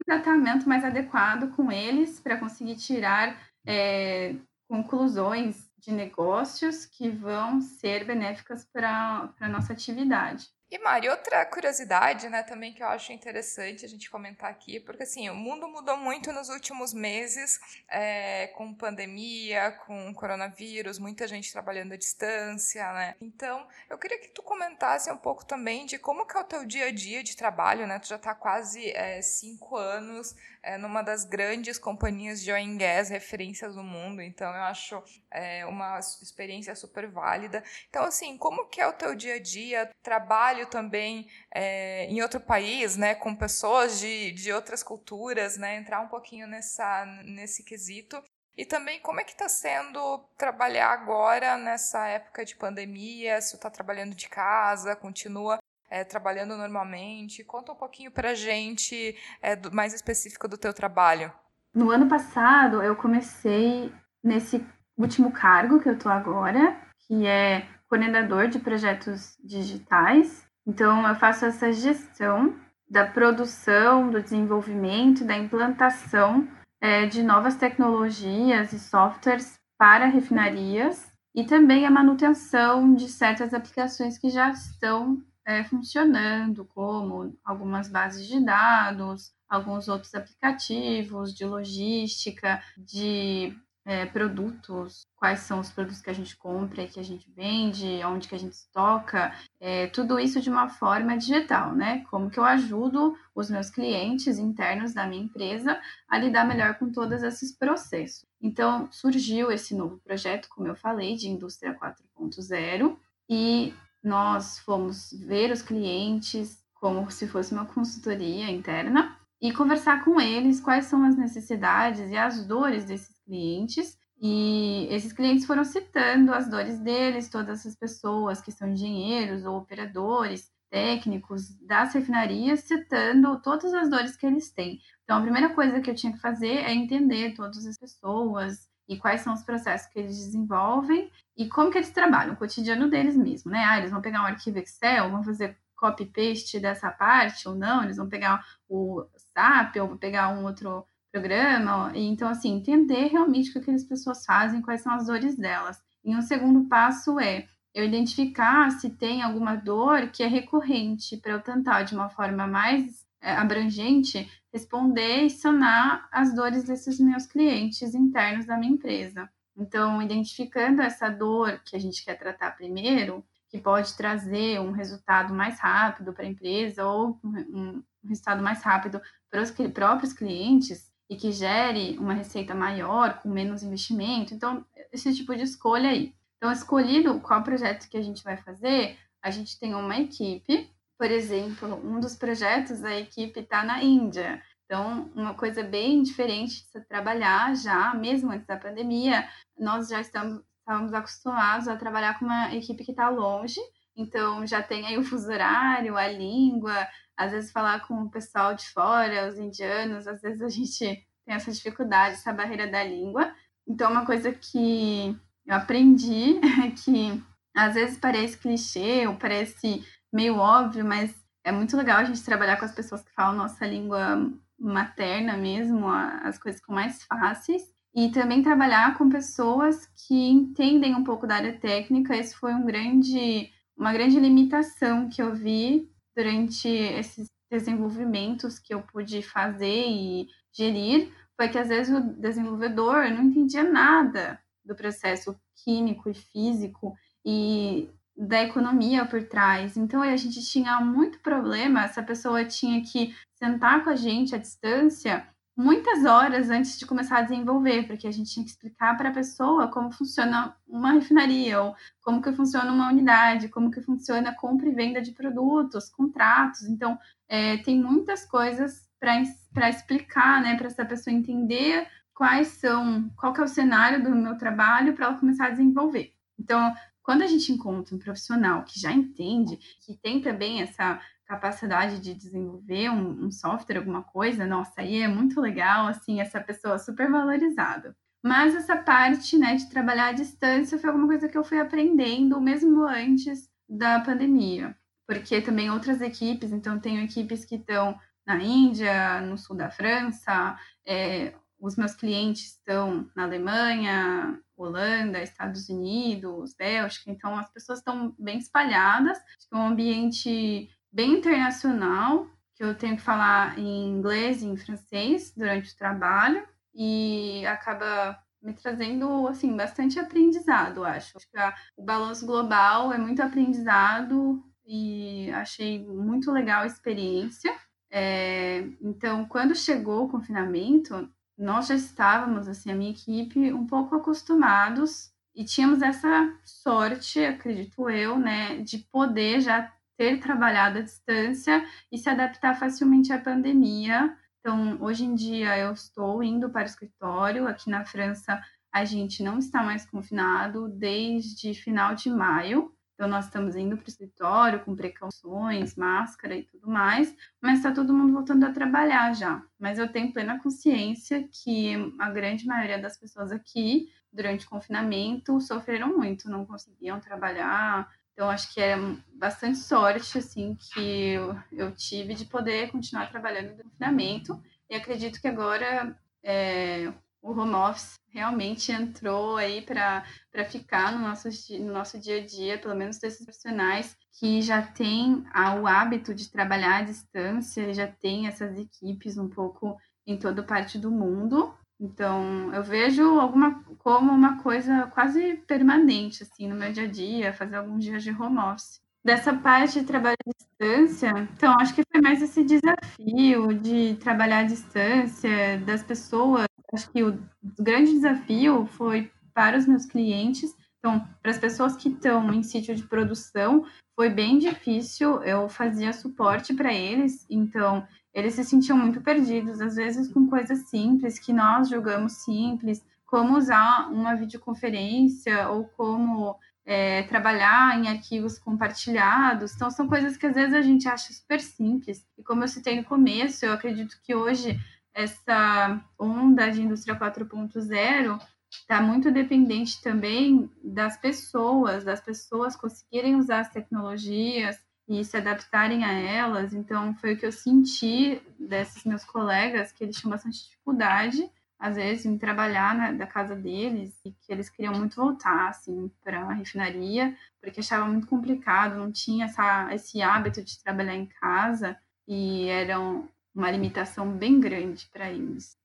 tratamento 0.08 0.66
mais 0.66 0.82
adequado 0.82 1.54
com 1.54 1.70
eles 1.70 2.18
para 2.18 2.38
conseguir 2.38 2.76
tirar 2.76 3.38
é, 3.66 4.34
conclusões 4.66 5.70
de 5.76 5.92
negócios 5.92 6.86
que 6.86 7.10
vão 7.10 7.60
ser 7.60 8.06
benéficas 8.06 8.64
para 8.64 9.30
a 9.38 9.48
nossa 9.48 9.74
atividade. 9.74 10.48
E 10.70 10.78
Mari, 10.78 11.08
outra 11.08 11.46
curiosidade, 11.46 12.28
né, 12.28 12.42
também 12.42 12.74
que 12.74 12.82
eu 12.82 12.88
acho 12.88 13.10
interessante 13.10 13.86
a 13.86 13.88
gente 13.88 14.10
comentar 14.10 14.50
aqui, 14.50 14.78
porque 14.78 15.04
assim, 15.04 15.30
o 15.30 15.34
mundo 15.34 15.66
mudou 15.66 15.96
muito 15.96 16.30
nos 16.30 16.50
últimos 16.50 16.92
meses, 16.92 17.58
é, 17.88 18.48
com 18.48 18.74
pandemia, 18.74 19.72
com 19.86 20.12
coronavírus, 20.12 20.98
muita 20.98 21.26
gente 21.26 21.50
trabalhando 21.50 21.92
à 21.94 21.96
distância, 21.96 22.92
né? 22.92 23.14
Então, 23.18 23.66
eu 23.88 23.96
queria 23.96 24.18
que 24.18 24.28
tu 24.28 24.42
comentasse 24.42 25.10
um 25.10 25.16
pouco 25.16 25.42
também 25.42 25.86
de 25.86 25.98
como 25.98 26.26
que 26.26 26.36
é 26.36 26.40
o 26.40 26.44
teu 26.44 26.66
dia 26.66 26.88
a 26.88 26.92
dia 26.92 27.22
de 27.22 27.34
trabalho, 27.34 27.86
né? 27.86 27.98
Tu 27.98 28.08
já 28.08 28.16
está 28.16 28.34
quase 28.34 28.90
é, 28.90 29.22
cinco 29.22 29.74
anos 29.74 30.36
é, 30.62 30.76
numa 30.76 31.00
das 31.00 31.24
grandes 31.24 31.78
companhias 31.78 32.42
de 32.42 32.52
oil 32.52 32.66
and 32.66 32.76
gas, 32.76 33.08
referências 33.08 33.74
no 33.74 33.82
mundo, 33.82 34.20
então 34.20 34.46
eu 34.54 34.62
acho 34.64 35.02
é, 35.30 35.64
uma 35.66 35.98
experiência 35.98 36.74
super 36.74 37.08
válida. 37.08 37.62
Então, 37.88 38.04
assim, 38.04 38.36
como 38.38 38.68
que 38.68 38.80
é 38.80 38.86
o 38.86 38.92
teu 38.92 39.14
dia 39.14 39.34
a 39.34 39.40
dia? 39.40 39.90
Trabalho 40.02 40.66
também 40.66 41.28
é, 41.54 42.06
em 42.06 42.22
outro 42.22 42.40
país, 42.40 42.96
né, 42.96 43.14
com 43.14 43.34
pessoas 43.34 43.98
de, 43.98 44.32
de 44.32 44.52
outras 44.52 44.82
culturas, 44.82 45.56
né, 45.56 45.76
entrar 45.76 46.00
um 46.00 46.08
pouquinho 46.08 46.46
nessa, 46.46 47.04
nesse 47.24 47.62
quesito. 47.62 48.22
E 48.56 48.64
também 48.64 49.00
como 49.00 49.20
é 49.20 49.24
que 49.24 49.30
está 49.30 49.48
sendo 49.48 50.18
trabalhar 50.36 50.90
agora 50.90 51.56
nessa 51.56 52.08
época 52.08 52.44
de 52.44 52.56
pandemia? 52.56 53.40
Se 53.40 53.54
está 53.54 53.70
trabalhando 53.70 54.16
de 54.16 54.28
casa, 54.28 54.96
continua 54.96 55.58
é, 55.88 56.04
trabalhando 56.04 56.56
normalmente? 56.56 57.44
Conta 57.44 57.72
um 57.72 57.76
pouquinho 57.76 58.10
para 58.10 58.34
gente 58.34 59.16
é, 59.40 59.54
do, 59.54 59.72
mais 59.72 59.94
específico 59.94 60.48
do 60.48 60.58
teu 60.58 60.74
trabalho. 60.74 61.32
No 61.72 61.90
ano 61.90 62.08
passado, 62.08 62.82
eu 62.82 62.96
comecei 62.96 63.92
nesse 64.22 64.66
último 65.02 65.32
cargo 65.32 65.80
que 65.80 65.88
eu 65.88 65.94
estou 65.94 66.10
agora, 66.10 66.76
que 67.06 67.26
é 67.26 67.66
coordenador 67.88 68.48
de 68.48 68.58
projetos 68.58 69.36
digitais. 69.42 70.46
Então, 70.66 71.06
eu 71.06 71.14
faço 71.14 71.46
essa 71.46 71.72
gestão 71.72 72.54
da 72.90 73.06
produção, 73.06 74.10
do 74.10 74.22
desenvolvimento, 74.22 75.24
da 75.24 75.36
implantação 75.36 76.48
é, 76.80 77.06
de 77.06 77.22
novas 77.22 77.56
tecnologias 77.56 78.72
e 78.72 78.78
softwares 78.78 79.58
para 79.76 80.06
refinarias 80.06 81.10
e 81.34 81.44
também 81.44 81.86
a 81.86 81.90
manutenção 81.90 82.94
de 82.94 83.08
certas 83.08 83.54
aplicações 83.54 84.18
que 84.18 84.30
já 84.30 84.50
estão 84.50 85.22
é, 85.46 85.64
funcionando, 85.64 86.64
como 86.74 87.34
algumas 87.44 87.88
bases 87.88 88.26
de 88.26 88.44
dados, 88.44 89.32
alguns 89.48 89.88
outros 89.88 90.14
aplicativos 90.14 91.32
de 91.32 91.44
logística, 91.44 92.62
de 92.76 93.56
é, 93.88 94.04
produtos, 94.04 95.06
quais 95.16 95.40
são 95.40 95.60
os 95.60 95.70
produtos 95.70 96.02
que 96.02 96.10
a 96.10 96.12
gente 96.12 96.36
compra 96.36 96.86
que 96.86 97.00
a 97.00 97.02
gente 97.02 97.32
vende, 97.34 98.04
onde 98.04 98.28
que 98.28 98.34
a 98.34 98.38
gente 98.38 98.52
estoca, 98.52 99.32
é, 99.58 99.86
tudo 99.86 100.20
isso 100.20 100.42
de 100.42 100.50
uma 100.50 100.68
forma 100.68 101.16
digital, 101.16 101.74
né? 101.74 102.04
Como 102.10 102.28
que 102.28 102.38
eu 102.38 102.44
ajudo 102.44 103.16
os 103.34 103.48
meus 103.48 103.70
clientes 103.70 104.38
internos 104.38 104.92
da 104.92 105.06
minha 105.06 105.22
empresa 105.24 105.80
a 106.06 106.18
lidar 106.18 106.46
melhor 106.46 106.74
com 106.74 106.92
todos 106.92 107.22
esses 107.22 107.56
processos. 107.56 108.26
Então, 108.42 108.92
surgiu 108.92 109.50
esse 109.50 109.74
novo 109.74 109.98
projeto, 110.04 110.48
como 110.50 110.68
eu 110.68 110.76
falei, 110.76 111.16
de 111.16 111.26
indústria 111.26 111.74
4.0, 111.74 112.94
e 113.26 113.72
nós 114.04 114.58
fomos 114.58 115.10
ver 115.12 115.50
os 115.50 115.62
clientes 115.62 116.62
como 116.74 117.10
se 117.10 117.26
fosse 117.26 117.54
uma 117.54 117.64
consultoria 117.64 118.50
interna 118.50 119.17
e 119.40 119.52
conversar 119.52 120.04
com 120.04 120.20
eles 120.20 120.60
quais 120.60 120.86
são 120.86 121.04
as 121.04 121.16
necessidades 121.16 122.10
e 122.10 122.16
as 122.16 122.44
dores 122.46 122.84
desses 122.84 123.18
clientes. 123.20 123.96
E 124.20 124.88
esses 124.90 125.12
clientes 125.12 125.46
foram 125.46 125.64
citando 125.64 126.34
as 126.34 126.48
dores 126.48 126.80
deles, 126.80 127.28
todas 127.28 127.60
essas 127.60 127.76
pessoas 127.76 128.40
que 128.40 128.50
são 128.50 128.68
engenheiros 128.68 129.44
ou 129.44 129.56
operadores, 129.56 130.50
técnicos 130.70 131.56
das 131.66 131.94
refinarias, 131.94 132.60
citando 132.60 133.40
todas 133.40 133.72
as 133.72 133.88
dores 133.88 134.16
que 134.16 134.26
eles 134.26 134.50
têm. 134.50 134.80
Então, 135.04 135.18
a 135.18 135.22
primeira 135.22 135.54
coisa 135.54 135.80
que 135.80 135.90
eu 135.90 135.94
tinha 135.94 136.12
que 136.12 136.20
fazer 136.20 136.58
é 136.58 136.74
entender 136.74 137.34
todas 137.34 137.64
as 137.64 137.78
pessoas, 137.78 138.68
e 138.88 138.96
quais 138.96 139.20
são 139.20 139.34
os 139.34 139.42
processos 139.42 139.86
que 139.92 139.98
eles 139.98 140.16
desenvolvem 140.16 141.10
e 141.36 141.46
como 141.48 141.70
que 141.70 141.78
eles 141.78 141.90
trabalham, 141.90 142.32
o 142.32 142.36
cotidiano 142.36 142.88
deles 142.88 143.16
mesmo, 143.16 143.50
né? 143.50 143.62
Ah, 143.64 143.78
eles 143.78 143.90
vão 143.90 144.00
pegar 144.00 144.22
um 144.22 144.26
arquivo 144.26 144.58
Excel, 144.58 145.10
vão 145.10 145.22
fazer 145.22 145.58
copy-paste 145.76 146.58
dessa 146.58 146.90
parte 146.90 147.46
ou 147.48 147.54
não, 147.54 147.84
eles 147.84 147.98
vão 147.98 148.08
pegar 148.08 148.44
o 148.68 149.04
SAP 149.38 149.76
ou 149.76 149.88
vão 149.88 149.96
pegar 149.96 150.30
um 150.30 150.44
outro 150.44 150.84
programa. 151.12 151.92
Então, 151.94 152.28
assim, 152.28 152.54
entender 152.56 153.06
realmente 153.06 153.50
o 153.50 153.52
que 153.52 153.58
aquelas 153.58 153.84
pessoas 153.84 154.24
fazem, 154.24 154.60
quais 154.60 154.82
são 154.82 154.92
as 154.92 155.06
dores 155.06 155.36
delas. 155.36 155.80
E 156.04 156.14
um 156.14 156.22
segundo 156.22 156.68
passo 156.68 157.18
é 157.20 157.46
eu 157.74 157.84
identificar 157.84 158.70
se 158.70 158.90
tem 158.90 159.22
alguma 159.22 159.54
dor 159.54 160.08
que 160.08 160.22
é 160.22 160.26
recorrente, 160.26 161.16
para 161.16 161.32
eu 161.32 161.40
tentar, 161.40 161.82
de 161.82 161.94
uma 161.94 162.08
forma 162.08 162.46
mais 162.46 163.06
é, 163.20 163.32
abrangente, 163.32 164.30
responder 164.52 165.22
e 165.24 165.30
sanar 165.30 166.08
as 166.10 166.34
dores 166.34 166.64
desses 166.64 166.98
meus 166.98 167.26
clientes 167.26 167.94
internos 167.94 168.46
da 168.46 168.56
minha 168.56 168.72
empresa. 168.72 169.28
Então, 169.56 170.00
identificando 170.00 170.82
essa 170.82 171.08
dor 171.08 171.60
que 171.64 171.76
a 171.76 171.78
gente 171.80 172.04
quer 172.04 172.14
tratar 172.14 172.52
primeiro, 172.52 173.24
que 173.48 173.58
pode 173.58 173.94
trazer 173.96 174.60
um 174.60 174.72
resultado 174.72 175.34
mais 175.34 175.58
rápido 175.58 176.12
para 176.12 176.24
a 176.24 176.28
empresa 176.28 176.84
ou 176.84 177.18
um 177.24 177.82
resultado 178.06 178.42
mais 178.42 178.62
rápido 178.62 179.00
para 179.30 179.42
os 179.42 179.50
próprios 179.72 180.12
clientes 180.12 180.90
e 181.10 181.16
que 181.16 181.32
gere 181.32 181.98
uma 181.98 182.14
receita 182.14 182.54
maior, 182.54 183.20
com 183.20 183.28
menos 183.28 183.62
investimento. 183.62 184.34
Então, 184.34 184.64
esse 184.92 185.14
tipo 185.14 185.34
de 185.34 185.42
escolha 185.42 185.90
aí. 185.90 186.14
Então, 186.36 186.52
escolhido 186.52 187.20
qual 187.20 187.42
projeto 187.42 187.88
que 187.88 187.96
a 187.96 188.02
gente 188.02 188.22
vai 188.22 188.36
fazer, 188.36 188.96
a 189.22 189.30
gente 189.30 189.58
tem 189.58 189.74
uma 189.74 189.98
equipe 189.98 190.70
por 190.98 191.10
exemplo, 191.12 191.80
um 191.86 192.00
dos 192.00 192.16
projetos 192.16 192.80
da 192.80 192.98
equipe 192.98 193.38
está 193.38 193.62
na 193.62 193.82
Índia. 193.82 194.42
Então, 194.64 195.10
uma 195.14 195.32
coisa 195.32 195.62
bem 195.62 196.02
diferente 196.02 196.62
de 196.62 196.68
se 196.68 196.80
trabalhar 196.80 197.54
já, 197.54 197.94
mesmo 197.94 198.32
antes 198.32 198.46
da 198.46 198.56
pandemia, 198.56 199.26
nós 199.56 199.88
já 199.88 200.00
estamos, 200.00 200.42
estávamos 200.58 200.92
acostumados 200.92 201.68
a 201.68 201.76
trabalhar 201.76 202.18
com 202.18 202.24
uma 202.24 202.52
equipe 202.54 202.84
que 202.84 202.90
está 202.90 203.08
longe, 203.08 203.60
então 203.98 204.46
já 204.46 204.62
tem 204.62 204.86
aí 204.86 204.96
o 204.96 205.04
fuso 205.04 205.30
horário, 205.30 205.96
a 205.96 206.08
língua, 206.08 206.86
às 207.16 207.32
vezes 207.32 207.50
falar 207.50 207.86
com 207.86 207.94
o 208.02 208.10
pessoal 208.10 208.54
de 208.54 208.64
fora, 208.70 209.28
os 209.28 209.38
indianos, 209.38 210.06
às 210.06 210.22
vezes 210.22 210.40
a 210.40 210.48
gente 210.48 210.78
tem 210.78 211.34
essa 211.34 211.50
dificuldade, 211.50 212.14
essa 212.14 212.32
barreira 212.32 212.66
da 212.66 212.82
língua. 212.82 213.32
Então, 213.66 213.90
uma 213.90 214.06
coisa 214.06 214.32
que 214.32 215.14
eu 215.44 215.54
aprendi 215.54 216.38
é 216.64 216.70
que 216.70 217.22
às 217.54 217.74
vezes 217.74 217.98
parece 217.98 218.38
clichê 218.38 219.06
ou 219.06 219.16
parece 219.16 219.84
meio 220.12 220.36
óbvio, 220.36 220.84
mas 220.84 221.12
é 221.44 221.50
muito 221.50 221.76
legal 221.76 221.98
a 221.98 222.04
gente 222.04 222.24
trabalhar 222.24 222.56
com 222.56 222.64
as 222.64 222.74
pessoas 222.74 223.02
que 223.02 223.12
falam 223.12 223.36
nossa 223.36 223.66
língua 223.66 224.30
materna 224.58 225.36
mesmo, 225.36 225.88
as 225.88 226.38
coisas 226.38 226.60
ficam 226.60 226.74
mais 226.74 227.02
fáceis. 227.04 227.62
E 227.94 228.10
também 228.10 228.42
trabalhar 228.42 228.96
com 228.96 229.08
pessoas 229.08 229.86
que 230.06 230.28
entendem 230.30 230.94
um 230.94 231.02
pouco 231.02 231.26
da 231.26 231.36
área 231.36 231.58
técnica. 231.58 232.16
Isso 232.16 232.38
foi 232.38 232.54
um 232.54 232.64
grande, 232.64 233.50
uma 233.78 233.92
grande 233.92 234.18
limitação 234.18 235.08
que 235.08 235.22
eu 235.22 235.34
vi 235.34 235.88
durante 236.16 236.68
esses 236.68 237.28
desenvolvimentos 237.50 238.58
que 238.58 238.74
eu 238.74 238.82
pude 238.82 239.22
fazer 239.22 239.86
e 239.86 240.28
gerir. 240.52 241.12
Foi 241.36 241.48
que 241.48 241.58
às 241.58 241.68
vezes 241.68 241.96
o 241.96 242.00
desenvolvedor 242.00 243.08
não 243.10 243.22
entendia 243.22 243.62
nada 243.62 244.38
do 244.64 244.74
processo 244.74 245.38
químico 245.64 246.10
e 246.10 246.14
físico 246.14 246.94
e 247.24 247.88
da 248.16 248.42
economia 248.42 249.06
por 249.06 249.22
trás. 249.22 249.76
Então 249.76 250.02
a 250.02 250.16
gente 250.16 250.44
tinha 250.44 250.80
muito 250.80 251.20
problema, 251.20 251.84
essa 251.84 252.02
pessoa 252.02 252.44
tinha 252.44 252.82
que 252.82 253.14
sentar 253.36 253.84
com 253.84 253.90
a 253.90 253.96
gente 253.96 254.34
à 254.34 254.38
distância 254.38 255.26
muitas 255.58 256.04
horas 256.04 256.50
antes 256.50 256.78
de 256.78 256.86
começar 256.86 257.18
a 257.18 257.22
desenvolver, 257.22 257.84
porque 257.88 258.06
a 258.06 258.12
gente 258.12 258.32
tinha 258.32 258.44
que 258.44 258.50
explicar 258.52 258.96
para 258.96 259.08
a 259.08 259.12
pessoa 259.12 259.66
como 259.66 259.90
funciona 259.90 260.54
uma 260.68 260.92
refinaria, 260.92 261.60
ou 261.60 261.74
como 262.00 262.22
que 262.22 262.30
funciona 262.30 262.72
uma 262.72 262.88
unidade, 262.88 263.48
como 263.48 263.68
que 263.68 263.80
funciona 263.80 264.30
a 264.30 264.34
compra 264.36 264.68
e 264.68 264.72
venda 264.72 265.02
de 265.02 265.10
produtos, 265.10 265.88
contratos. 265.88 266.62
Então, 266.62 266.96
é, 267.28 267.56
tem 267.56 267.76
muitas 267.76 268.24
coisas 268.24 268.88
para 269.00 269.68
explicar, 269.68 270.40
né, 270.40 270.56
para 270.56 270.68
essa 270.68 270.84
pessoa 270.84 271.12
entender 271.12 271.88
quais 272.14 272.46
são, 272.46 273.10
qual 273.16 273.32
que 273.32 273.40
é 273.40 273.44
o 273.44 273.48
cenário 273.48 274.00
do 274.00 274.14
meu 274.14 274.38
trabalho 274.38 274.94
para 274.94 275.06
ela 275.06 275.18
começar 275.18 275.46
a 275.46 275.50
desenvolver. 275.50 276.12
Então, 276.38 276.72
quando 277.02 277.22
a 277.22 277.26
gente 277.26 277.50
encontra 277.50 277.96
um 277.96 277.98
profissional 277.98 278.62
que 278.62 278.78
já 278.78 278.92
entende, 278.92 279.56
que 279.80 279.96
tem 279.96 280.20
também 280.20 280.62
essa 280.62 281.00
capacidade 281.28 282.00
de 282.00 282.14
desenvolver 282.14 282.88
um, 282.88 283.26
um 283.26 283.30
software, 283.30 283.76
alguma 283.76 284.02
coisa, 284.02 284.46
nossa, 284.46 284.80
aí 284.80 285.02
é 285.02 285.06
muito 285.06 285.40
legal, 285.40 285.86
assim, 285.86 286.20
essa 286.20 286.40
pessoa 286.40 286.78
super 286.78 287.10
valorizada. 287.10 287.94
Mas 288.24 288.56
essa 288.56 288.76
parte, 288.76 289.36
né, 289.36 289.54
de 289.54 289.68
trabalhar 289.68 290.08
à 290.08 290.12
distância 290.12 290.78
foi 290.78 290.88
alguma 290.88 291.06
coisa 291.06 291.28
que 291.28 291.36
eu 291.36 291.44
fui 291.44 291.60
aprendendo 291.60 292.40
mesmo 292.40 292.82
antes 292.86 293.48
da 293.68 294.00
pandemia. 294.00 294.74
Porque 295.06 295.40
também 295.40 295.70
outras 295.70 296.00
equipes, 296.00 296.50
então 296.50 296.80
tenho 296.80 297.02
equipes 297.02 297.44
que 297.44 297.56
estão 297.56 297.98
na 298.26 298.42
Índia, 298.42 299.20
no 299.20 299.38
sul 299.38 299.56
da 299.56 299.70
França, 299.70 300.58
é, 300.86 301.34
os 301.60 301.76
meus 301.76 301.94
clientes 301.94 302.56
estão 302.56 303.10
na 303.14 303.24
Alemanha, 303.24 304.40
Holanda, 304.56 305.22
Estados 305.22 305.68
Unidos, 305.68 306.54
Bélgica, 306.54 307.10
então 307.10 307.36
as 307.36 307.50
pessoas 307.50 307.78
estão 307.78 308.14
bem 308.18 308.38
espalhadas, 308.38 309.18
é 309.52 309.56
um 309.56 309.66
ambiente 309.68 310.70
bem 310.92 311.18
internacional, 311.18 312.26
que 312.54 312.64
eu 312.64 312.74
tenho 312.74 312.96
que 312.96 313.02
falar 313.02 313.58
em 313.58 313.88
inglês 313.88 314.42
e 314.42 314.46
em 314.46 314.56
francês 314.56 315.32
durante 315.36 315.72
o 315.72 315.76
trabalho, 315.76 316.46
e 316.74 317.44
acaba 317.46 318.18
me 318.42 318.52
trazendo 318.52 319.26
assim 319.26 319.56
bastante 319.56 319.98
aprendizado, 319.98 320.84
acho. 320.84 321.16
Acho 321.16 321.30
que 321.30 321.38
a, 321.38 321.54
o 321.76 321.84
balanço 321.84 322.24
global 322.24 322.92
é 322.92 322.98
muito 322.98 323.20
aprendizado 323.20 324.42
e 324.66 325.30
achei 325.32 325.84
muito 325.84 326.30
legal 326.30 326.62
a 326.62 326.66
experiência. 326.66 327.54
É, 327.90 328.60
então, 328.80 329.24
quando 329.24 329.54
chegou 329.54 330.04
o 330.04 330.08
confinamento, 330.08 331.08
nós 331.36 331.68
já 331.68 331.74
estávamos, 331.74 332.48
assim, 332.48 332.70
a 332.70 332.74
minha 332.74 332.90
equipe, 332.90 333.52
um 333.52 333.66
pouco 333.66 333.94
acostumados 333.94 335.10
e 335.34 335.44
tínhamos 335.44 335.80
essa 335.82 336.32
sorte, 336.44 337.24
acredito 337.24 337.88
eu, 337.88 338.18
né, 338.18 338.58
de 338.58 338.78
poder 338.78 339.40
já 339.40 339.72
ter 339.98 340.20
trabalhado 340.20 340.78
à 340.78 340.80
distância 340.80 341.66
e 341.90 341.98
se 341.98 342.08
adaptar 342.08 342.54
facilmente 342.54 343.12
à 343.12 343.18
pandemia. 343.18 344.16
Então, 344.40 344.78
hoje 344.80 345.04
em 345.04 345.14
dia, 345.14 345.58
eu 345.58 345.72
estou 345.72 346.22
indo 346.22 346.48
para 346.48 346.62
o 346.62 346.66
escritório. 346.66 347.48
Aqui 347.48 347.68
na 347.68 347.84
França, 347.84 348.40
a 348.72 348.84
gente 348.84 349.22
não 349.24 349.38
está 349.38 349.60
mais 349.62 349.84
confinado 349.84 350.68
desde 350.68 351.52
final 351.52 351.96
de 351.96 352.08
maio. 352.08 352.72
Então, 352.94 353.08
nós 353.08 353.26
estamos 353.26 353.56
indo 353.56 353.76
para 353.76 353.86
o 353.86 353.88
escritório 353.88 354.64
com 354.64 354.74
precauções, 354.74 355.74
máscara 355.74 356.36
e 356.36 356.44
tudo 356.44 356.68
mais, 356.68 357.14
mas 357.40 357.58
está 357.58 357.72
todo 357.72 357.94
mundo 357.94 358.12
voltando 358.12 358.44
a 358.44 358.52
trabalhar 358.52 359.14
já. 359.14 359.42
Mas 359.58 359.78
eu 359.78 359.88
tenho 359.88 360.12
plena 360.12 360.40
consciência 360.40 361.28
que 361.28 361.74
a 361.98 362.10
grande 362.10 362.46
maioria 362.46 362.78
das 362.78 362.96
pessoas 362.96 363.32
aqui, 363.32 363.88
durante 364.12 364.46
o 364.46 364.50
confinamento, 364.50 365.40
sofreram 365.40 365.96
muito, 365.96 366.30
não 366.30 366.46
conseguiam 366.46 366.98
trabalhar. 367.00 367.88
Então, 368.18 368.28
acho 368.28 368.52
que 368.52 368.60
é 368.60 368.76
bastante 369.14 369.58
sorte, 369.58 370.18
assim, 370.18 370.56
que 370.56 371.10
eu, 371.10 371.36
eu 371.52 371.70
tive 371.70 372.14
de 372.14 372.24
poder 372.24 372.68
continuar 372.68 373.08
trabalhando 373.08 373.56
no 373.56 373.62
confinamento. 373.62 374.42
E 374.68 374.74
acredito 374.74 375.20
que 375.20 375.28
agora 375.28 375.96
é, 376.20 376.92
o 377.22 377.30
home 377.30 377.54
office 377.54 377.94
realmente 378.08 378.72
entrou 378.72 379.36
aí 379.36 379.62
para 379.62 380.04
ficar 380.50 380.90
no 380.90 380.98
nosso, 380.98 381.28
no 381.60 381.72
nosso 381.72 381.96
dia 381.96 382.16
a 382.16 382.26
dia, 382.26 382.58
pelo 382.58 382.74
menos 382.74 382.98
desses 382.98 383.24
profissionais 383.24 383.96
que 384.18 384.42
já 384.42 384.62
têm 384.62 385.24
o 385.62 385.68
hábito 385.68 386.12
de 386.12 386.28
trabalhar 386.28 386.78
à 386.78 386.82
distância, 386.82 387.72
já 387.72 387.86
tem 387.86 388.26
essas 388.26 388.58
equipes 388.58 389.16
um 389.16 389.28
pouco 389.28 389.78
em 390.04 390.18
toda 390.18 390.42
parte 390.42 390.76
do 390.76 390.90
mundo. 390.90 391.54
Então, 391.80 392.52
eu 392.52 392.62
vejo 392.62 393.20
alguma 393.20 393.62
como 393.78 394.10
uma 394.12 394.42
coisa 394.42 394.86
quase 394.88 395.36
permanente 395.46 396.24
assim 396.24 396.48
no 396.48 396.56
meu 396.56 396.72
dia 396.72 396.84
a 396.84 396.88
dia, 396.88 397.32
fazer 397.32 397.56
alguns 397.56 397.84
dias 397.84 398.02
de 398.02 398.10
home 398.10 398.38
office. 398.38 398.80
Dessa 399.04 399.32
parte 399.32 399.80
de 399.80 399.86
trabalho 399.86 400.16
à 400.26 400.30
distância, 400.36 401.28
então 401.32 401.54
acho 401.60 401.74
que 401.74 401.84
foi 401.90 402.00
mais 402.00 402.20
esse 402.20 402.42
desafio 402.42 403.54
de 403.54 403.96
trabalhar 404.00 404.40
à 404.40 404.42
distância, 404.42 405.58
das 405.64 405.82
pessoas 405.82 406.46
acho 406.74 406.90
que 406.90 407.02
o 407.02 407.18
grande 407.58 407.92
desafio 407.92 408.66
foi 408.66 409.10
para 409.32 409.56
os 409.56 409.66
meus 409.66 409.86
clientes, 409.86 410.54
então, 410.78 411.06
para 411.20 411.32
as 411.32 411.38
pessoas 411.38 411.76
que 411.76 411.88
estão 411.88 412.32
em 412.32 412.42
sítio 412.42 412.74
de 412.74 412.84
produção, 412.84 413.64
foi 413.96 414.08
bem 414.08 414.38
difícil. 414.38 415.22
Eu 415.22 415.48
fazia 415.48 415.92
suporte 415.92 416.54
para 416.54 416.72
eles, 416.72 417.26
então 417.28 417.86
eles 418.12 418.34
se 418.34 418.44
sentiam 418.44 418.76
muito 418.76 419.00
perdidos, 419.00 419.60
às 419.60 419.76
vezes 419.76 420.12
com 420.12 420.28
coisas 420.28 420.68
simples 420.68 421.18
que 421.18 421.32
nós 421.32 421.68
julgamos 421.68 422.24
simples, 422.24 422.84
como 423.06 423.36
usar 423.36 423.90
uma 423.90 424.14
videoconferência 424.14 425.48
ou 425.48 425.64
como 425.64 426.36
é, 426.64 427.02
trabalhar 427.04 427.78
em 427.78 427.88
arquivos 427.88 428.38
compartilhados. 428.38 429.54
Então, 429.54 429.70
são 429.70 429.88
coisas 429.88 430.16
que 430.16 430.26
às 430.26 430.34
vezes 430.34 430.54
a 430.54 430.60
gente 430.60 430.86
acha 430.86 431.12
super 431.12 431.40
simples. 431.40 432.06
E 432.18 432.22
como 432.22 432.44
eu 432.44 432.48
citei 432.48 432.76
no 432.76 432.84
começo, 432.84 433.46
eu 433.46 433.52
acredito 433.52 433.98
que 434.02 434.14
hoje 434.14 434.60
essa 434.92 435.80
onda 435.98 436.50
de 436.50 436.60
indústria 436.60 436.98
4.0 436.98 438.20
está 438.50 438.82
muito 438.82 439.10
dependente 439.10 439.80
também 439.82 440.50
das 440.62 440.96
pessoas, 440.96 441.84
das 441.84 442.00
pessoas 442.00 442.56
conseguirem 442.56 443.16
usar 443.16 443.40
as 443.40 443.50
tecnologias 443.50 444.58
e 444.88 445.04
se 445.04 445.16
adaptarem 445.16 445.84
a 445.84 445.92
elas. 445.92 446.54
Então, 446.54 446.94
foi 446.94 447.12
o 447.12 447.16
que 447.16 447.26
eu 447.26 447.32
senti 447.32 448.22
desses 448.38 448.84
meus 448.84 449.04
colegas, 449.04 449.70
que 449.70 449.84
eles 449.84 449.96
tinham 449.96 450.10
bastante 450.10 450.44
dificuldade, 450.44 451.30
às 451.58 451.76
vezes, 451.76 452.06
em 452.06 452.16
trabalhar 452.16 452.74
na, 452.74 452.92
da 452.92 453.06
casa 453.06 453.34
deles 453.34 454.00
e 454.04 454.12
que 454.12 454.32
eles 454.32 454.48
queriam 454.48 454.74
muito 454.74 454.96
voltar, 454.96 455.48
assim, 455.48 455.90
para 456.02 456.20
a 456.20 456.32
refinaria, 456.32 457.16
porque 457.40 457.60
achavam 457.60 457.90
muito 457.90 458.06
complicado, 458.06 458.78
não 458.78 458.90
tinha 458.92 459.26
essa, 459.26 459.68
esse 459.74 460.00
hábito 460.00 460.42
de 460.42 460.62
trabalhar 460.62 460.94
em 460.94 461.06
casa 461.06 461.76
e 462.06 462.46
eram 462.48 463.08
uma 463.34 463.50
limitação 463.50 464.10
bem 464.10 464.40
grande 464.40 464.88
para 464.92 465.10
eles. 465.10 465.56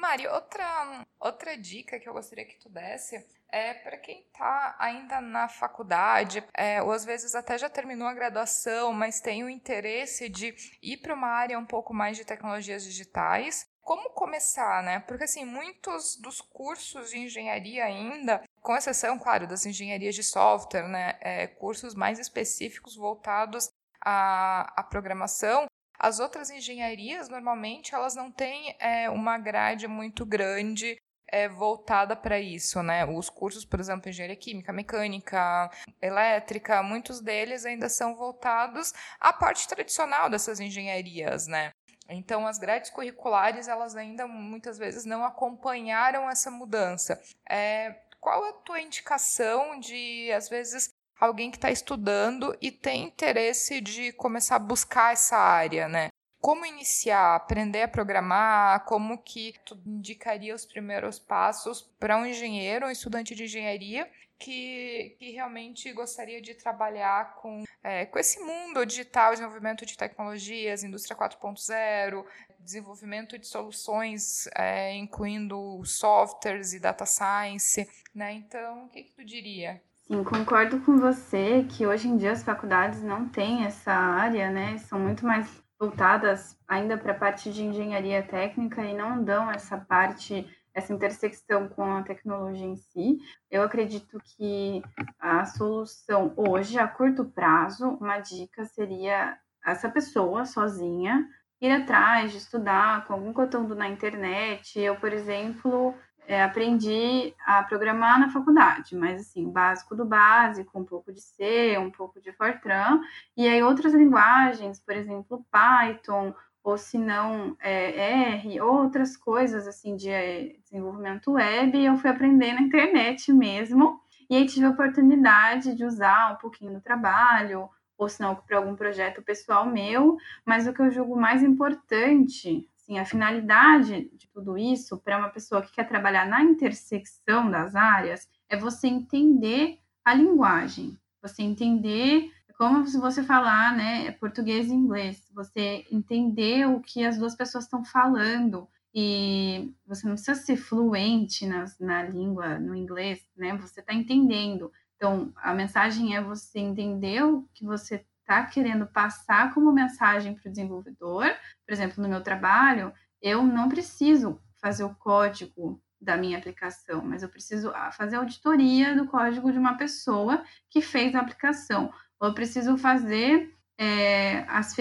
Mari, 0.00 0.26
outra, 0.28 1.04
outra 1.20 1.58
dica 1.58 2.00
que 2.00 2.08
eu 2.08 2.14
gostaria 2.14 2.46
que 2.46 2.58
tu 2.58 2.70
desse 2.70 3.22
é 3.52 3.74
para 3.74 3.98
quem 3.98 4.22
está 4.22 4.74
ainda 4.78 5.20
na 5.20 5.46
faculdade, 5.46 6.42
é, 6.54 6.82
ou 6.82 6.90
às 6.90 7.04
vezes 7.04 7.34
até 7.34 7.58
já 7.58 7.68
terminou 7.68 8.08
a 8.08 8.14
graduação, 8.14 8.94
mas 8.94 9.20
tem 9.20 9.44
o 9.44 9.50
interesse 9.50 10.30
de 10.30 10.54
ir 10.82 10.96
para 10.98 11.12
uma 11.12 11.28
área 11.28 11.58
um 11.58 11.66
pouco 11.66 11.92
mais 11.92 12.16
de 12.16 12.24
tecnologias 12.24 12.82
digitais. 12.82 13.68
Como 13.82 14.08
começar, 14.10 14.82
né? 14.82 15.00
Porque 15.00 15.24
assim, 15.24 15.44
muitos 15.44 16.16
dos 16.16 16.40
cursos 16.40 17.10
de 17.10 17.18
engenharia 17.18 17.84
ainda, 17.84 18.42
com 18.62 18.74
exceção, 18.74 19.18
claro, 19.18 19.46
das 19.46 19.66
engenharias 19.66 20.14
de 20.14 20.22
software, 20.22 20.88
né? 20.88 21.18
É, 21.20 21.46
cursos 21.46 21.94
mais 21.94 22.18
específicos 22.18 22.96
voltados 22.96 23.70
à, 24.00 24.80
à 24.80 24.82
programação, 24.82 25.66
as 26.02 26.18
outras 26.18 26.48
engenharias, 26.48 27.28
normalmente, 27.28 27.94
elas 27.94 28.14
não 28.14 28.32
têm 28.32 28.74
é, 28.80 29.10
uma 29.10 29.36
grade 29.36 29.86
muito 29.86 30.24
grande 30.24 30.96
é, 31.28 31.46
voltada 31.46 32.16
para 32.16 32.40
isso, 32.40 32.82
né? 32.82 33.04
Os 33.04 33.28
cursos, 33.28 33.66
por 33.66 33.78
exemplo, 33.78 34.08
engenharia 34.08 34.34
química, 34.34 34.72
mecânica, 34.72 35.70
elétrica, 36.00 36.82
muitos 36.82 37.20
deles 37.20 37.66
ainda 37.66 37.90
são 37.90 38.16
voltados 38.16 38.94
à 39.20 39.30
parte 39.30 39.68
tradicional 39.68 40.30
dessas 40.30 40.58
engenharias, 40.58 41.46
né? 41.46 41.70
Então, 42.08 42.46
as 42.46 42.58
grades 42.58 42.90
curriculares, 42.90 43.68
elas 43.68 43.94
ainda 43.94 44.26
muitas 44.26 44.78
vezes 44.78 45.04
não 45.04 45.22
acompanharam 45.22 46.30
essa 46.30 46.50
mudança. 46.50 47.22
É, 47.48 47.94
qual 48.18 48.42
a 48.42 48.52
tua 48.54 48.80
indicação 48.80 49.78
de, 49.78 50.32
às 50.32 50.48
vezes, 50.48 50.88
alguém 51.20 51.50
que 51.50 51.58
está 51.58 51.70
estudando 51.70 52.56
e 52.60 52.72
tem 52.72 53.04
interesse 53.04 53.80
de 53.80 54.12
começar 54.12 54.56
a 54.56 54.60
buscar 54.60 55.12
essa 55.12 55.36
área, 55.36 55.86
né? 55.86 56.08
Como 56.40 56.64
iniciar, 56.64 57.36
aprender 57.36 57.82
a 57.82 57.88
programar, 57.88 58.86
como 58.86 59.18
que 59.18 59.54
tu 59.64 59.78
indicaria 59.84 60.54
os 60.54 60.64
primeiros 60.64 61.18
passos 61.18 61.82
para 62.00 62.16
um 62.16 62.24
engenheiro, 62.24 62.86
um 62.86 62.90
estudante 62.90 63.34
de 63.34 63.44
engenharia 63.44 64.10
que, 64.38 65.16
que 65.18 65.32
realmente 65.32 65.92
gostaria 65.92 66.40
de 66.40 66.54
trabalhar 66.54 67.34
com, 67.34 67.62
é, 67.84 68.06
com 68.06 68.18
esse 68.18 68.40
mundo 68.40 68.86
digital, 68.86 69.32
desenvolvimento 69.32 69.84
de 69.84 69.98
tecnologias, 69.98 70.82
indústria 70.82 71.14
4.0, 71.14 72.24
desenvolvimento 72.58 73.38
de 73.38 73.46
soluções, 73.46 74.46
é, 74.54 74.94
incluindo 74.94 75.84
softwares 75.84 76.72
e 76.72 76.80
data 76.80 77.04
science, 77.04 77.86
né? 78.14 78.32
Então, 78.32 78.86
o 78.86 78.88
que, 78.88 79.02
que 79.02 79.12
tu 79.12 79.24
diria? 79.24 79.82
Sim, 80.10 80.24
concordo 80.24 80.80
com 80.80 80.96
você 80.98 81.64
que 81.70 81.86
hoje 81.86 82.08
em 82.08 82.16
dia 82.16 82.32
as 82.32 82.42
faculdades 82.42 83.00
não 83.00 83.28
têm 83.28 83.64
essa 83.64 83.92
área, 83.92 84.50
né? 84.50 84.76
São 84.78 84.98
muito 84.98 85.24
mais 85.24 85.48
voltadas 85.78 86.58
ainda 86.66 86.98
para 86.98 87.12
a 87.12 87.16
parte 87.16 87.52
de 87.52 87.62
engenharia 87.62 88.20
técnica 88.20 88.84
e 88.84 88.92
não 88.92 89.22
dão 89.22 89.48
essa 89.48 89.78
parte, 89.78 90.44
essa 90.74 90.92
intersecção 90.92 91.68
com 91.68 91.84
a 91.84 92.02
tecnologia 92.02 92.66
em 92.66 92.74
si. 92.74 93.18
Eu 93.48 93.62
acredito 93.62 94.18
que 94.36 94.82
a 95.16 95.44
solução 95.44 96.34
hoje, 96.36 96.76
a 96.76 96.88
curto 96.88 97.24
prazo, 97.26 97.90
uma 98.00 98.18
dica 98.18 98.64
seria 98.64 99.38
essa 99.64 99.88
pessoa 99.88 100.44
sozinha 100.44 101.24
ir 101.60 101.70
atrás 101.70 102.32
de 102.32 102.38
estudar 102.38 103.06
com 103.06 103.12
algum 103.12 103.32
conteúdo 103.32 103.76
na 103.76 103.88
internet. 103.88 104.80
Eu, 104.80 104.96
por 104.96 105.12
exemplo, 105.12 105.94
é, 106.26 106.42
aprendi 106.42 107.34
a 107.44 107.62
programar 107.62 108.18
na 108.20 108.30
faculdade, 108.30 108.94
mas 108.96 109.20
assim, 109.20 109.50
básico 109.50 109.96
do 109.96 110.04
básico, 110.04 110.78
um 110.78 110.84
pouco 110.84 111.12
de 111.12 111.20
C, 111.20 111.76
um 111.78 111.90
pouco 111.90 112.20
de 112.20 112.32
Fortran, 112.32 113.00
e 113.36 113.48
aí 113.48 113.62
outras 113.62 113.92
linguagens, 113.92 114.78
por 114.78 114.94
exemplo, 114.94 115.44
Python, 115.50 116.34
ou 116.62 116.78
se 116.78 116.98
não 116.98 117.56
é, 117.60 118.34
R, 118.34 118.60
outras 118.60 119.16
coisas 119.16 119.66
assim 119.66 119.96
de 119.96 120.10
é, 120.10 120.56
desenvolvimento 120.62 121.32
web, 121.32 121.82
eu 121.82 121.96
fui 121.96 122.10
aprender 122.10 122.52
na 122.52 122.62
internet 122.62 123.32
mesmo, 123.32 124.00
e 124.28 124.36
aí 124.36 124.46
tive 124.46 124.66
a 124.66 124.70
oportunidade 124.70 125.74
de 125.74 125.84
usar 125.84 126.32
um 126.32 126.36
pouquinho 126.36 126.72
no 126.72 126.80
trabalho, 126.80 127.68
ou 127.98 128.08
se 128.08 128.20
não 128.20 128.34
para 128.34 128.56
algum 128.56 128.76
projeto 128.76 129.20
pessoal 129.20 129.66
meu, 129.66 130.16
mas 130.44 130.66
o 130.66 130.72
que 130.72 130.80
eu 130.80 130.90
julgo 130.90 131.20
mais 131.20 131.42
importante 131.42 132.69
assim, 132.90 132.98
a 132.98 133.04
finalidade 133.04 134.10
de 134.14 134.28
tudo 134.28 134.58
isso 134.58 134.98
para 134.98 135.18
uma 135.18 135.28
pessoa 135.28 135.62
que 135.62 135.72
quer 135.72 135.88
trabalhar 135.88 136.26
na 136.26 136.42
intersecção 136.42 137.50
das 137.50 137.76
áreas 137.76 138.28
é 138.48 138.56
você 138.56 138.88
entender 138.88 139.78
a 140.04 140.14
linguagem, 140.14 140.98
você 141.22 141.42
entender 141.42 142.30
como 142.58 142.86
se 142.86 142.98
você 142.98 143.22
falar, 143.22 143.74
né, 143.74 144.10
português 144.12 144.68
e 144.68 144.74
inglês, 144.74 145.30
você 145.34 145.86
entender 145.90 146.66
o 146.66 146.80
que 146.80 147.04
as 147.04 147.16
duas 147.16 147.34
pessoas 147.34 147.64
estão 147.64 147.82
falando 147.82 148.68
e 148.94 149.72
você 149.86 150.06
não 150.06 150.14
precisa 150.14 150.34
ser 150.34 150.56
fluente 150.56 151.46
na, 151.46 151.64
na 151.80 152.02
língua, 152.02 152.58
no 152.58 152.74
inglês, 152.74 153.24
né? 153.36 153.56
Você 153.56 153.80
está 153.80 153.94
entendendo. 153.94 154.70
Então, 154.96 155.32
a 155.36 155.54
mensagem 155.54 156.14
é 156.14 156.20
você 156.20 156.58
entender 156.58 157.24
o 157.24 157.48
que 157.54 157.64
você 157.64 158.04
está 158.30 158.46
querendo 158.46 158.86
passar 158.86 159.52
como 159.52 159.72
mensagem 159.72 160.34
para 160.34 160.48
o 160.48 160.52
desenvolvedor. 160.52 161.26
Por 161.66 161.72
exemplo, 161.72 162.00
no 162.00 162.08
meu 162.08 162.22
trabalho, 162.22 162.92
eu 163.20 163.42
não 163.42 163.68
preciso 163.68 164.40
fazer 164.60 164.84
o 164.84 164.94
código 164.94 165.82
da 166.00 166.16
minha 166.16 166.38
aplicação, 166.38 167.02
mas 167.04 167.22
eu 167.22 167.28
preciso 167.28 167.70
ah, 167.74 167.90
fazer 167.90 168.16
auditoria 168.16 168.94
do 168.94 169.06
código 169.06 169.50
de 169.50 169.58
uma 169.58 169.76
pessoa 169.76 170.42
que 170.70 170.80
fez 170.80 171.14
a 171.14 171.20
aplicação. 171.20 171.92
Eu 172.22 172.32
preciso 172.32 172.78
fazer 172.78 173.52
é, 173.76 174.44
as 174.48 174.74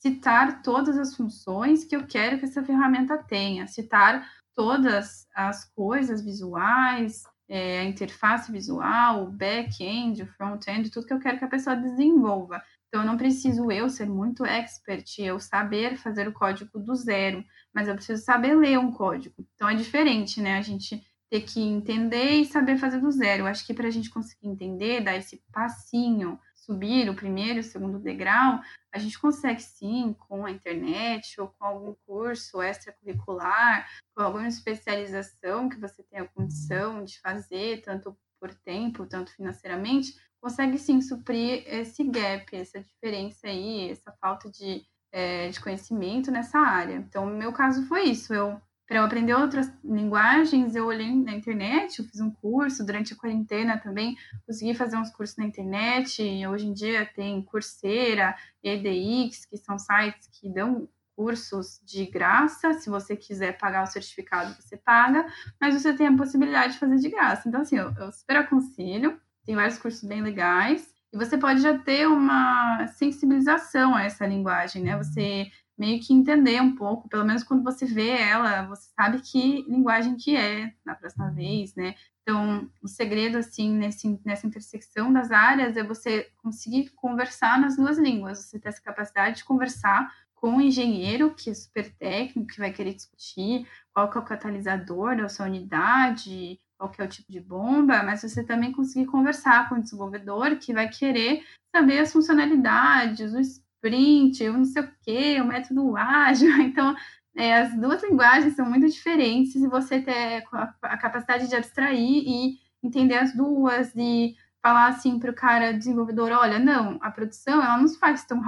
citar 0.00 0.62
todas 0.62 0.96
as 0.96 1.14
funções 1.14 1.84
que 1.84 1.94
eu 1.94 2.06
quero 2.06 2.38
que 2.38 2.46
essa 2.46 2.62
ferramenta 2.62 3.18
tenha, 3.18 3.66
citar 3.66 4.26
todas 4.54 5.28
as 5.34 5.64
coisas 5.74 6.22
visuais, 6.22 7.24
é, 7.50 7.80
a 7.80 7.84
interface 7.84 8.50
visual, 8.52 9.24
o 9.24 9.30
back-end, 9.30 10.22
o 10.22 10.26
front-end, 10.26 10.88
tudo 10.88 11.06
que 11.06 11.12
eu 11.12 11.18
quero 11.18 11.36
que 11.36 11.44
a 11.44 11.48
pessoa 11.48 11.74
desenvolva. 11.74 12.62
Então, 12.86 13.04
não 13.04 13.16
preciso 13.16 13.70
eu 13.72 13.90
ser 13.90 14.06
muito 14.06 14.44
expert, 14.46 15.18
eu 15.18 15.40
saber 15.40 15.96
fazer 15.96 16.28
o 16.28 16.32
código 16.32 16.78
do 16.78 16.94
zero, 16.94 17.44
mas 17.74 17.88
eu 17.88 17.94
preciso 17.94 18.22
saber 18.22 18.54
ler 18.56 18.78
um 18.78 18.92
código. 18.92 19.34
Então, 19.54 19.68
é 19.68 19.74
diferente, 19.74 20.40
né? 20.40 20.58
A 20.58 20.62
gente 20.62 21.02
ter 21.28 21.40
que 21.42 21.60
entender 21.60 22.30
e 22.32 22.44
saber 22.44 22.76
fazer 22.78 23.00
do 23.00 23.10
zero. 23.10 23.42
Eu 23.42 23.46
acho 23.46 23.66
que 23.66 23.74
para 23.74 23.88
a 23.88 23.90
gente 23.90 24.10
conseguir 24.10 24.48
entender, 24.48 25.00
dar 25.00 25.16
esse 25.16 25.42
passinho, 25.52 26.38
subir 26.70 27.10
o 27.10 27.16
primeiro 27.16 27.58
o 27.58 27.64
segundo 27.64 27.98
degrau, 27.98 28.60
a 28.92 28.98
gente 28.98 29.18
consegue 29.18 29.60
sim 29.60 30.14
com 30.28 30.46
a 30.46 30.50
internet 30.52 31.40
ou 31.40 31.48
com 31.48 31.64
algum 31.64 31.94
curso 32.06 32.62
extracurricular, 32.62 33.88
com 34.14 34.22
alguma 34.22 34.46
especialização 34.46 35.68
que 35.68 35.80
você 35.80 36.04
tenha 36.04 36.28
condição 36.28 37.04
de 37.04 37.20
fazer, 37.20 37.82
tanto 37.82 38.16
por 38.38 38.54
tempo, 38.54 39.04
tanto 39.04 39.34
financeiramente, 39.34 40.14
consegue 40.40 40.78
sim 40.78 41.00
suprir 41.00 41.64
esse 41.66 42.04
gap, 42.04 42.56
essa 42.56 42.80
diferença 42.80 43.48
aí, 43.48 43.90
essa 43.90 44.12
falta 44.12 44.48
de, 44.48 44.86
é, 45.12 45.48
de 45.48 45.60
conhecimento 45.60 46.30
nessa 46.30 46.58
área. 46.58 46.94
Então, 46.94 47.26
no 47.26 47.36
meu 47.36 47.52
caso 47.52 47.84
foi 47.86 48.04
isso. 48.04 48.32
Eu 48.32 48.60
para 48.90 48.98
eu 48.98 49.04
aprender 49.04 49.34
outras 49.34 49.72
linguagens, 49.84 50.74
eu 50.74 50.84
olhei 50.84 51.14
na 51.14 51.32
internet, 51.32 52.00
eu 52.00 52.04
fiz 52.06 52.20
um 52.20 52.28
curso 52.28 52.84
durante 52.84 53.12
a 53.12 53.16
quarentena 53.16 53.78
também, 53.78 54.16
consegui 54.44 54.74
fazer 54.74 54.96
uns 54.96 55.10
cursos 55.10 55.36
na 55.36 55.44
internet. 55.44 56.20
hoje 56.44 56.66
em 56.66 56.72
dia 56.72 57.06
tem 57.06 57.40
Coursera, 57.40 58.34
EDX, 58.64 59.46
que 59.46 59.56
são 59.58 59.78
sites 59.78 60.28
que 60.32 60.52
dão 60.52 60.88
cursos 61.14 61.80
de 61.84 62.04
graça. 62.04 62.72
Se 62.72 62.90
você 62.90 63.14
quiser 63.14 63.56
pagar 63.58 63.84
o 63.84 63.86
certificado, 63.86 64.60
você 64.60 64.76
paga, 64.76 65.24
mas 65.60 65.80
você 65.80 65.92
tem 65.92 66.08
a 66.08 66.16
possibilidade 66.16 66.72
de 66.72 66.80
fazer 66.80 66.96
de 66.96 67.10
graça. 67.10 67.48
Então, 67.48 67.60
assim, 67.60 67.76
eu, 67.76 67.94
eu 67.96 68.10
super 68.10 68.38
aconselho. 68.38 69.20
Tem 69.46 69.54
vários 69.54 69.78
cursos 69.78 70.02
bem 70.02 70.20
legais. 70.20 70.92
E 71.12 71.16
você 71.16 71.38
pode 71.38 71.60
já 71.60 71.78
ter 71.78 72.08
uma 72.08 72.88
sensibilização 72.88 73.94
a 73.94 74.02
essa 74.02 74.26
linguagem, 74.26 74.82
né? 74.82 74.98
Você 74.98 75.48
meio 75.80 75.98
que 75.98 76.12
entender 76.12 76.60
um 76.60 76.76
pouco, 76.76 77.08
pelo 77.08 77.24
menos 77.24 77.42
quando 77.42 77.64
você 77.64 77.86
vê 77.86 78.10
ela, 78.10 78.66
você 78.66 78.90
sabe 78.94 79.18
que 79.22 79.62
linguagem 79.62 80.14
que 80.14 80.36
é 80.36 80.74
na 80.84 80.94
próxima 80.94 81.30
vez, 81.30 81.74
né? 81.74 81.94
Então, 82.20 82.70
o 82.82 82.86
segredo, 82.86 83.38
assim, 83.38 83.72
nesse, 83.72 84.20
nessa 84.22 84.46
intersecção 84.46 85.10
das 85.10 85.30
áreas 85.30 85.78
é 85.78 85.82
você 85.82 86.30
conseguir 86.36 86.90
conversar 86.90 87.58
nas 87.58 87.76
duas 87.76 87.96
línguas, 87.96 88.40
você 88.40 88.58
ter 88.58 88.68
essa 88.68 88.82
capacidade 88.82 89.38
de 89.38 89.44
conversar 89.44 90.12
com 90.34 90.58
o 90.58 90.60
engenheiro, 90.60 91.34
que 91.34 91.48
é 91.48 91.54
super 91.54 91.90
técnico, 91.94 92.52
que 92.52 92.60
vai 92.60 92.72
querer 92.72 92.92
discutir 92.92 93.66
qual 93.94 94.10
que 94.10 94.18
é 94.18 94.20
o 94.20 94.24
catalisador 94.24 95.16
da 95.16 95.30
sua 95.30 95.46
unidade, 95.46 96.60
qual 96.76 96.90
que 96.90 97.00
é 97.00 97.06
o 97.06 97.08
tipo 97.08 97.32
de 97.32 97.40
bomba, 97.40 98.02
mas 98.02 98.20
você 98.20 98.44
também 98.44 98.70
conseguir 98.70 99.06
conversar 99.06 99.70
com 99.70 99.76
o 99.76 99.82
desenvolvedor, 99.82 100.56
que 100.56 100.74
vai 100.74 100.90
querer 100.90 101.42
saber 101.74 102.00
as 102.00 102.12
funcionalidades, 102.12 103.32
os 103.32 103.62
sprint, 103.80 104.44
eu 104.44 104.52
não 104.52 104.64
sei 104.64 104.82
o 104.82 104.92
quê, 105.02 105.40
o 105.40 105.46
método 105.46 105.96
ágil. 105.96 106.50
Então, 106.60 106.94
é, 107.36 107.58
as 107.58 107.74
duas 107.74 108.02
linguagens 108.02 108.54
são 108.54 108.68
muito 108.68 108.88
diferentes 108.88 109.56
e 109.56 109.68
você 109.68 110.00
ter 110.00 110.44
a, 110.52 110.74
a 110.82 110.98
capacidade 110.98 111.48
de 111.48 111.56
abstrair 111.56 112.22
e 112.26 112.58
entender 112.82 113.16
as 113.16 113.34
duas 113.34 113.92
e 113.96 114.36
falar 114.62 114.88
assim 114.88 115.18
para 115.18 115.30
o 115.30 115.34
cara 115.34 115.72
desenvolvedor, 115.72 116.32
olha, 116.32 116.58
não, 116.58 116.98
a 117.00 117.10
produção 117.10 117.62
ela 117.62 117.78
não 117.78 117.88
se 117.88 117.98
faz 117.98 118.24
tão, 118.24 118.42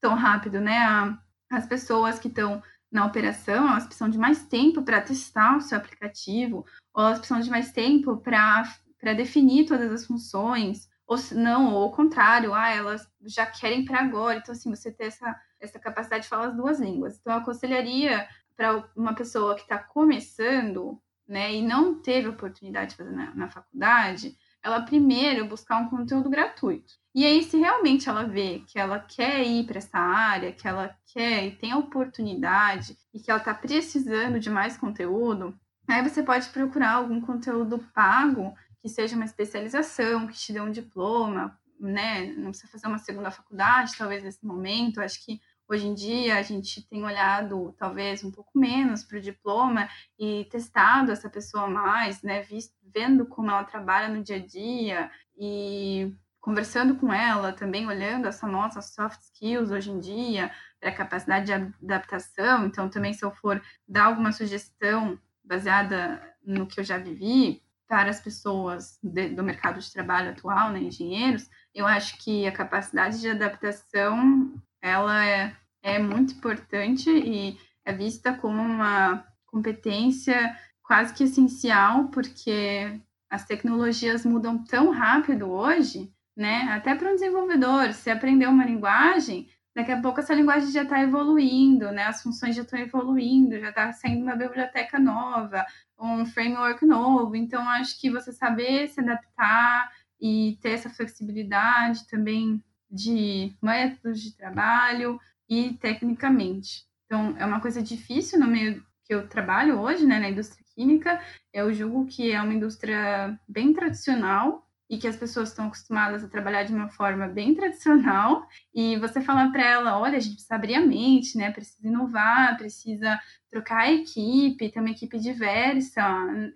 tão 0.00 0.14
rápido, 0.14 0.60
né? 0.60 0.78
A, 0.78 1.18
as 1.50 1.66
pessoas 1.66 2.18
que 2.18 2.28
estão 2.28 2.62
na 2.90 3.06
operação, 3.06 3.68
elas 3.68 3.84
precisam 3.84 4.08
de 4.08 4.18
mais 4.18 4.44
tempo 4.44 4.82
para 4.82 5.00
testar 5.00 5.56
o 5.56 5.60
seu 5.60 5.78
aplicativo, 5.78 6.66
ou 6.92 7.04
elas 7.04 7.18
precisam 7.18 7.40
de 7.40 7.50
mais 7.50 7.70
tempo 7.72 8.16
para 8.16 9.14
definir 9.14 9.66
todas 9.66 9.90
as 9.92 10.06
funções, 10.06 10.88
ou 11.06 11.16
não, 11.32 11.74
ou 11.74 11.82
ao 11.82 11.92
contrário, 11.92 12.54
ah, 12.54 12.70
elas 12.70 13.08
já 13.24 13.46
querem 13.46 13.84
para 13.84 14.00
agora. 14.00 14.38
Então, 14.38 14.52
assim, 14.52 14.70
você 14.70 14.90
ter 14.90 15.06
essa, 15.06 15.34
essa 15.60 15.78
capacidade 15.78 16.24
de 16.24 16.28
falar 16.28 16.46
as 16.46 16.56
duas 16.56 16.80
línguas. 16.80 17.18
Então, 17.18 17.32
eu 17.32 17.40
aconselharia 17.40 18.28
para 18.56 18.84
uma 18.96 19.14
pessoa 19.14 19.54
que 19.54 19.62
está 19.62 19.78
começando, 19.78 21.00
né, 21.26 21.52
e 21.52 21.62
não 21.62 22.00
teve 22.00 22.28
oportunidade 22.28 22.90
de 22.90 22.96
fazer 22.96 23.10
na, 23.10 23.34
na 23.34 23.48
faculdade, 23.48 24.36
ela 24.62 24.82
primeiro 24.82 25.46
buscar 25.46 25.78
um 25.78 25.88
conteúdo 25.88 26.30
gratuito. 26.30 26.94
E 27.14 27.26
aí, 27.26 27.42
se 27.42 27.58
realmente 27.58 28.08
ela 28.08 28.24
vê 28.24 28.62
que 28.66 28.78
ela 28.78 28.98
quer 28.98 29.42
ir 29.42 29.66
para 29.66 29.78
essa 29.78 29.98
área, 29.98 30.52
que 30.52 30.66
ela 30.66 30.96
quer 31.12 31.46
e 31.46 31.56
tem 31.56 31.72
a 31.72 31.78
oportunidade 31.78 32.96
e 33.12 33.20
que 33.20 33.30
ela 33.30 33.40
está 33.40 33.52
precisando 33.52 34.38
de 34.38 34.48
mais 34.48 34.76
conteúdo, 34.76 35.54
aí 35.88 36.02
você 36.02 36.22
pode 36.22 36.48
procurar 36.50 36.92
algum 36.92 37.20
conteúdo 37.20 37.78
pago 37.92 38.54
que 38.82 38.88
seja 38.88 39.14
uma 39.14 39.24
especialização, 39.24 40.26
que 40.26 40.34
te 40.34 40.52
dê 40.52 40.60
um 40.60 40.70
diploma, 40.70 41.56
né? 41.78 42.26
Não 42.36 42.50
precisa 42.50 42.70
fazer 42.70 42.88
uma 42.88 42.98
segunda 42.98 43.30
faculdade, 43.30 43.96
talvez 43.96 44.24
nesse 44.24 44.44
momento. 44.44 45.00
Acho 45.00 45.24
que 45.24 45.40
hoje 45.68 45.86
em 45.86 45.94
dia 45.94 46.36
a 46.36 46.42
gente 46.42 46.82
tem 46.88 47.04
olhado 47.04 47.72
talvez 47.78 48.24
um 48.24 48.30
pouco 48.32 48.58
menos 48.58 49.04
para 49.04 49.18
o 49.18 49.20
diploma 49.20 49.88
e 50.18 50.44
testado 50.50 51.12
essa 51.12 51.30
pessoa 51.30 51.68
mais, 51.68 52.22
né? 52.22 52.42
Visto, 52.42 52.74
vendo 52.92 53.24
como 53.24 53.50
ela 53.50 53.62
trabalha 53.62 54.08
no 54.08 54.22
dia 54.22 54.36
a 54.36 54.44
dia 54.44 55.10
e 55.38 56.12
conversando 56.40 56.96
com 56.96 57.12
ela, 57.12 57.52
também 57.52 57.86
olhando 57.86 58.26
essa 58.26 58.48
nossa 58.48 58.82
soft 58.82 59.20
skills 59.20 59.70
hoje 59.70 59.92
em 59.92 60.00
dia, 60.00 60.50
para 60.80 60.90
a 60.90 60.94
capacidade 60.94 61.46
de 61.46 61.52
adaptação. 61.52 62.66
Então, 62.66 62.88
também 62.88 63.12
se 63.12 63.24
eu 63.24 63.30
for 63.30 63.62
dar 63.86 64.06
alguma 64.06 64.32
sugestão 64.32 65.16
baseada 65.44 66.20
no 66.44 66.66
que 66.66 66.80
eu 66.80 66.84
já 66.84 66.98
vivi, 66.98 67.62
para 67.88 68.10
as 68.10 68.20
pessoas 68.20 68.98
de, 69.02 69.28
do 69.28 69.42
mercado 69.42 69.80
de 69.80 69.92
trabalho 69.92 70.30
atual, 70.30 70.70
né, 70.70 70.80
engenheiros, 70.80 71.48
eu 71.74 71.86
acho 71.86 72.16
que 72.18 72.46
a 72.46 72.52
capacidade 72.52 73.20
de 73.20 73.28
adaptação 73.28 74.54
ela 74.80 75.24
é, 75.24 75.54
é 75.82 75.98
muito 75.98 76.34
importante 76.34 77.10
e 77.10 77.58
é 77.84 77.92
vista 77.92 78.32
como 78.32 78.60
uma 78.60 79.24
competência 79.46 80.56
quase 80.82 81.14
que 81.14 81.24
essencial, 81.24 82.08
porque 82.08 83.00
as 83.30 83.44
tecnologias 83.44 84.24
mudam 84.26 84.62
tão 84.64 84.90
rápido 84.90 85.50
hoje, 85.50 86.12
né? 86.36 86.68
Até 86.72 86.94
para 86.94 87.10
um 87.10 87.14
desenvolvedor, 87.14 87.92
se 87.92 88.10
aprender 88.10 88.46
uma 88.46 88.64
linguagem, 88.64 89.48
daqui 89.74 89.90
a 89.90 90.00
pouco 90.00 90.20
essa 90.20 90.34
linguagem 90.34 90.70
já 90.70 90.82
está 90.82 91.00
evoluindo, 91.00 91.90
né? 91.90 92.04
As 92.04 92.22
funções 92.22 92.54
já 92.54 92.62
estão 92.62 92.78
evoluindo, 92.78 93.58
já 93.58 93.70
está 93.70 93.92
saindo 93.92 94.22
uma 94.22 94.36
biblioteca 94.36 94.98
nova, 94.98 95.64
um 95.98 96.26
framework 96.26 96.84
novo. 96.84 97.34
Então, 97.36 97.66
acho 97.68 98.00
que 98.00 98.10
você 98.10 98.32
saber 98.32 98.88
se 98.88 99.00
adaptar 99.00 99.90
e 100.20 100.58
ter 100.60 100.70
essa 100.70 100.90
flexibilidade 100.90 102.06
também 102.08 102.62
de 102.90 103.54
métodos 103.62 104.20
de 104.20 104.36
trabalho 104.36 105.18
e 105.48 105.74
tecnicamente. 105.74 106.84
Então, 107.06 107.34
é 107.38 107.44
uma 107.44 107.60
coisa 107.60 107.82
difícil 107.82 108.38
no 108.38 108.46
meio 108.46 108.84
que 109.04 109.14
eu 109.14 109.26
trabalho 109.28 109.80
hoje, 109.80 110.06
né, 110.06 110.18
na 110.18 110.30
indústria 110.30 110.64
química. 110.74 111.20
Eu 111.52 111.72
julgo 111.72 112.06
que 112.06 112.30
é 112.30 112.40
uma 112.40 112.54
indústria 112.54 113.38
bem 113.48 113.72
tradicional 113.72 114.66
e 114.92 114.98
que 114.98 115.08
as 115.08 115.16
pessoas 115.16 115.48
estão 115.48 115.68
acostumadas 115.68 116.22
a 116.22 116.28
trabalhar 116.28 116.64
de 116.64 116.74
uma 116.74 116.86
forma 116.86 117.26
bem 117.26 117.54
tradicional, 117.54 118.46
e 118.74 118.98
você 118.98 119.22
falar 119.22 119.50
para 119.50 119.66
ela, 119.66 119.98
olha, 119.98 120.18
a 120.18 120.20
gente 120.20 120.34
precisa 120.34 120.54
abrir 120.54 120.74
a 120.74 120.84
mente, 120.84 121.38
né? 121.38 121.50
Precisa 121.50 121.88
inovar, 121.88 122.58
precisa 122.58 123.18
trocar 123.50 123.84
a 123.84 123.90
equipe, 123.90 124.70
ter 124.70 124.80
uma 124.80 124.90
equipe 124.90 125.18
diversa 125.18 126.02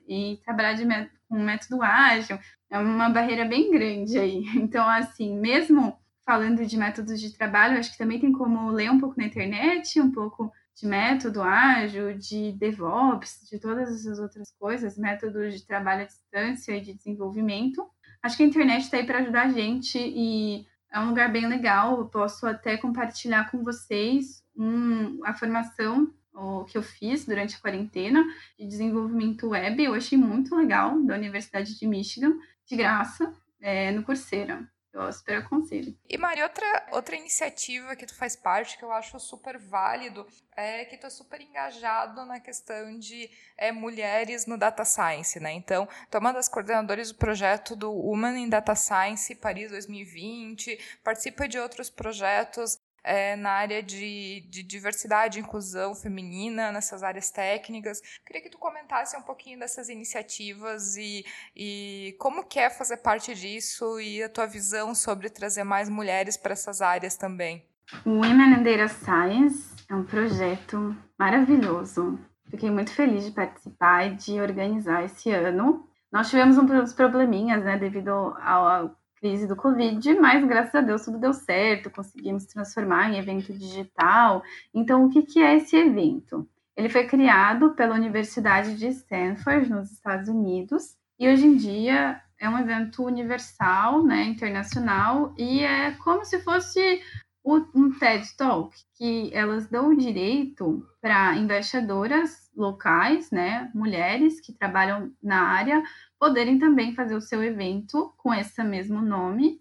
e 0.06 0.38
trabalhar 0.44 0.74
de 0.74 0.84
com 1.26 1.38
um 1.38 1.44
método 1.44 1.82
ágil, 1.82 2.38
é 2.70 2.78
uma 2.78 3.08
barreira 3.08 3.46
bem 3.46 3.70
grande 3.70 4.18
aí. 4.18 4.44
Então, 4.60 4.86
assim, 4.86 5.34
mesmo 5.34 5.98
falando 6.22 6.66
de 6.66 6.76
métodos 6.76 7.18
de 7.18 7.32
trabalho, 7.32 7.78
acho 7.78 7.92
que 7.92 7.98
também 7.98 8.20
tem 8.20 8.32
como 8.32 8.70
ler 8.70 8.90
um 8.90 9.00
pouco 9.00 9.18
na 9.18 9.26
internet, 9.26 9.98
um 9.98 10.12
pouco 10.12 10.52
de 10.74 10.86
método 10.86 11.40
ágil, 11.40 12.18
de 12.18 12.52
DevOps, 12.52 13.48
de 13.50 13.58
todas 13.58 13.88
essas 13.88 14.18
outras 14.18 14.52
coisas, 14.58 14.98
métodos 14.98 15.54
de 15.54 15.66
trabalho 15.66 16.02
à 16.02 16.04
distância 16.04 16.76
e 16.76 16.82
de 16.82 16.92
desenvolvimento. 16.92 17.88
Acho 18.26 18.38
que 18.38 18.42
a 18.42 18.46
internet 18.46 18.82
está 18.82 18.96
aí 18.96 19.06
para 19.06 19.20
ajudar 19.20 19.42
a 19.42 19.52
gente 19.52 19.96
e 19.96 20.66
é 20.92 20.98
um 20.98 21.10
lugar 21.10 21.30
bem 21.30 21.46
legal. 21.46 21.96
Eu 21.96 22.06
posso 22.06 22.44
até 22.44 22.76
compartilhar 22.76 23.48
com 23.52 23.62
vocês 23.62 24.42
um, 24.56 25.24
a 25.24 25.32
formação 25.32 26.12
o, 26.34 26.64
que 26.64 26.76
eu 26.76 26.82
fiz 26.82 27.24
durante 27.24 27.54
a 27.54 27.60
quarentena 27.60 28.24
de 28.58 28.66
desenvolvimento 28.66 29.50
web. 29.50 29.80
Eu 29.80 29.94
achei 29.94 30.18
muito 30.18 30.56
legal, 30.56 31.00
da 31.04 31.14
Universidade 31.14 31.78
de 31.78 31.86
Michigan, 31.86 32.32
de 32.66 32.74
graça, 32.74 33.32
é, 33.60 33.92
no 33.92 34.02
Coursera. 34.02 34.68
Eu 35.02 35.12
super 35.12 35.36
aconselho. 35.38 35.96
E 36.08 36.16
Mari, 36.16 36.42
outra, 36.42 36.86
outra 36.92 37.16
iniciativa 37.16 37.94
que 37.94 38.06
tu 38.06 38.14
faz 38.14 38.34
parte, 38.34 38.78
que 38.78 38.84
eu 38.84 38.90
acho 38.90 39.18
super 39.20 39.58
válido, 39.58 40.26
é 40.56 40.84
que 40.86 40.96
tu 40.96 41.06
é 41.06 41.10
super 41.10 41.40
engajado 41.40 42.24
na 42.24 42.40
questão 42.40 42.98
de 42.98 43.30
é, 43.58 43.70
mulheres 43.70 44.46
no 44.46 44.56
Data 44.56 44.84
Science, 44.84 45.38
né? 45.38 45.52
Então, 45.52 45.86
tu 46.10 46.16
é 46.16 46.20
uma 46.20 46.32
das 46.32 46.48
coordenadoras 46.48 47.12
do 47.12 47.18
projeto 47.18 47.76
do 47.76 47.92
Women 47.92 48.44
in 48.44 48.48
Data 48.48 48.74
Science 48.74 49.34
Paris 49.34 49.70
2020, 49.70 50.78
participa 51.04 51.46
de 51.46 51.58
outros 51.58 51.90
projetos 51.90 52.78
é, 53.06 53.36
na 53.36 53.50
área 53.50 53.80
de, 53.80 54.44
de 54.50 54.64
diversidade 54.64 55.38
e 55.38 55.42
inclusão 55.42 55.94
feminina, 55.94 56.72
nessas 56.72 57.04
áreas 57.04 57.30
técnicas. 57.30 58.02
Queria 58.26 58.42
que 58.42 58.50
tu 58.50 58.58
comentasse 58.58 59.16
um 59.16 59.22
pouquinho 59.22 59.60
dessas 59.60 59.88
iniciativas 59.88 60.96
e, 60.96 61.24
e 61.54 62.16
como 62.18 62.44
que 62.44 62.58
é 62.58 62.68
fazer 62.68 62.96
parte 62.98 63.32
disso 63.32 64.00
e 64.00 64.22
a 64.22 64.28
tua 64.28 64.46
visão 64.46 64.92
sobre 64.94 65.30
trazer 65.30 65.62
mais 65.62 65.88
mulheres 65.88 66.36
para 66.36 66.52
essas 66.52 66.82
áreas 66.82 67.16
também. 67.16 67.64
O 68.04 68.10
Women 68.10 68.58
in 68.58 68.62
Data 68.64 68.88
Science 68.88 69.76
é 69.88 69.94
um 69.94 70.02
projeto 70.02 70.96
maravilhoso. 71.16 72.18
Fiquei 72.50 72.70
muito 72.70 72.92
feliz 72.92 73.24
de 73.24 73.30
participar 73.30 74.06
e 74.06 74.16
de 74.16 74.40
organizar 74.40 75.04
esse 75.04 75.30
ano. 75.30 75.88
Nós 76.12 76.28
tivemos 76.28 76.58
uns 76.58 76.92
probleminhas, 76.92 77.64
né, 77.64 77.78
devido 77.78 78.10
ao, 78.10 78.96
crise 79.16 79.46
do 79.46 79.56
Covid, 79.56 80.14
mas 80.20 80.44
graças 80.44 80.74
a 80.74 80.80
Deus 80.80 81.04
tudo 81.04 81.18
deu 81.18 81.32
certo, 81.32 81.90
conseguimos 81.90 82.46
transformar 82.46 83.10
em 83.10 83.18
evento 83.18 83.52
digital. 83.52 84.42
Então, 84.72 85.04
o 85.04 85.10
que, 85.10 85.22
que 85.22 85.42
é 85.42 85.56
esse 85.56 85.76
evento? 85.76 86.48
Ele 86.76 86.88
foi 86.88 87.06
criado 87.06 87.70
pela 87.70 87.94
Universidade 87.94 88.76
de 88.76 88.88
Stanford, 88.88 89.70
nos 89.70 89.90
Estados 89.90 90.28
Unidos, 90.28 90.96
e 91.18 91.28
hoje 91.28 91.46
em 91.46 91.56
dia 91.56 92.20
é 92.38 92.48
um 92.48 92.58
evento 92.58 93.02
universal, 93.02 94.04
né, 94.04 94.24
internacional, 94.24 95.34
e 95.38 95.60
é 95.60 95.92
como 95.92 96.24
se 96.24 96.38
fosse 96.40 97.00
um 97.42 97.92
TED 97.92 98.36
Talk, 98.36 98.76
que 98.94 99.30
elas 99.32 99.68
dão 99.68 99.90
o 99.90 99.96
direito 99.96 100.84
para 101.00 101.36
embaixadoras 101.36 102.50
locais, 102.56 103.30
né, 103.30 103.70
mulheres 103.72 104.40
que 104.40 104.52
trabalham 104.52 105.12
na 105.22 105.42
área, 105.42 105.82
poderem 106.18 106.58
também 106.58 106.94
fazer 106.94 107.14
o 107.14 107.20
seu 107.20 107.42
evento 107.42 108.12
com 108.16 108.32
esse 108.32 108.62
mesmo 108.62 109.00
nome, 109.00 109.60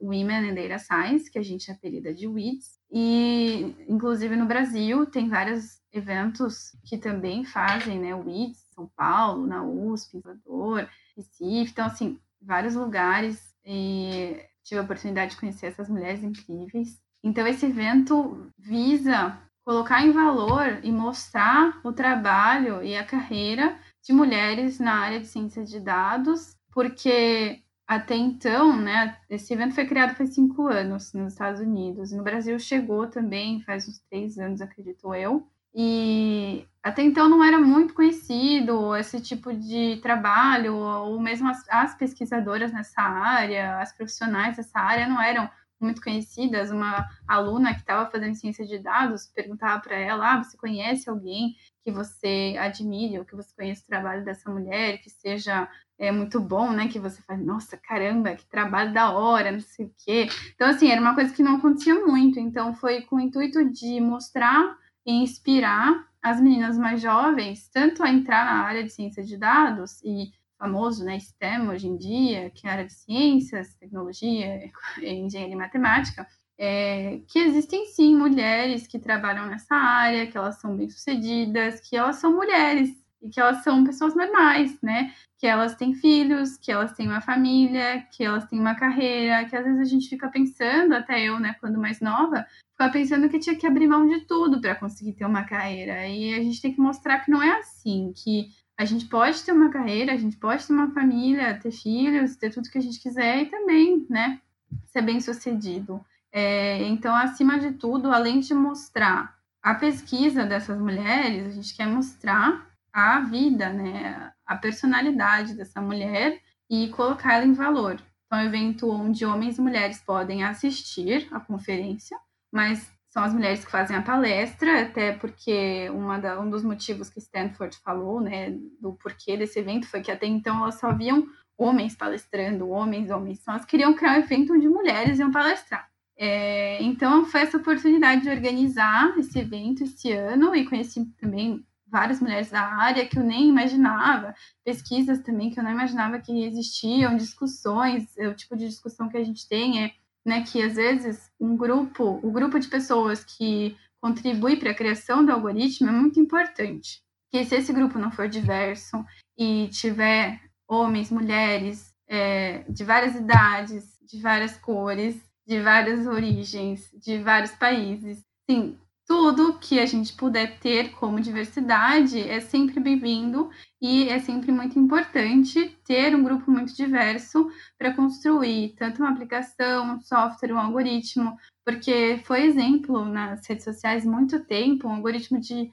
Women 0.00 0.50
in 0.50 0.54
Data 0.54 0.78
Science, 0.78 1.30
que 1.30 1.38
a 1.38 1.42
gente 1.42 1.70
apelida 1.70 2.14
de 2.14 2.26
WIDS. 2.26 2.78
E, 2.90 3.74
inclusive, 3.88 4.36
no 4.36 4.46
Brasil, 4.46 5.04
tem 5.06 5.28
vários 5.28 5.80
eventos 5.92 6.76
que 6.84 6.96
também 6.96 7.44
fazem, 7.44 7.98
né, 7.98 8.14
WIDS, 8.14 8.68
São 8.74 8.88
Paulo, 8.96 9.46
na 9.46 9.64
USP, 9.64 10.20
Salvador, 10.20 10.88
Recife. 11.16 11.72
Então, 11.72 11.86
assim, 11.86 12.18
vários 12.40 12.74
lugares. 12.74 13.54
E 13.64 14.40
tive 14.62 14.80
a 14.80 14.84
oportunidade 14.84 15.32
de 15.32 15.40
conhecer 15.40 15.66
essas 15.66 15.88
mulheres 15.88 16.22
incríveis. 16.22 17.00
Então, 17.22 17.46
esse 17.46 17.66
evento 17.66 18.52
visa 18.58 19.38
colocar 19.64 20.02
em 20.02 20.12
valor 20.12 20.80
e 20.82 20.92
mostrar 20.92 21.80
o 21.82 21.92
trabalho 21.92 22.82
e 22.82 22.96
a 22.96 23.04
carreira 23.04 23.78
de 24.04 24.12
mulheres 24.12 24.78
na 24.78 24.94
área 24.94 25.18
de 25.18 25.26
ciência 25.26 25.64
de 25.64 25.80
dados, 25.80 26.56
porque 26.72 27.62
até 27.86 28.14
então, 28.14 28.76
né, 28.76 29.16
esse 29.28 29.52
evento 29.52 29.74
foi 29.74 29.86
criado 29.86 30.14
faz 30.14 30.34
cinco 30.34 30.68
anos 30.68 31.12
nos 31.12 31.32
Estados 31.32 31.60
Unidos, 31.60 32.12
no 32.12 32.22
Brasil 32.22 32.58
chegou 32.58 33.06
também 33.06 33.62
faz 33.62 33.88
uns 33.88 33.98
três 34.10 34.38
anos, 34.38 34.60
acredito 34.60 35.14
eu, 35.14 35.46
e 35.74 36.66
até 36.82 37.02
então 37.02 37.28
não 37.28 37.42
era 37.42 37.58
muito 37.58 37.94
conhecido 37.94 38.94
esse 38.94 39.20
tipo 39.20 39.52
de 39.52 39.98
trabalho, 40.02 40.76
ou 40.76 41.18
mesmo 41.20 41.48
as, 41.48 41.68
as 41.68 41.94
pesquisadoras 41.96 42.72
nessa 42.72 43.02
área, 43.02 43.78
as 43.78 43.92
profissionais 43.92 44.56
dessa 44.56 44.78
área 44.78 45.08
não 45.08 45.20
eram 45.20 45.50
muito 45.84 46.02
conhecidas. 46.02 46.70
Uma 46.70 47.08
aluna 47.28 47.74
que 47.74 47.80
estava 47.80 48.10
fazendo 48.10 48.34
ciência 48.34 48.66
de 48.66 48.78
dados 48.78 49.30
perguntava 49.34 49.80
para 49.80 49.96
ela: 49.96 50.32
ah, 50.32 50.42
você 50.42 50.56
conhece 50.56 51.08
alguém 51.08 51.54
que 51.84 51.92
você 51.92 52.56
admire 52.58 53.18
ou 53.18 53.24
que 53.24 53.36
você 53.36 53.54
conheça 53.54 53.82
o 53.82 53.86
trabalho 53.86 54.24
dessa 54.24 54.50
mulher, 54.50 54.98
que 54.98 55.10
seja 55.10 55.68
é, 55.98 56.10
muito 56.10 56.40
bom, 56.40 56.72
né? 56.72 56.88
Que 56.88 56.98
você 56.98 57.20
faz, 57.22 57.44
nossa, 57.44 57.76
caramba, 57.76 58.34
que 58.34 58.46
trabalho 58.46 58.92
da 58.92 59.12
hora, 59.12 59.52
não 59.52 59.60
sei 59.60 59.86
o 59.86 59.94
quê. 60.04 60.28
Então, 60.54 60.68
assim, 60.68 60.90
era 60.90 61.00
uma 61.00 61.14
coisa 61.14 61.32
que 61.32 61.42
não 61.42 61.56
acontecia 61.56 61.94
muito. 61.94 62.40
Então, 62.40 62.74
foi 62.74 63.02
com 63.02 63.16
o 63.16 63.20
intuito 63.20 63.64
de 63.70 64.00
mostrar 64.00 64.76
e 65.06 65.12
inspirar 65.12 66.08
as 66.22 66.40
meninas 66.40 66.78
mais 66.78 67.02
jovens, 67.02 67.68
tanto 67.68 68.02
a 68.02 68.10
entrar 68.10 68.46
na 68.46 68.64
área 68.64 68.82
de 68.82 68.90
ciência 68.90 69.22
de 69.22 69.36
dados 69.36 70.00
e 70.02 70.32
famoso, 70.58 71.04
né, 71.04 71.18
STEM 71.18 71.68
hoje 71.68 71.86
em 71.86 71.96
dia, 71.96 72.50
que 72.50 72.66
é 72.66 72.70
a 72.70 72.72
área 72.74 72.84
de 72.86 72.92
ciências, 72.92 73.74
tecnologia, 73.74 74.70
engenharia 75.02 75.54
e 75.54 75.56
matemática, 75.56 76.26
é, 76.56 77.20
que 77.28 77.38
existem 77.38 77.86
sim 77.86 78.16
mulheres 78.16 78.86
que 78.86 78.98
trabalham 78.98 79.46
nessa 79.46 79.74
área, 79.74 80.26
que 80.26 80.36
elas 80.36 80.60
são 80.60 80.76
bem-sucedidas, 80.76 81.80
que 81.80 81.96
elas 81.96 82.16
são 82.16 82.32
mulheres 82.34 82.90
e 83.20 83.28
que 83.28 83.40
elas 83.40 83.64
são 83.64 83.82
pessoas 83.84 84.14
normais, 84.14 84.78
né? 84.82 85.12
Que 85.38 85.46
elas 85.46 85.74
têm 85.76 85.94
filhos, 85.94 86.56
que 86.58 86.70
elas 86.70 86.92
têm 86.92 87.08
uma 87.08 87.20
família, 87.20 88.06
que 88.12 88.22
elas 88.22 88.44
têm 88.46 88.60
uma 88.60 88.74
carreira, 88.74 89.44
que 89.46 89.56
às 89.56 89.64
vezes 89.64 89.80
a 89.80 89.84
gente 89.84 90.08
fica 90.08 90.28
pensando, 90.28 90.94
até 90.94 91.22
eu, 91.22 91.40
né, 91.40 91.56
quando 91.60 91.80
mais 91.80 92.00
nova, 92.00 92.46
ficava 92.72 92.92
pensando 92.92 93.28
que 93.28 93.38
tinha 93.38 93.56
que 93.56 93.66
abrir 93.66 93.88
mão 93.88 94.06
de 94.06 94.20
tudo 94.26 94.60
para 94.60 94.74
conseguir 94.74 95.14
ter 95.14 95.24
uma 95.24 95.44
carreira. 95.44 96.06
E 96.06 96.34
a 96.34 96.42
gente 96.42 96.60
tem 96.60 96.72
que 96.72 96.80
mostrar 96.80 97.20
que 97.20 97.30
não 97.30 97.42
é 97.42 97.58
assim, 97.58 98.12
que 98.14 98.48
a 98.76 98.84
gente 98.84 99.06
pode 99.06 99.42
ter 99.42 99.52
uma 99.52 99.70
carreira, 99.70 100.12
a 100.12 100.16
gente 100.16 100.36
pode 100.36 100.66
ter 100.66 100.72
uma 100.72 100.90
família, 100.90 101.58
ter 101.58 101.70
filhos, 101.70 102.36
ter 102.36 102.50
tudo 102.50 102.68
que 102.68 102.78
a 102.78 102.82
gente 102.82 103.00
quiser 103.00 103.42
e 103.42 103.46
também, 103.46 104.06
né, 104.10 104.40
ser 104.86 105.02
bem 105.02 105.20
sucedido. 105.20 106.04
É, 106.32 106.82
então, 106.84 107.14
acima 107.14 107.58
de 107.58 107.72
tudo, 107.72 108.10
além 108.10 108.40
de 108.40 108.52
mostrar 108.52 109.38
a 109.62 109.74
pesquisa 109.74 110.44
dessas 110.44 110.78
mulheres, 110.78 111.46
a 111.46 111.50
gente 111.50 111.76
quer 111.76 111.86
mostrar 111.86 112.68
a 112.92 113.20
vida, 113.20 113.70
né, 113.70 114.32
a 114.44 114.56
personalidade 114.56 115.54
dessa 115.54 115.80
mulher 115.80 116.40
e 116.68 116.88
colocar 116.88 117.34
ela 117.34 117.44
em 117.44 117.52
valor. 117.52 118.00
Então, 118.26 118.38
é 118.38 118.42
um 118.42 118.46
evento 118.46 118.90
onde 118.90 119.24
homens 119.24 119.58
e 119.58 119.60
mulheres 119.60 120.00
podem 120.00 120.42
assistir 120.42 121.28
a 121.30 121.38
conferência, 121.38 122.18
mas 122.52 122.90
são 123.14 123.22
as 123.22 123.32
mulheres 123.32 123.64
que 123.64 123.70
fazem 123.70 123.96
a 123.96 124.02
palestra, 124.02 124.82
até 124.82 125.12
porque 125.12 125.88
da, 126.20 126.40
um 126.40 126.50
dos 126.50 126.64
motivos 126.64 127.08
que 127.08 127.20
Stanford 127.20 127.76
falou, 127.76 128.20
né, 128.20 128.58
do 128.80 128.94
porquê 128.94 129.36
desse 129.36 129.60
evento 129.60 129.86
foi 129.86 130.00
que 130.02 130.10
até 130.10 130.26
então 130.26 130.62
elas 130.62 130.80
só 130.80 130.92
viam 130.92 131.24
homens 131.56 131.94
palestrando, 131.94 132.68
homens, 132.68 133.12
homens. 133.12 133.38
Então 133.40 133.54
elas 133.54 133.64
queriam 133.64 133.94
criar 133.94 134.14
um 134.14 134.16
evento 134.16 134.52
onde 134.52 134.68
mulheres 134.68 135.20
iam 135.20 135.30
palestrar. 135.30 135.88
É, 136.18 136.82
então 136.82 137.24
foi 137.24 137.42
essa 137.42 137.56
oportunidade 137.56 138.22
de 138.22 138.30
organizar 138.30 139.16
esse 139.16 139.38
evento 139.38 139.84
esse 139.84 140.10
ano 140.10 140.52
e 140.52 140.64
conheci 140.64 141.04
também 141.20 141.64
várias 141.86 142.20
mulheres 142.20 142.50
da 142.50 142.62
área 142.62 143.06
que 143.06 143.16
eu 143.16 143.22
nem 143.22 143.48
imaginava, 143.48 144.34
pesquisas 144.64 145.20
também 145.20 145.50
que 145.50 145.60
eu 145.60 145.62
não 145.62 145.70
imaginava 145.70 146.18
que 146.18 146.44
existiam, 146.44 147.16
discussões, 147.16 148.12
o 148.16 148.34
tipo 148.34 148.56
de 148.56 148.66
discussão 148.66 149.08
que 149.08 149.16
a 149.16 149.22
gente 149.22 149.48
tem 149.48 149.84
é 149.84 149.92
né, 150.24 150.42
que 150.42 150.62
às 150.62 150.74
vezes 150.74 151.30
um 151.38 151.56
grupo, 151.56 152.20
o 152.22 152.30
grupo 152.30 152.58
de 152.58 152.68
pessoas 152.68 153.24
que 153.24 153.76
contribui 154.00 154.56
para 154.56 154.70
a 154.70 154.74
criação 154.74 155.24
do 155.24 155.32
algoritmo 155.32 155.88
é 155.88 155.92
muito 155.92 156.20
importante. 156.20 157.02
Que 157.30 157.44
se 157.44 157.56
esse 157.56 157.72
grupo 157.72 157.98
não 157.98 158.10
for 158.10 158.28
diverso 158.28 159.04
e 159.36 159.68
tiver 159.68 160.40
homens, 160.68 161.10
mulheres, 161.10 161.92
é, 162.06 162.64
de 162.68 162.84
várias 162.84 163.14
idades, 163.14 163.98
de 164.06 164.20
várias 164.20 164.56
cores, 164.58 165.20
de 165.46 165.60
várias 165.60 166.06
origens, 166.06 166.90
de 166.94 167.18
vários 167.18 167.52
países, 167.52 168.22
sim, 168.48 168.78
tudo 169.06 169.58
que 169.58 169.78
a 169.78 169.86
gente 169.86 170.14
puder 170.14 170.58
ter 170.58 170.92
como 170.92 171.20
diversidade 171.20 172.20
é 172.20 172.40
sempre 172.40 172.80
bem-vindo 172.80 173.50
e 173.80 174.08
é 174.08 174.18
sempre 174.18 174.50
muito 174.50 174.78
importante 174.78 175.78
ter 175.84 176.14
um 176.16 176.22
grupo 176.22 176.50
muito 176.50 176.74
diverso 176.74 177.50
para 177.78 177.94
construir 177.94 178.74
tanto 178.78 179.02
uma 179.02 179.10
aplicação, 179.10 179.94
um 179.94 180.00
software, 180.00 180.54
um 180.54 180.58
algoritmo, 180.58 181.36
porque 181.64 182.20
foi 182.24 182.44
exemplo 182.44 183.04
nas 183.04 183.46
redes 183.46 183.64
sociais 183.64 184.06
muito 184.06 184.42
tempo, 184.44 184.88
um 184.88 184.92
algoritmo 184.92 185.38
de, 185.38 185.70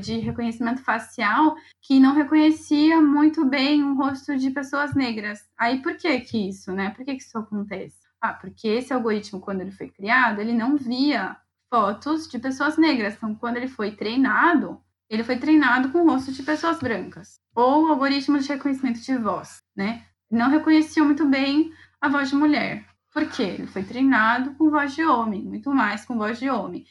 de 0.00 0.18
reconhecimento 0.18 0.82
facial 0.82 1.54
que 1.80 2.00
não 2.00 2.14
reconhecia 2.14 3.00
muito 3.00 3.44
bem 3.44 3.84
o 3.84 3.94
rosto 3.94 4.36
de 4.36 4.50
pessoas 4.50 4.94
negras. 4.94 5.46
Aí 5.56 5.80
por 5.80 5.96
que 5.96 6.20
que 6.20 6.48
isso, 6.48 6.72
né? 6.72 6.90
Por 6.90 7.04
que 7.04 7.14
que 7.14 7.22
isso 7.22 7.38
acontece? 7.38 8.04
Ah, 8.20 8.32
porque 8.32 8.66
esse 8.66 8.92
algoritmo, 8.92 9.40
quando 9.40 9.60
ele 9.60 9.70
foi 9.70 9.88
criado, 9.90 10.40
ele 10.40 10.54
não 10.54 10.76
via 10.76 11.36
fotos 11.74 12.28
de 12.28 12.38
pessoas 12.38 12.78
negras. 12.78 13.14
Então, 13.16 13.34
quando 13.34 13.56
ele 13.56 13.66
foi 13.66 13.90
treinado, 13.90 14.80
ele 15.10 15.24
foi 15.24 15.36
treinado 15.36 15.88
com 15.88 16.02
o 16.02 16.08
rosto 16.08 16.30
de 16.30 16.40
pessoas 16.44 16.78
brancas. 16.78 17.40
Ou 17.52 17.88
algoritmos 17.88 18.44
de 18.44 18.52
reconhecimento 18.52 19.00
de 19.00 19.16
voz, 19.18 19.56
né? 19.74 20.04
Não 20.30 20.50
reconheciam 20.50 21.04
muito 21.04 21.26
bem 21.26 21.72
a 22.00 22.08
voz 22.08 22.30
de 22.30 22.36
mulher. 22.36 22.86
Por 23.12 23.28
quê? 23.28 23.42
Ele 23.42 23.66
foi 23.66 23.82
treinado 23.82 24.54
com 24.54 24.70
voz 24.70 24.94
de 24.94 25.04
homem, 25.04 25.42
muito 25.42 25.74
mais 25.74 26.04
com 26.04 26.16
voz 26.16 26.38
de 26.38 26.48
homem. 26.48 26.86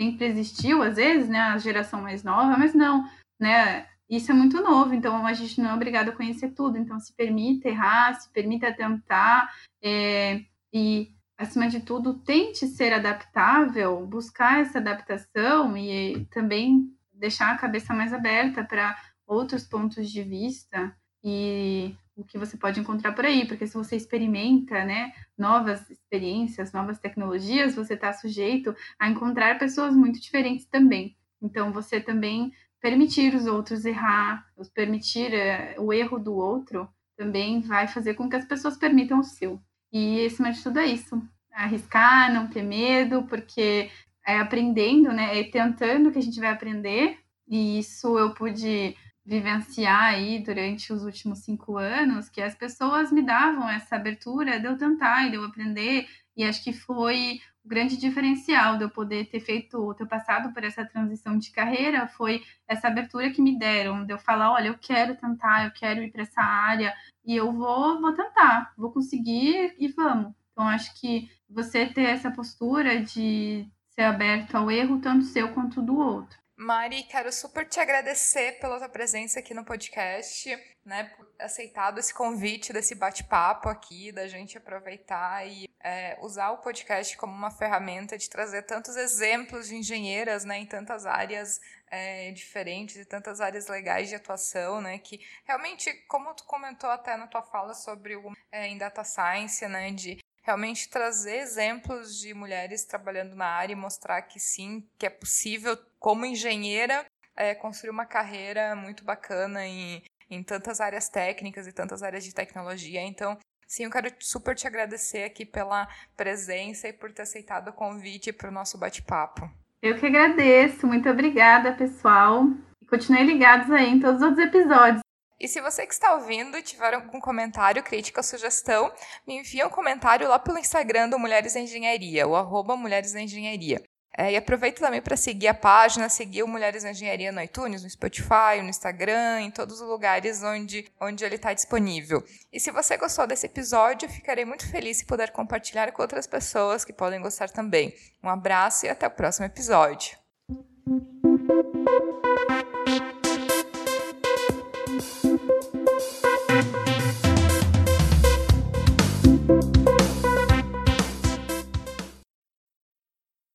sempre 0.00 0.26
existiu, 0.26 0.82
às 0.82 0.96
vezes, 0.96 1.28
né, 1.28 1.38
a 1.40 1.58
geração 1.58 2.00
mais 2.00 2.22
nova, 2.22 2.56
mas 2.56 2.72
não, 2.72 3.04
né? 3.38 3.86
Isso 4.08 4.32
é 4.32 4.34
muito 4.34 4.60
novo, 4.60 4.92
então 4.94 5.24
a 5.26 5.32
gente 5.32 5.60
não 5.60 5.70
é 5.70 5.74
obrigado 5.74 6.08
a 6.08 6.12
conhecer 6.12 6.50
tudo. 6.50 6.78
Então, 6.78 6.98
se 6.98 7.14
permita 7.14 7.68
errar, 7.68 8.14
se 8.14 8.32
permita 8.32 8.72
tentar, 8.72 9.48
é, 9.82 10.40
e, 10.72 11.14
acima 11.38 11.68
de 11.68 11.80
tudo, 11.80 12.14
tente 12.14 12.66
ser 12.66 12.92
adaptável, 12.92 14.04
buscar 14.06 14.60
essa 14.60 14.78
adaptação 14.78 15.76
e 15.76 16.26
também 16.30 16.92
deixar 17.12 17.52
a 17.52 17.58
cabeça 17.58 17.94
mais 17.94 18.12
aberta 18.12 18.64
para 18.64 18.96
outros 19.30 19.64
pontos 19.64 20.10
de 20.10 20.24
vista 20.24 20.92
e 21.22 21.94
o 22.16 22.24
que 22.24 22.36
você 22.36 22.56
pode 22.56 22.80
encontrar 22.80 23.12
por 23.12 23.24
aí, 23.24 23.46
porque 23.46 23.66
se 23.66 23.74
você 23.74 23.94
experimenta, 23.94 24.84
né, 24.84 25.12
novas 25.38 25.88
experiências, 25.88 26.72
novas 26.72 26.98
tecnologias, 26.98 27.76
você 27.76 27.94
está 27.94 28.12
sujeito 28.12 28.74
a 28.98 29.08
encontrar 29.08 29.58
pessoas 29.58 29.94
muito 29.94 30.20
diferentes 30.20 30.66
também. 30.66 31.16
Então, 31.40 31.72
você 31.72 32.00
também 32.00 32.52
permitir 32.80 33.34
os 33.34 33.46
outros 33.46 33.84
errar, 33.84 34.46
permitir 34.74 35.32
é, 35.32 35.76
o 35.78 35.92
erro 35.92 36.18
do 36.18 36.34
outro, 36.34 36.88
também 37.16 37.60
vai 37.60 37.86
fazer 37.86 38.14
com 38.14 38.28
que 38.28 38.36
as 38.36 38.44
pessoas 38.44 38.76
permitam 38.76 39.20
o 39.20 39.24
seu. 39.24 39.60
E, 39.92 40.26
acima 40.26 40.50
de 40.50 40.62
tudo, 40.62 40.80
é 40.80 40.86
isso. 40.86 41.22
Arriscar, 41.52 42.32
não 42.32 42.48
ter 42.48 42.62
medo, 42.62 43.22
porque 43.24 43.90
é 44.26 44.38
aprendendo, 44.38 45.12
né, 45.12 45.38
é 45.38 45.44
tentando 45.44 46.10
que 46.10 46.18
a 46.18 46.22
gente 46.22 46.40
vai 46.40 46.50
aprender. 46.50 47.18
E 47.48 47.78
isso 47.78 48.18
eu 48.18 48.34
pude 48.34 48.96
vivenciar 49.30 50.14
aí 50.14 50.40
durante 50.40 50.92
os 50.92 51.04
últimos 51.04 51.38
cinco 51.38 51.76
anos, 51.76 52.28
que 52.28 52.42
as 52.42 52.52
pessoas 52.52 53.12
me 53.12 53.22
davam 53.22 53.70
essa 53.70 53.94
abertura 53.94 54.58
de 54.58 54.66
eu 54.66 54.76
tentar 54.76 55.24
e 55.24 55.30
de 55.30 55.36
eu 55.36 55.44
aprender, 55.44 56.08
e 56.36 56.42
acho 56.42 56.64
que 56.64 56.72
foi 56.72 57.40
o 57.64 57.68
grande 57.68 57.96
diferencial 57.96 58.76
de 58.76 58.82
eu 58.82 58.90
poder 58.90 59.26
ter 59.26 59.38
feito, 59.38 59.94
ter 59.94 60.06
passado 60.06 60.52
por 60.52 60.64
essa 60.64 60.84
transição 60.84 61.38
de 61.38 61.52
carreira, 61.52 62.08
foi 62.08 62.42
essa 62.66 62.88
abertura 62.88 63.30
que 63.30 63.40
me 63.40 63.56
deram, 63.56 64.04
de 64.04 64.12
eu 64.12 64.18
falar, 64.18 64.50
olha, 64.50 64.66
eu 64.66 64.76
quero 64.76 65.14
tentar, 65.14 65.64
eu 65.64 65.70
quero 65.70 66.02
ir 66.02 66.10
para 66.10 66.22
essa 66.22 66.42
área, 66.42 66.92
e 67.24 67.36
eu 67.36 67.52
vou, 67.52 68.00
vou 68.00 68.12
tentar, 68.12 68.72
vou 68.76 68.90
conseguir 68.90 69.76
e 69.78 69.86
vamos. 69.86 70.34
Então, 70.50 70.66
acho 70.66 70.92
que 71.00 71.30
você 71.48 71.86
ter 71.86 72.02
essa 72.02 72.32
postura 72.32 73.00
de 73.00 73.64
ser 73.90 74.02
aberto 74.02 74.56
ao 74.56 74.68
erro, 74.68 74.98
tanto 74.98 75.24
seu 75.24 75.52
quanto 75.54 75.80
do 75.80 75.96
outro. 75.96 76.39
Mari, 76.62 77.04
quero 77.04 77.32
super 77.32 77.66
te 77.66 77.80
agradecer 77.80 78.60
pela 78.60 78.76
tua 78.76 78.88
presença 78.90 79.38
aqui 79.38 79.54
no 79.54 79.64
podcast, 79.64 80.54
né, 80.84 81.04
por 81.16 81.26
aceitado 81.38 81.98
esse 81.98 82.12
convite 82.12 82.70
desse 82.70 82.94
bate-papo 82.94 83.66
aqui, 83.66 84.12
da 84.12 84.28
gente 84.28 84.58
aproveitar 84.58 85.48
e 85.48 85.70
é, 85.82 86.18
usar 86.20 86.50
o 86.50 86.58
podcast 86.58 87.16
como 87.16 87.32
uma 87.32 87.50
ferramenta 87.50 88.18
de 88.18 88.28
trazer 88.28 88.64
tantos 88.64 88.94
exemplos 88.96 89.68
de 89.68 89.76
engenheiras, 89.76 90.44
né, 90.44 90.58
em 90.58 90.66
tantas 90.66 91.06
áreas 91.06 91.58
é, 91.90 92.30
diferentes 92.32 92.96
e 92.96 93.06
tantas 93.06 93.40
áreas 93.40 93.66
legais 93.66 94.10
de 94.10 94.16
atuação, 94.16 94.82
né, 94.82 94.98
que 94.98 95.18
realmente, 95.46 95.90
como 96.08 96.34
tu 96.34 96.44
comentou 96.44 96.90
até 96.90 97.16
na 97.16 97.26
tua 97.26 97.42
fala 97.42 97.72
sobre 97.72 98.16
o 98.16 98.34
é, 98.52 98.66
em 98.66 98.76
data 98.76 99.02
science, 99.02 99.66
né, 99.66 99.92
de 99.92 100.18
realmente 100.42 100.88
trazer 100.88 101.36
exemplos 101.36 102.18
de 102.18 102.34
mulheres 102.34 102.84
trabalhando 102.84 103.34
na 103.34 103.46
área 103.46 103.72
e 103.72 103.76
mostrar 103.76 104.22
que 104.22 104.38
sim, 104.38 104.86
que 104.98 105.06
é 105.06 105.10
possível, 105.10 105.76
como 105.98 106.24
engenheira, 106.24 107.04
é, 107.36 107.54
construir 107.54 107.90
uma 107.90 108.06
carreira 108.06 108.74
muito 108.74 109.04
bacana 109.04 109.66
em, 109.66 110.02
em 110.30 110.42
tantas 110.42 110.80
áreas 110.80 111.08
técnicas 111.08 111.66
e 111.66 111.72
tantas 111.72 112.02
áreas 112.02 112.24
de 112.24 112.34
tecnologia. 112.34 113.02
Então, 113.02 113.38
sim, 113.66 113.84
eu 113.84 113.90
quero 113.90 114.12
super 114.18 114.54
te 114.54 114.66
agradecer 114.66 115.24
aqui 115.24 115.44
pela 115.44 115.88
presença 116.16 116.88
e 116.88 116.92
por 116.92 117.12
ter 117.12 117.22
aceitado 117.22 117.68
o 117.68 117.72
convite 117.72 118.32
para 118.32 118.48
o 118.48 118.52
nosso 118.52 118.78
bate-papo. 118.78 119.50
Eu 119.82 119.98
que 119.98 120.06
agradeço, 120.06 120.86
muito 120.86 121.08
obrigada, 121.08 121.72
pessoal. 121.72 122.44
Continuem 122.88 123.24
ligados 123.24 123.70
aí 123.70 123.88
em 123.88 124.00
todos 124.00 124.20
os 124.20 124.38
episódios. 124.38 125.00
E 125.40 125.48
se 125.48 125.58
você 125.62 125.86
que 125.86 125.94
está 125.94 126.14
ouvindo 126.14 126.62
tiver 126.62 126.92
algum 126.92 127.18
comentário, 127.18 127.82
crítica, 127.82 128.22
sugestão, 128.22 128.92
me 129.26 129.38
envia 129.38 129.66
um 129.66 129.70
comentário 129.70 130.28
lá 130.28 130.38
pelo 130.38 130.58
Instagram 130.58 131.08
do 131.08 131.18
Mulheres 131.18 131.54
da 131.54 131.60
Engenharia, 131.60 132.28
o 132.28 132.36
arroba 132.36 132.76
Mulheres 132.76 133.14
da 133.14 133.22
Engenharia. 133.22 133.82
É, 134.14 134.32
e 134.32 134.36
aproveita 134.36 134.80
também 134.80 135.00
para 135.00 135.16
seguir 135.16 135.48
a 135.48 135.54
página, 135.54 136.08
seguir 136.10 136.42
o 136.42 136.48
Mulheres 136.48 136.84
na 136.84 136.90
Engenharia 136.90 137.32
no 137.32 137.40
iTunes, 137.40 137.82
no 137.82 137.88
Spotify, 137.88 138.60
no 138.60 138.68
Instagram, 138.68 139.40
em 139.40 139.50
todos 139.50 139.80
os 139.80 139.88
lugares 139.88 140.42
onde, 140.42 140.92
onde 141.00 141.24
ele 141.24 141.36
está 141.36 141.54
disponível. 141.54 142.22
E 142.52 142.60
se 142.60 142.70
você 142.70 142.98
gostou 142.98 143.26
desse 143.26 143.46
episódio, 143.46 144.10
ficarei 144.10 144.44
muito 144.44 144.70
feliz 144.70 144.98
se 144.98 145.06
puder 145.06 145.30
compartilhar 145.30 145.90
com 145.92 146.02
outras 146.02 146.26
pessoas 146.26 146.84
que 146.84 146.92
podem 146.92 147.22
gostar 147.22 147.48
também. 147.48 147.94
Um 148.22 148.28
abraço 148.28 148.84
e 148.84 148.90
até 148.90 149.06
o 149.06 149.10
próximo 149.10 149.46
episódio. 149.46 150.18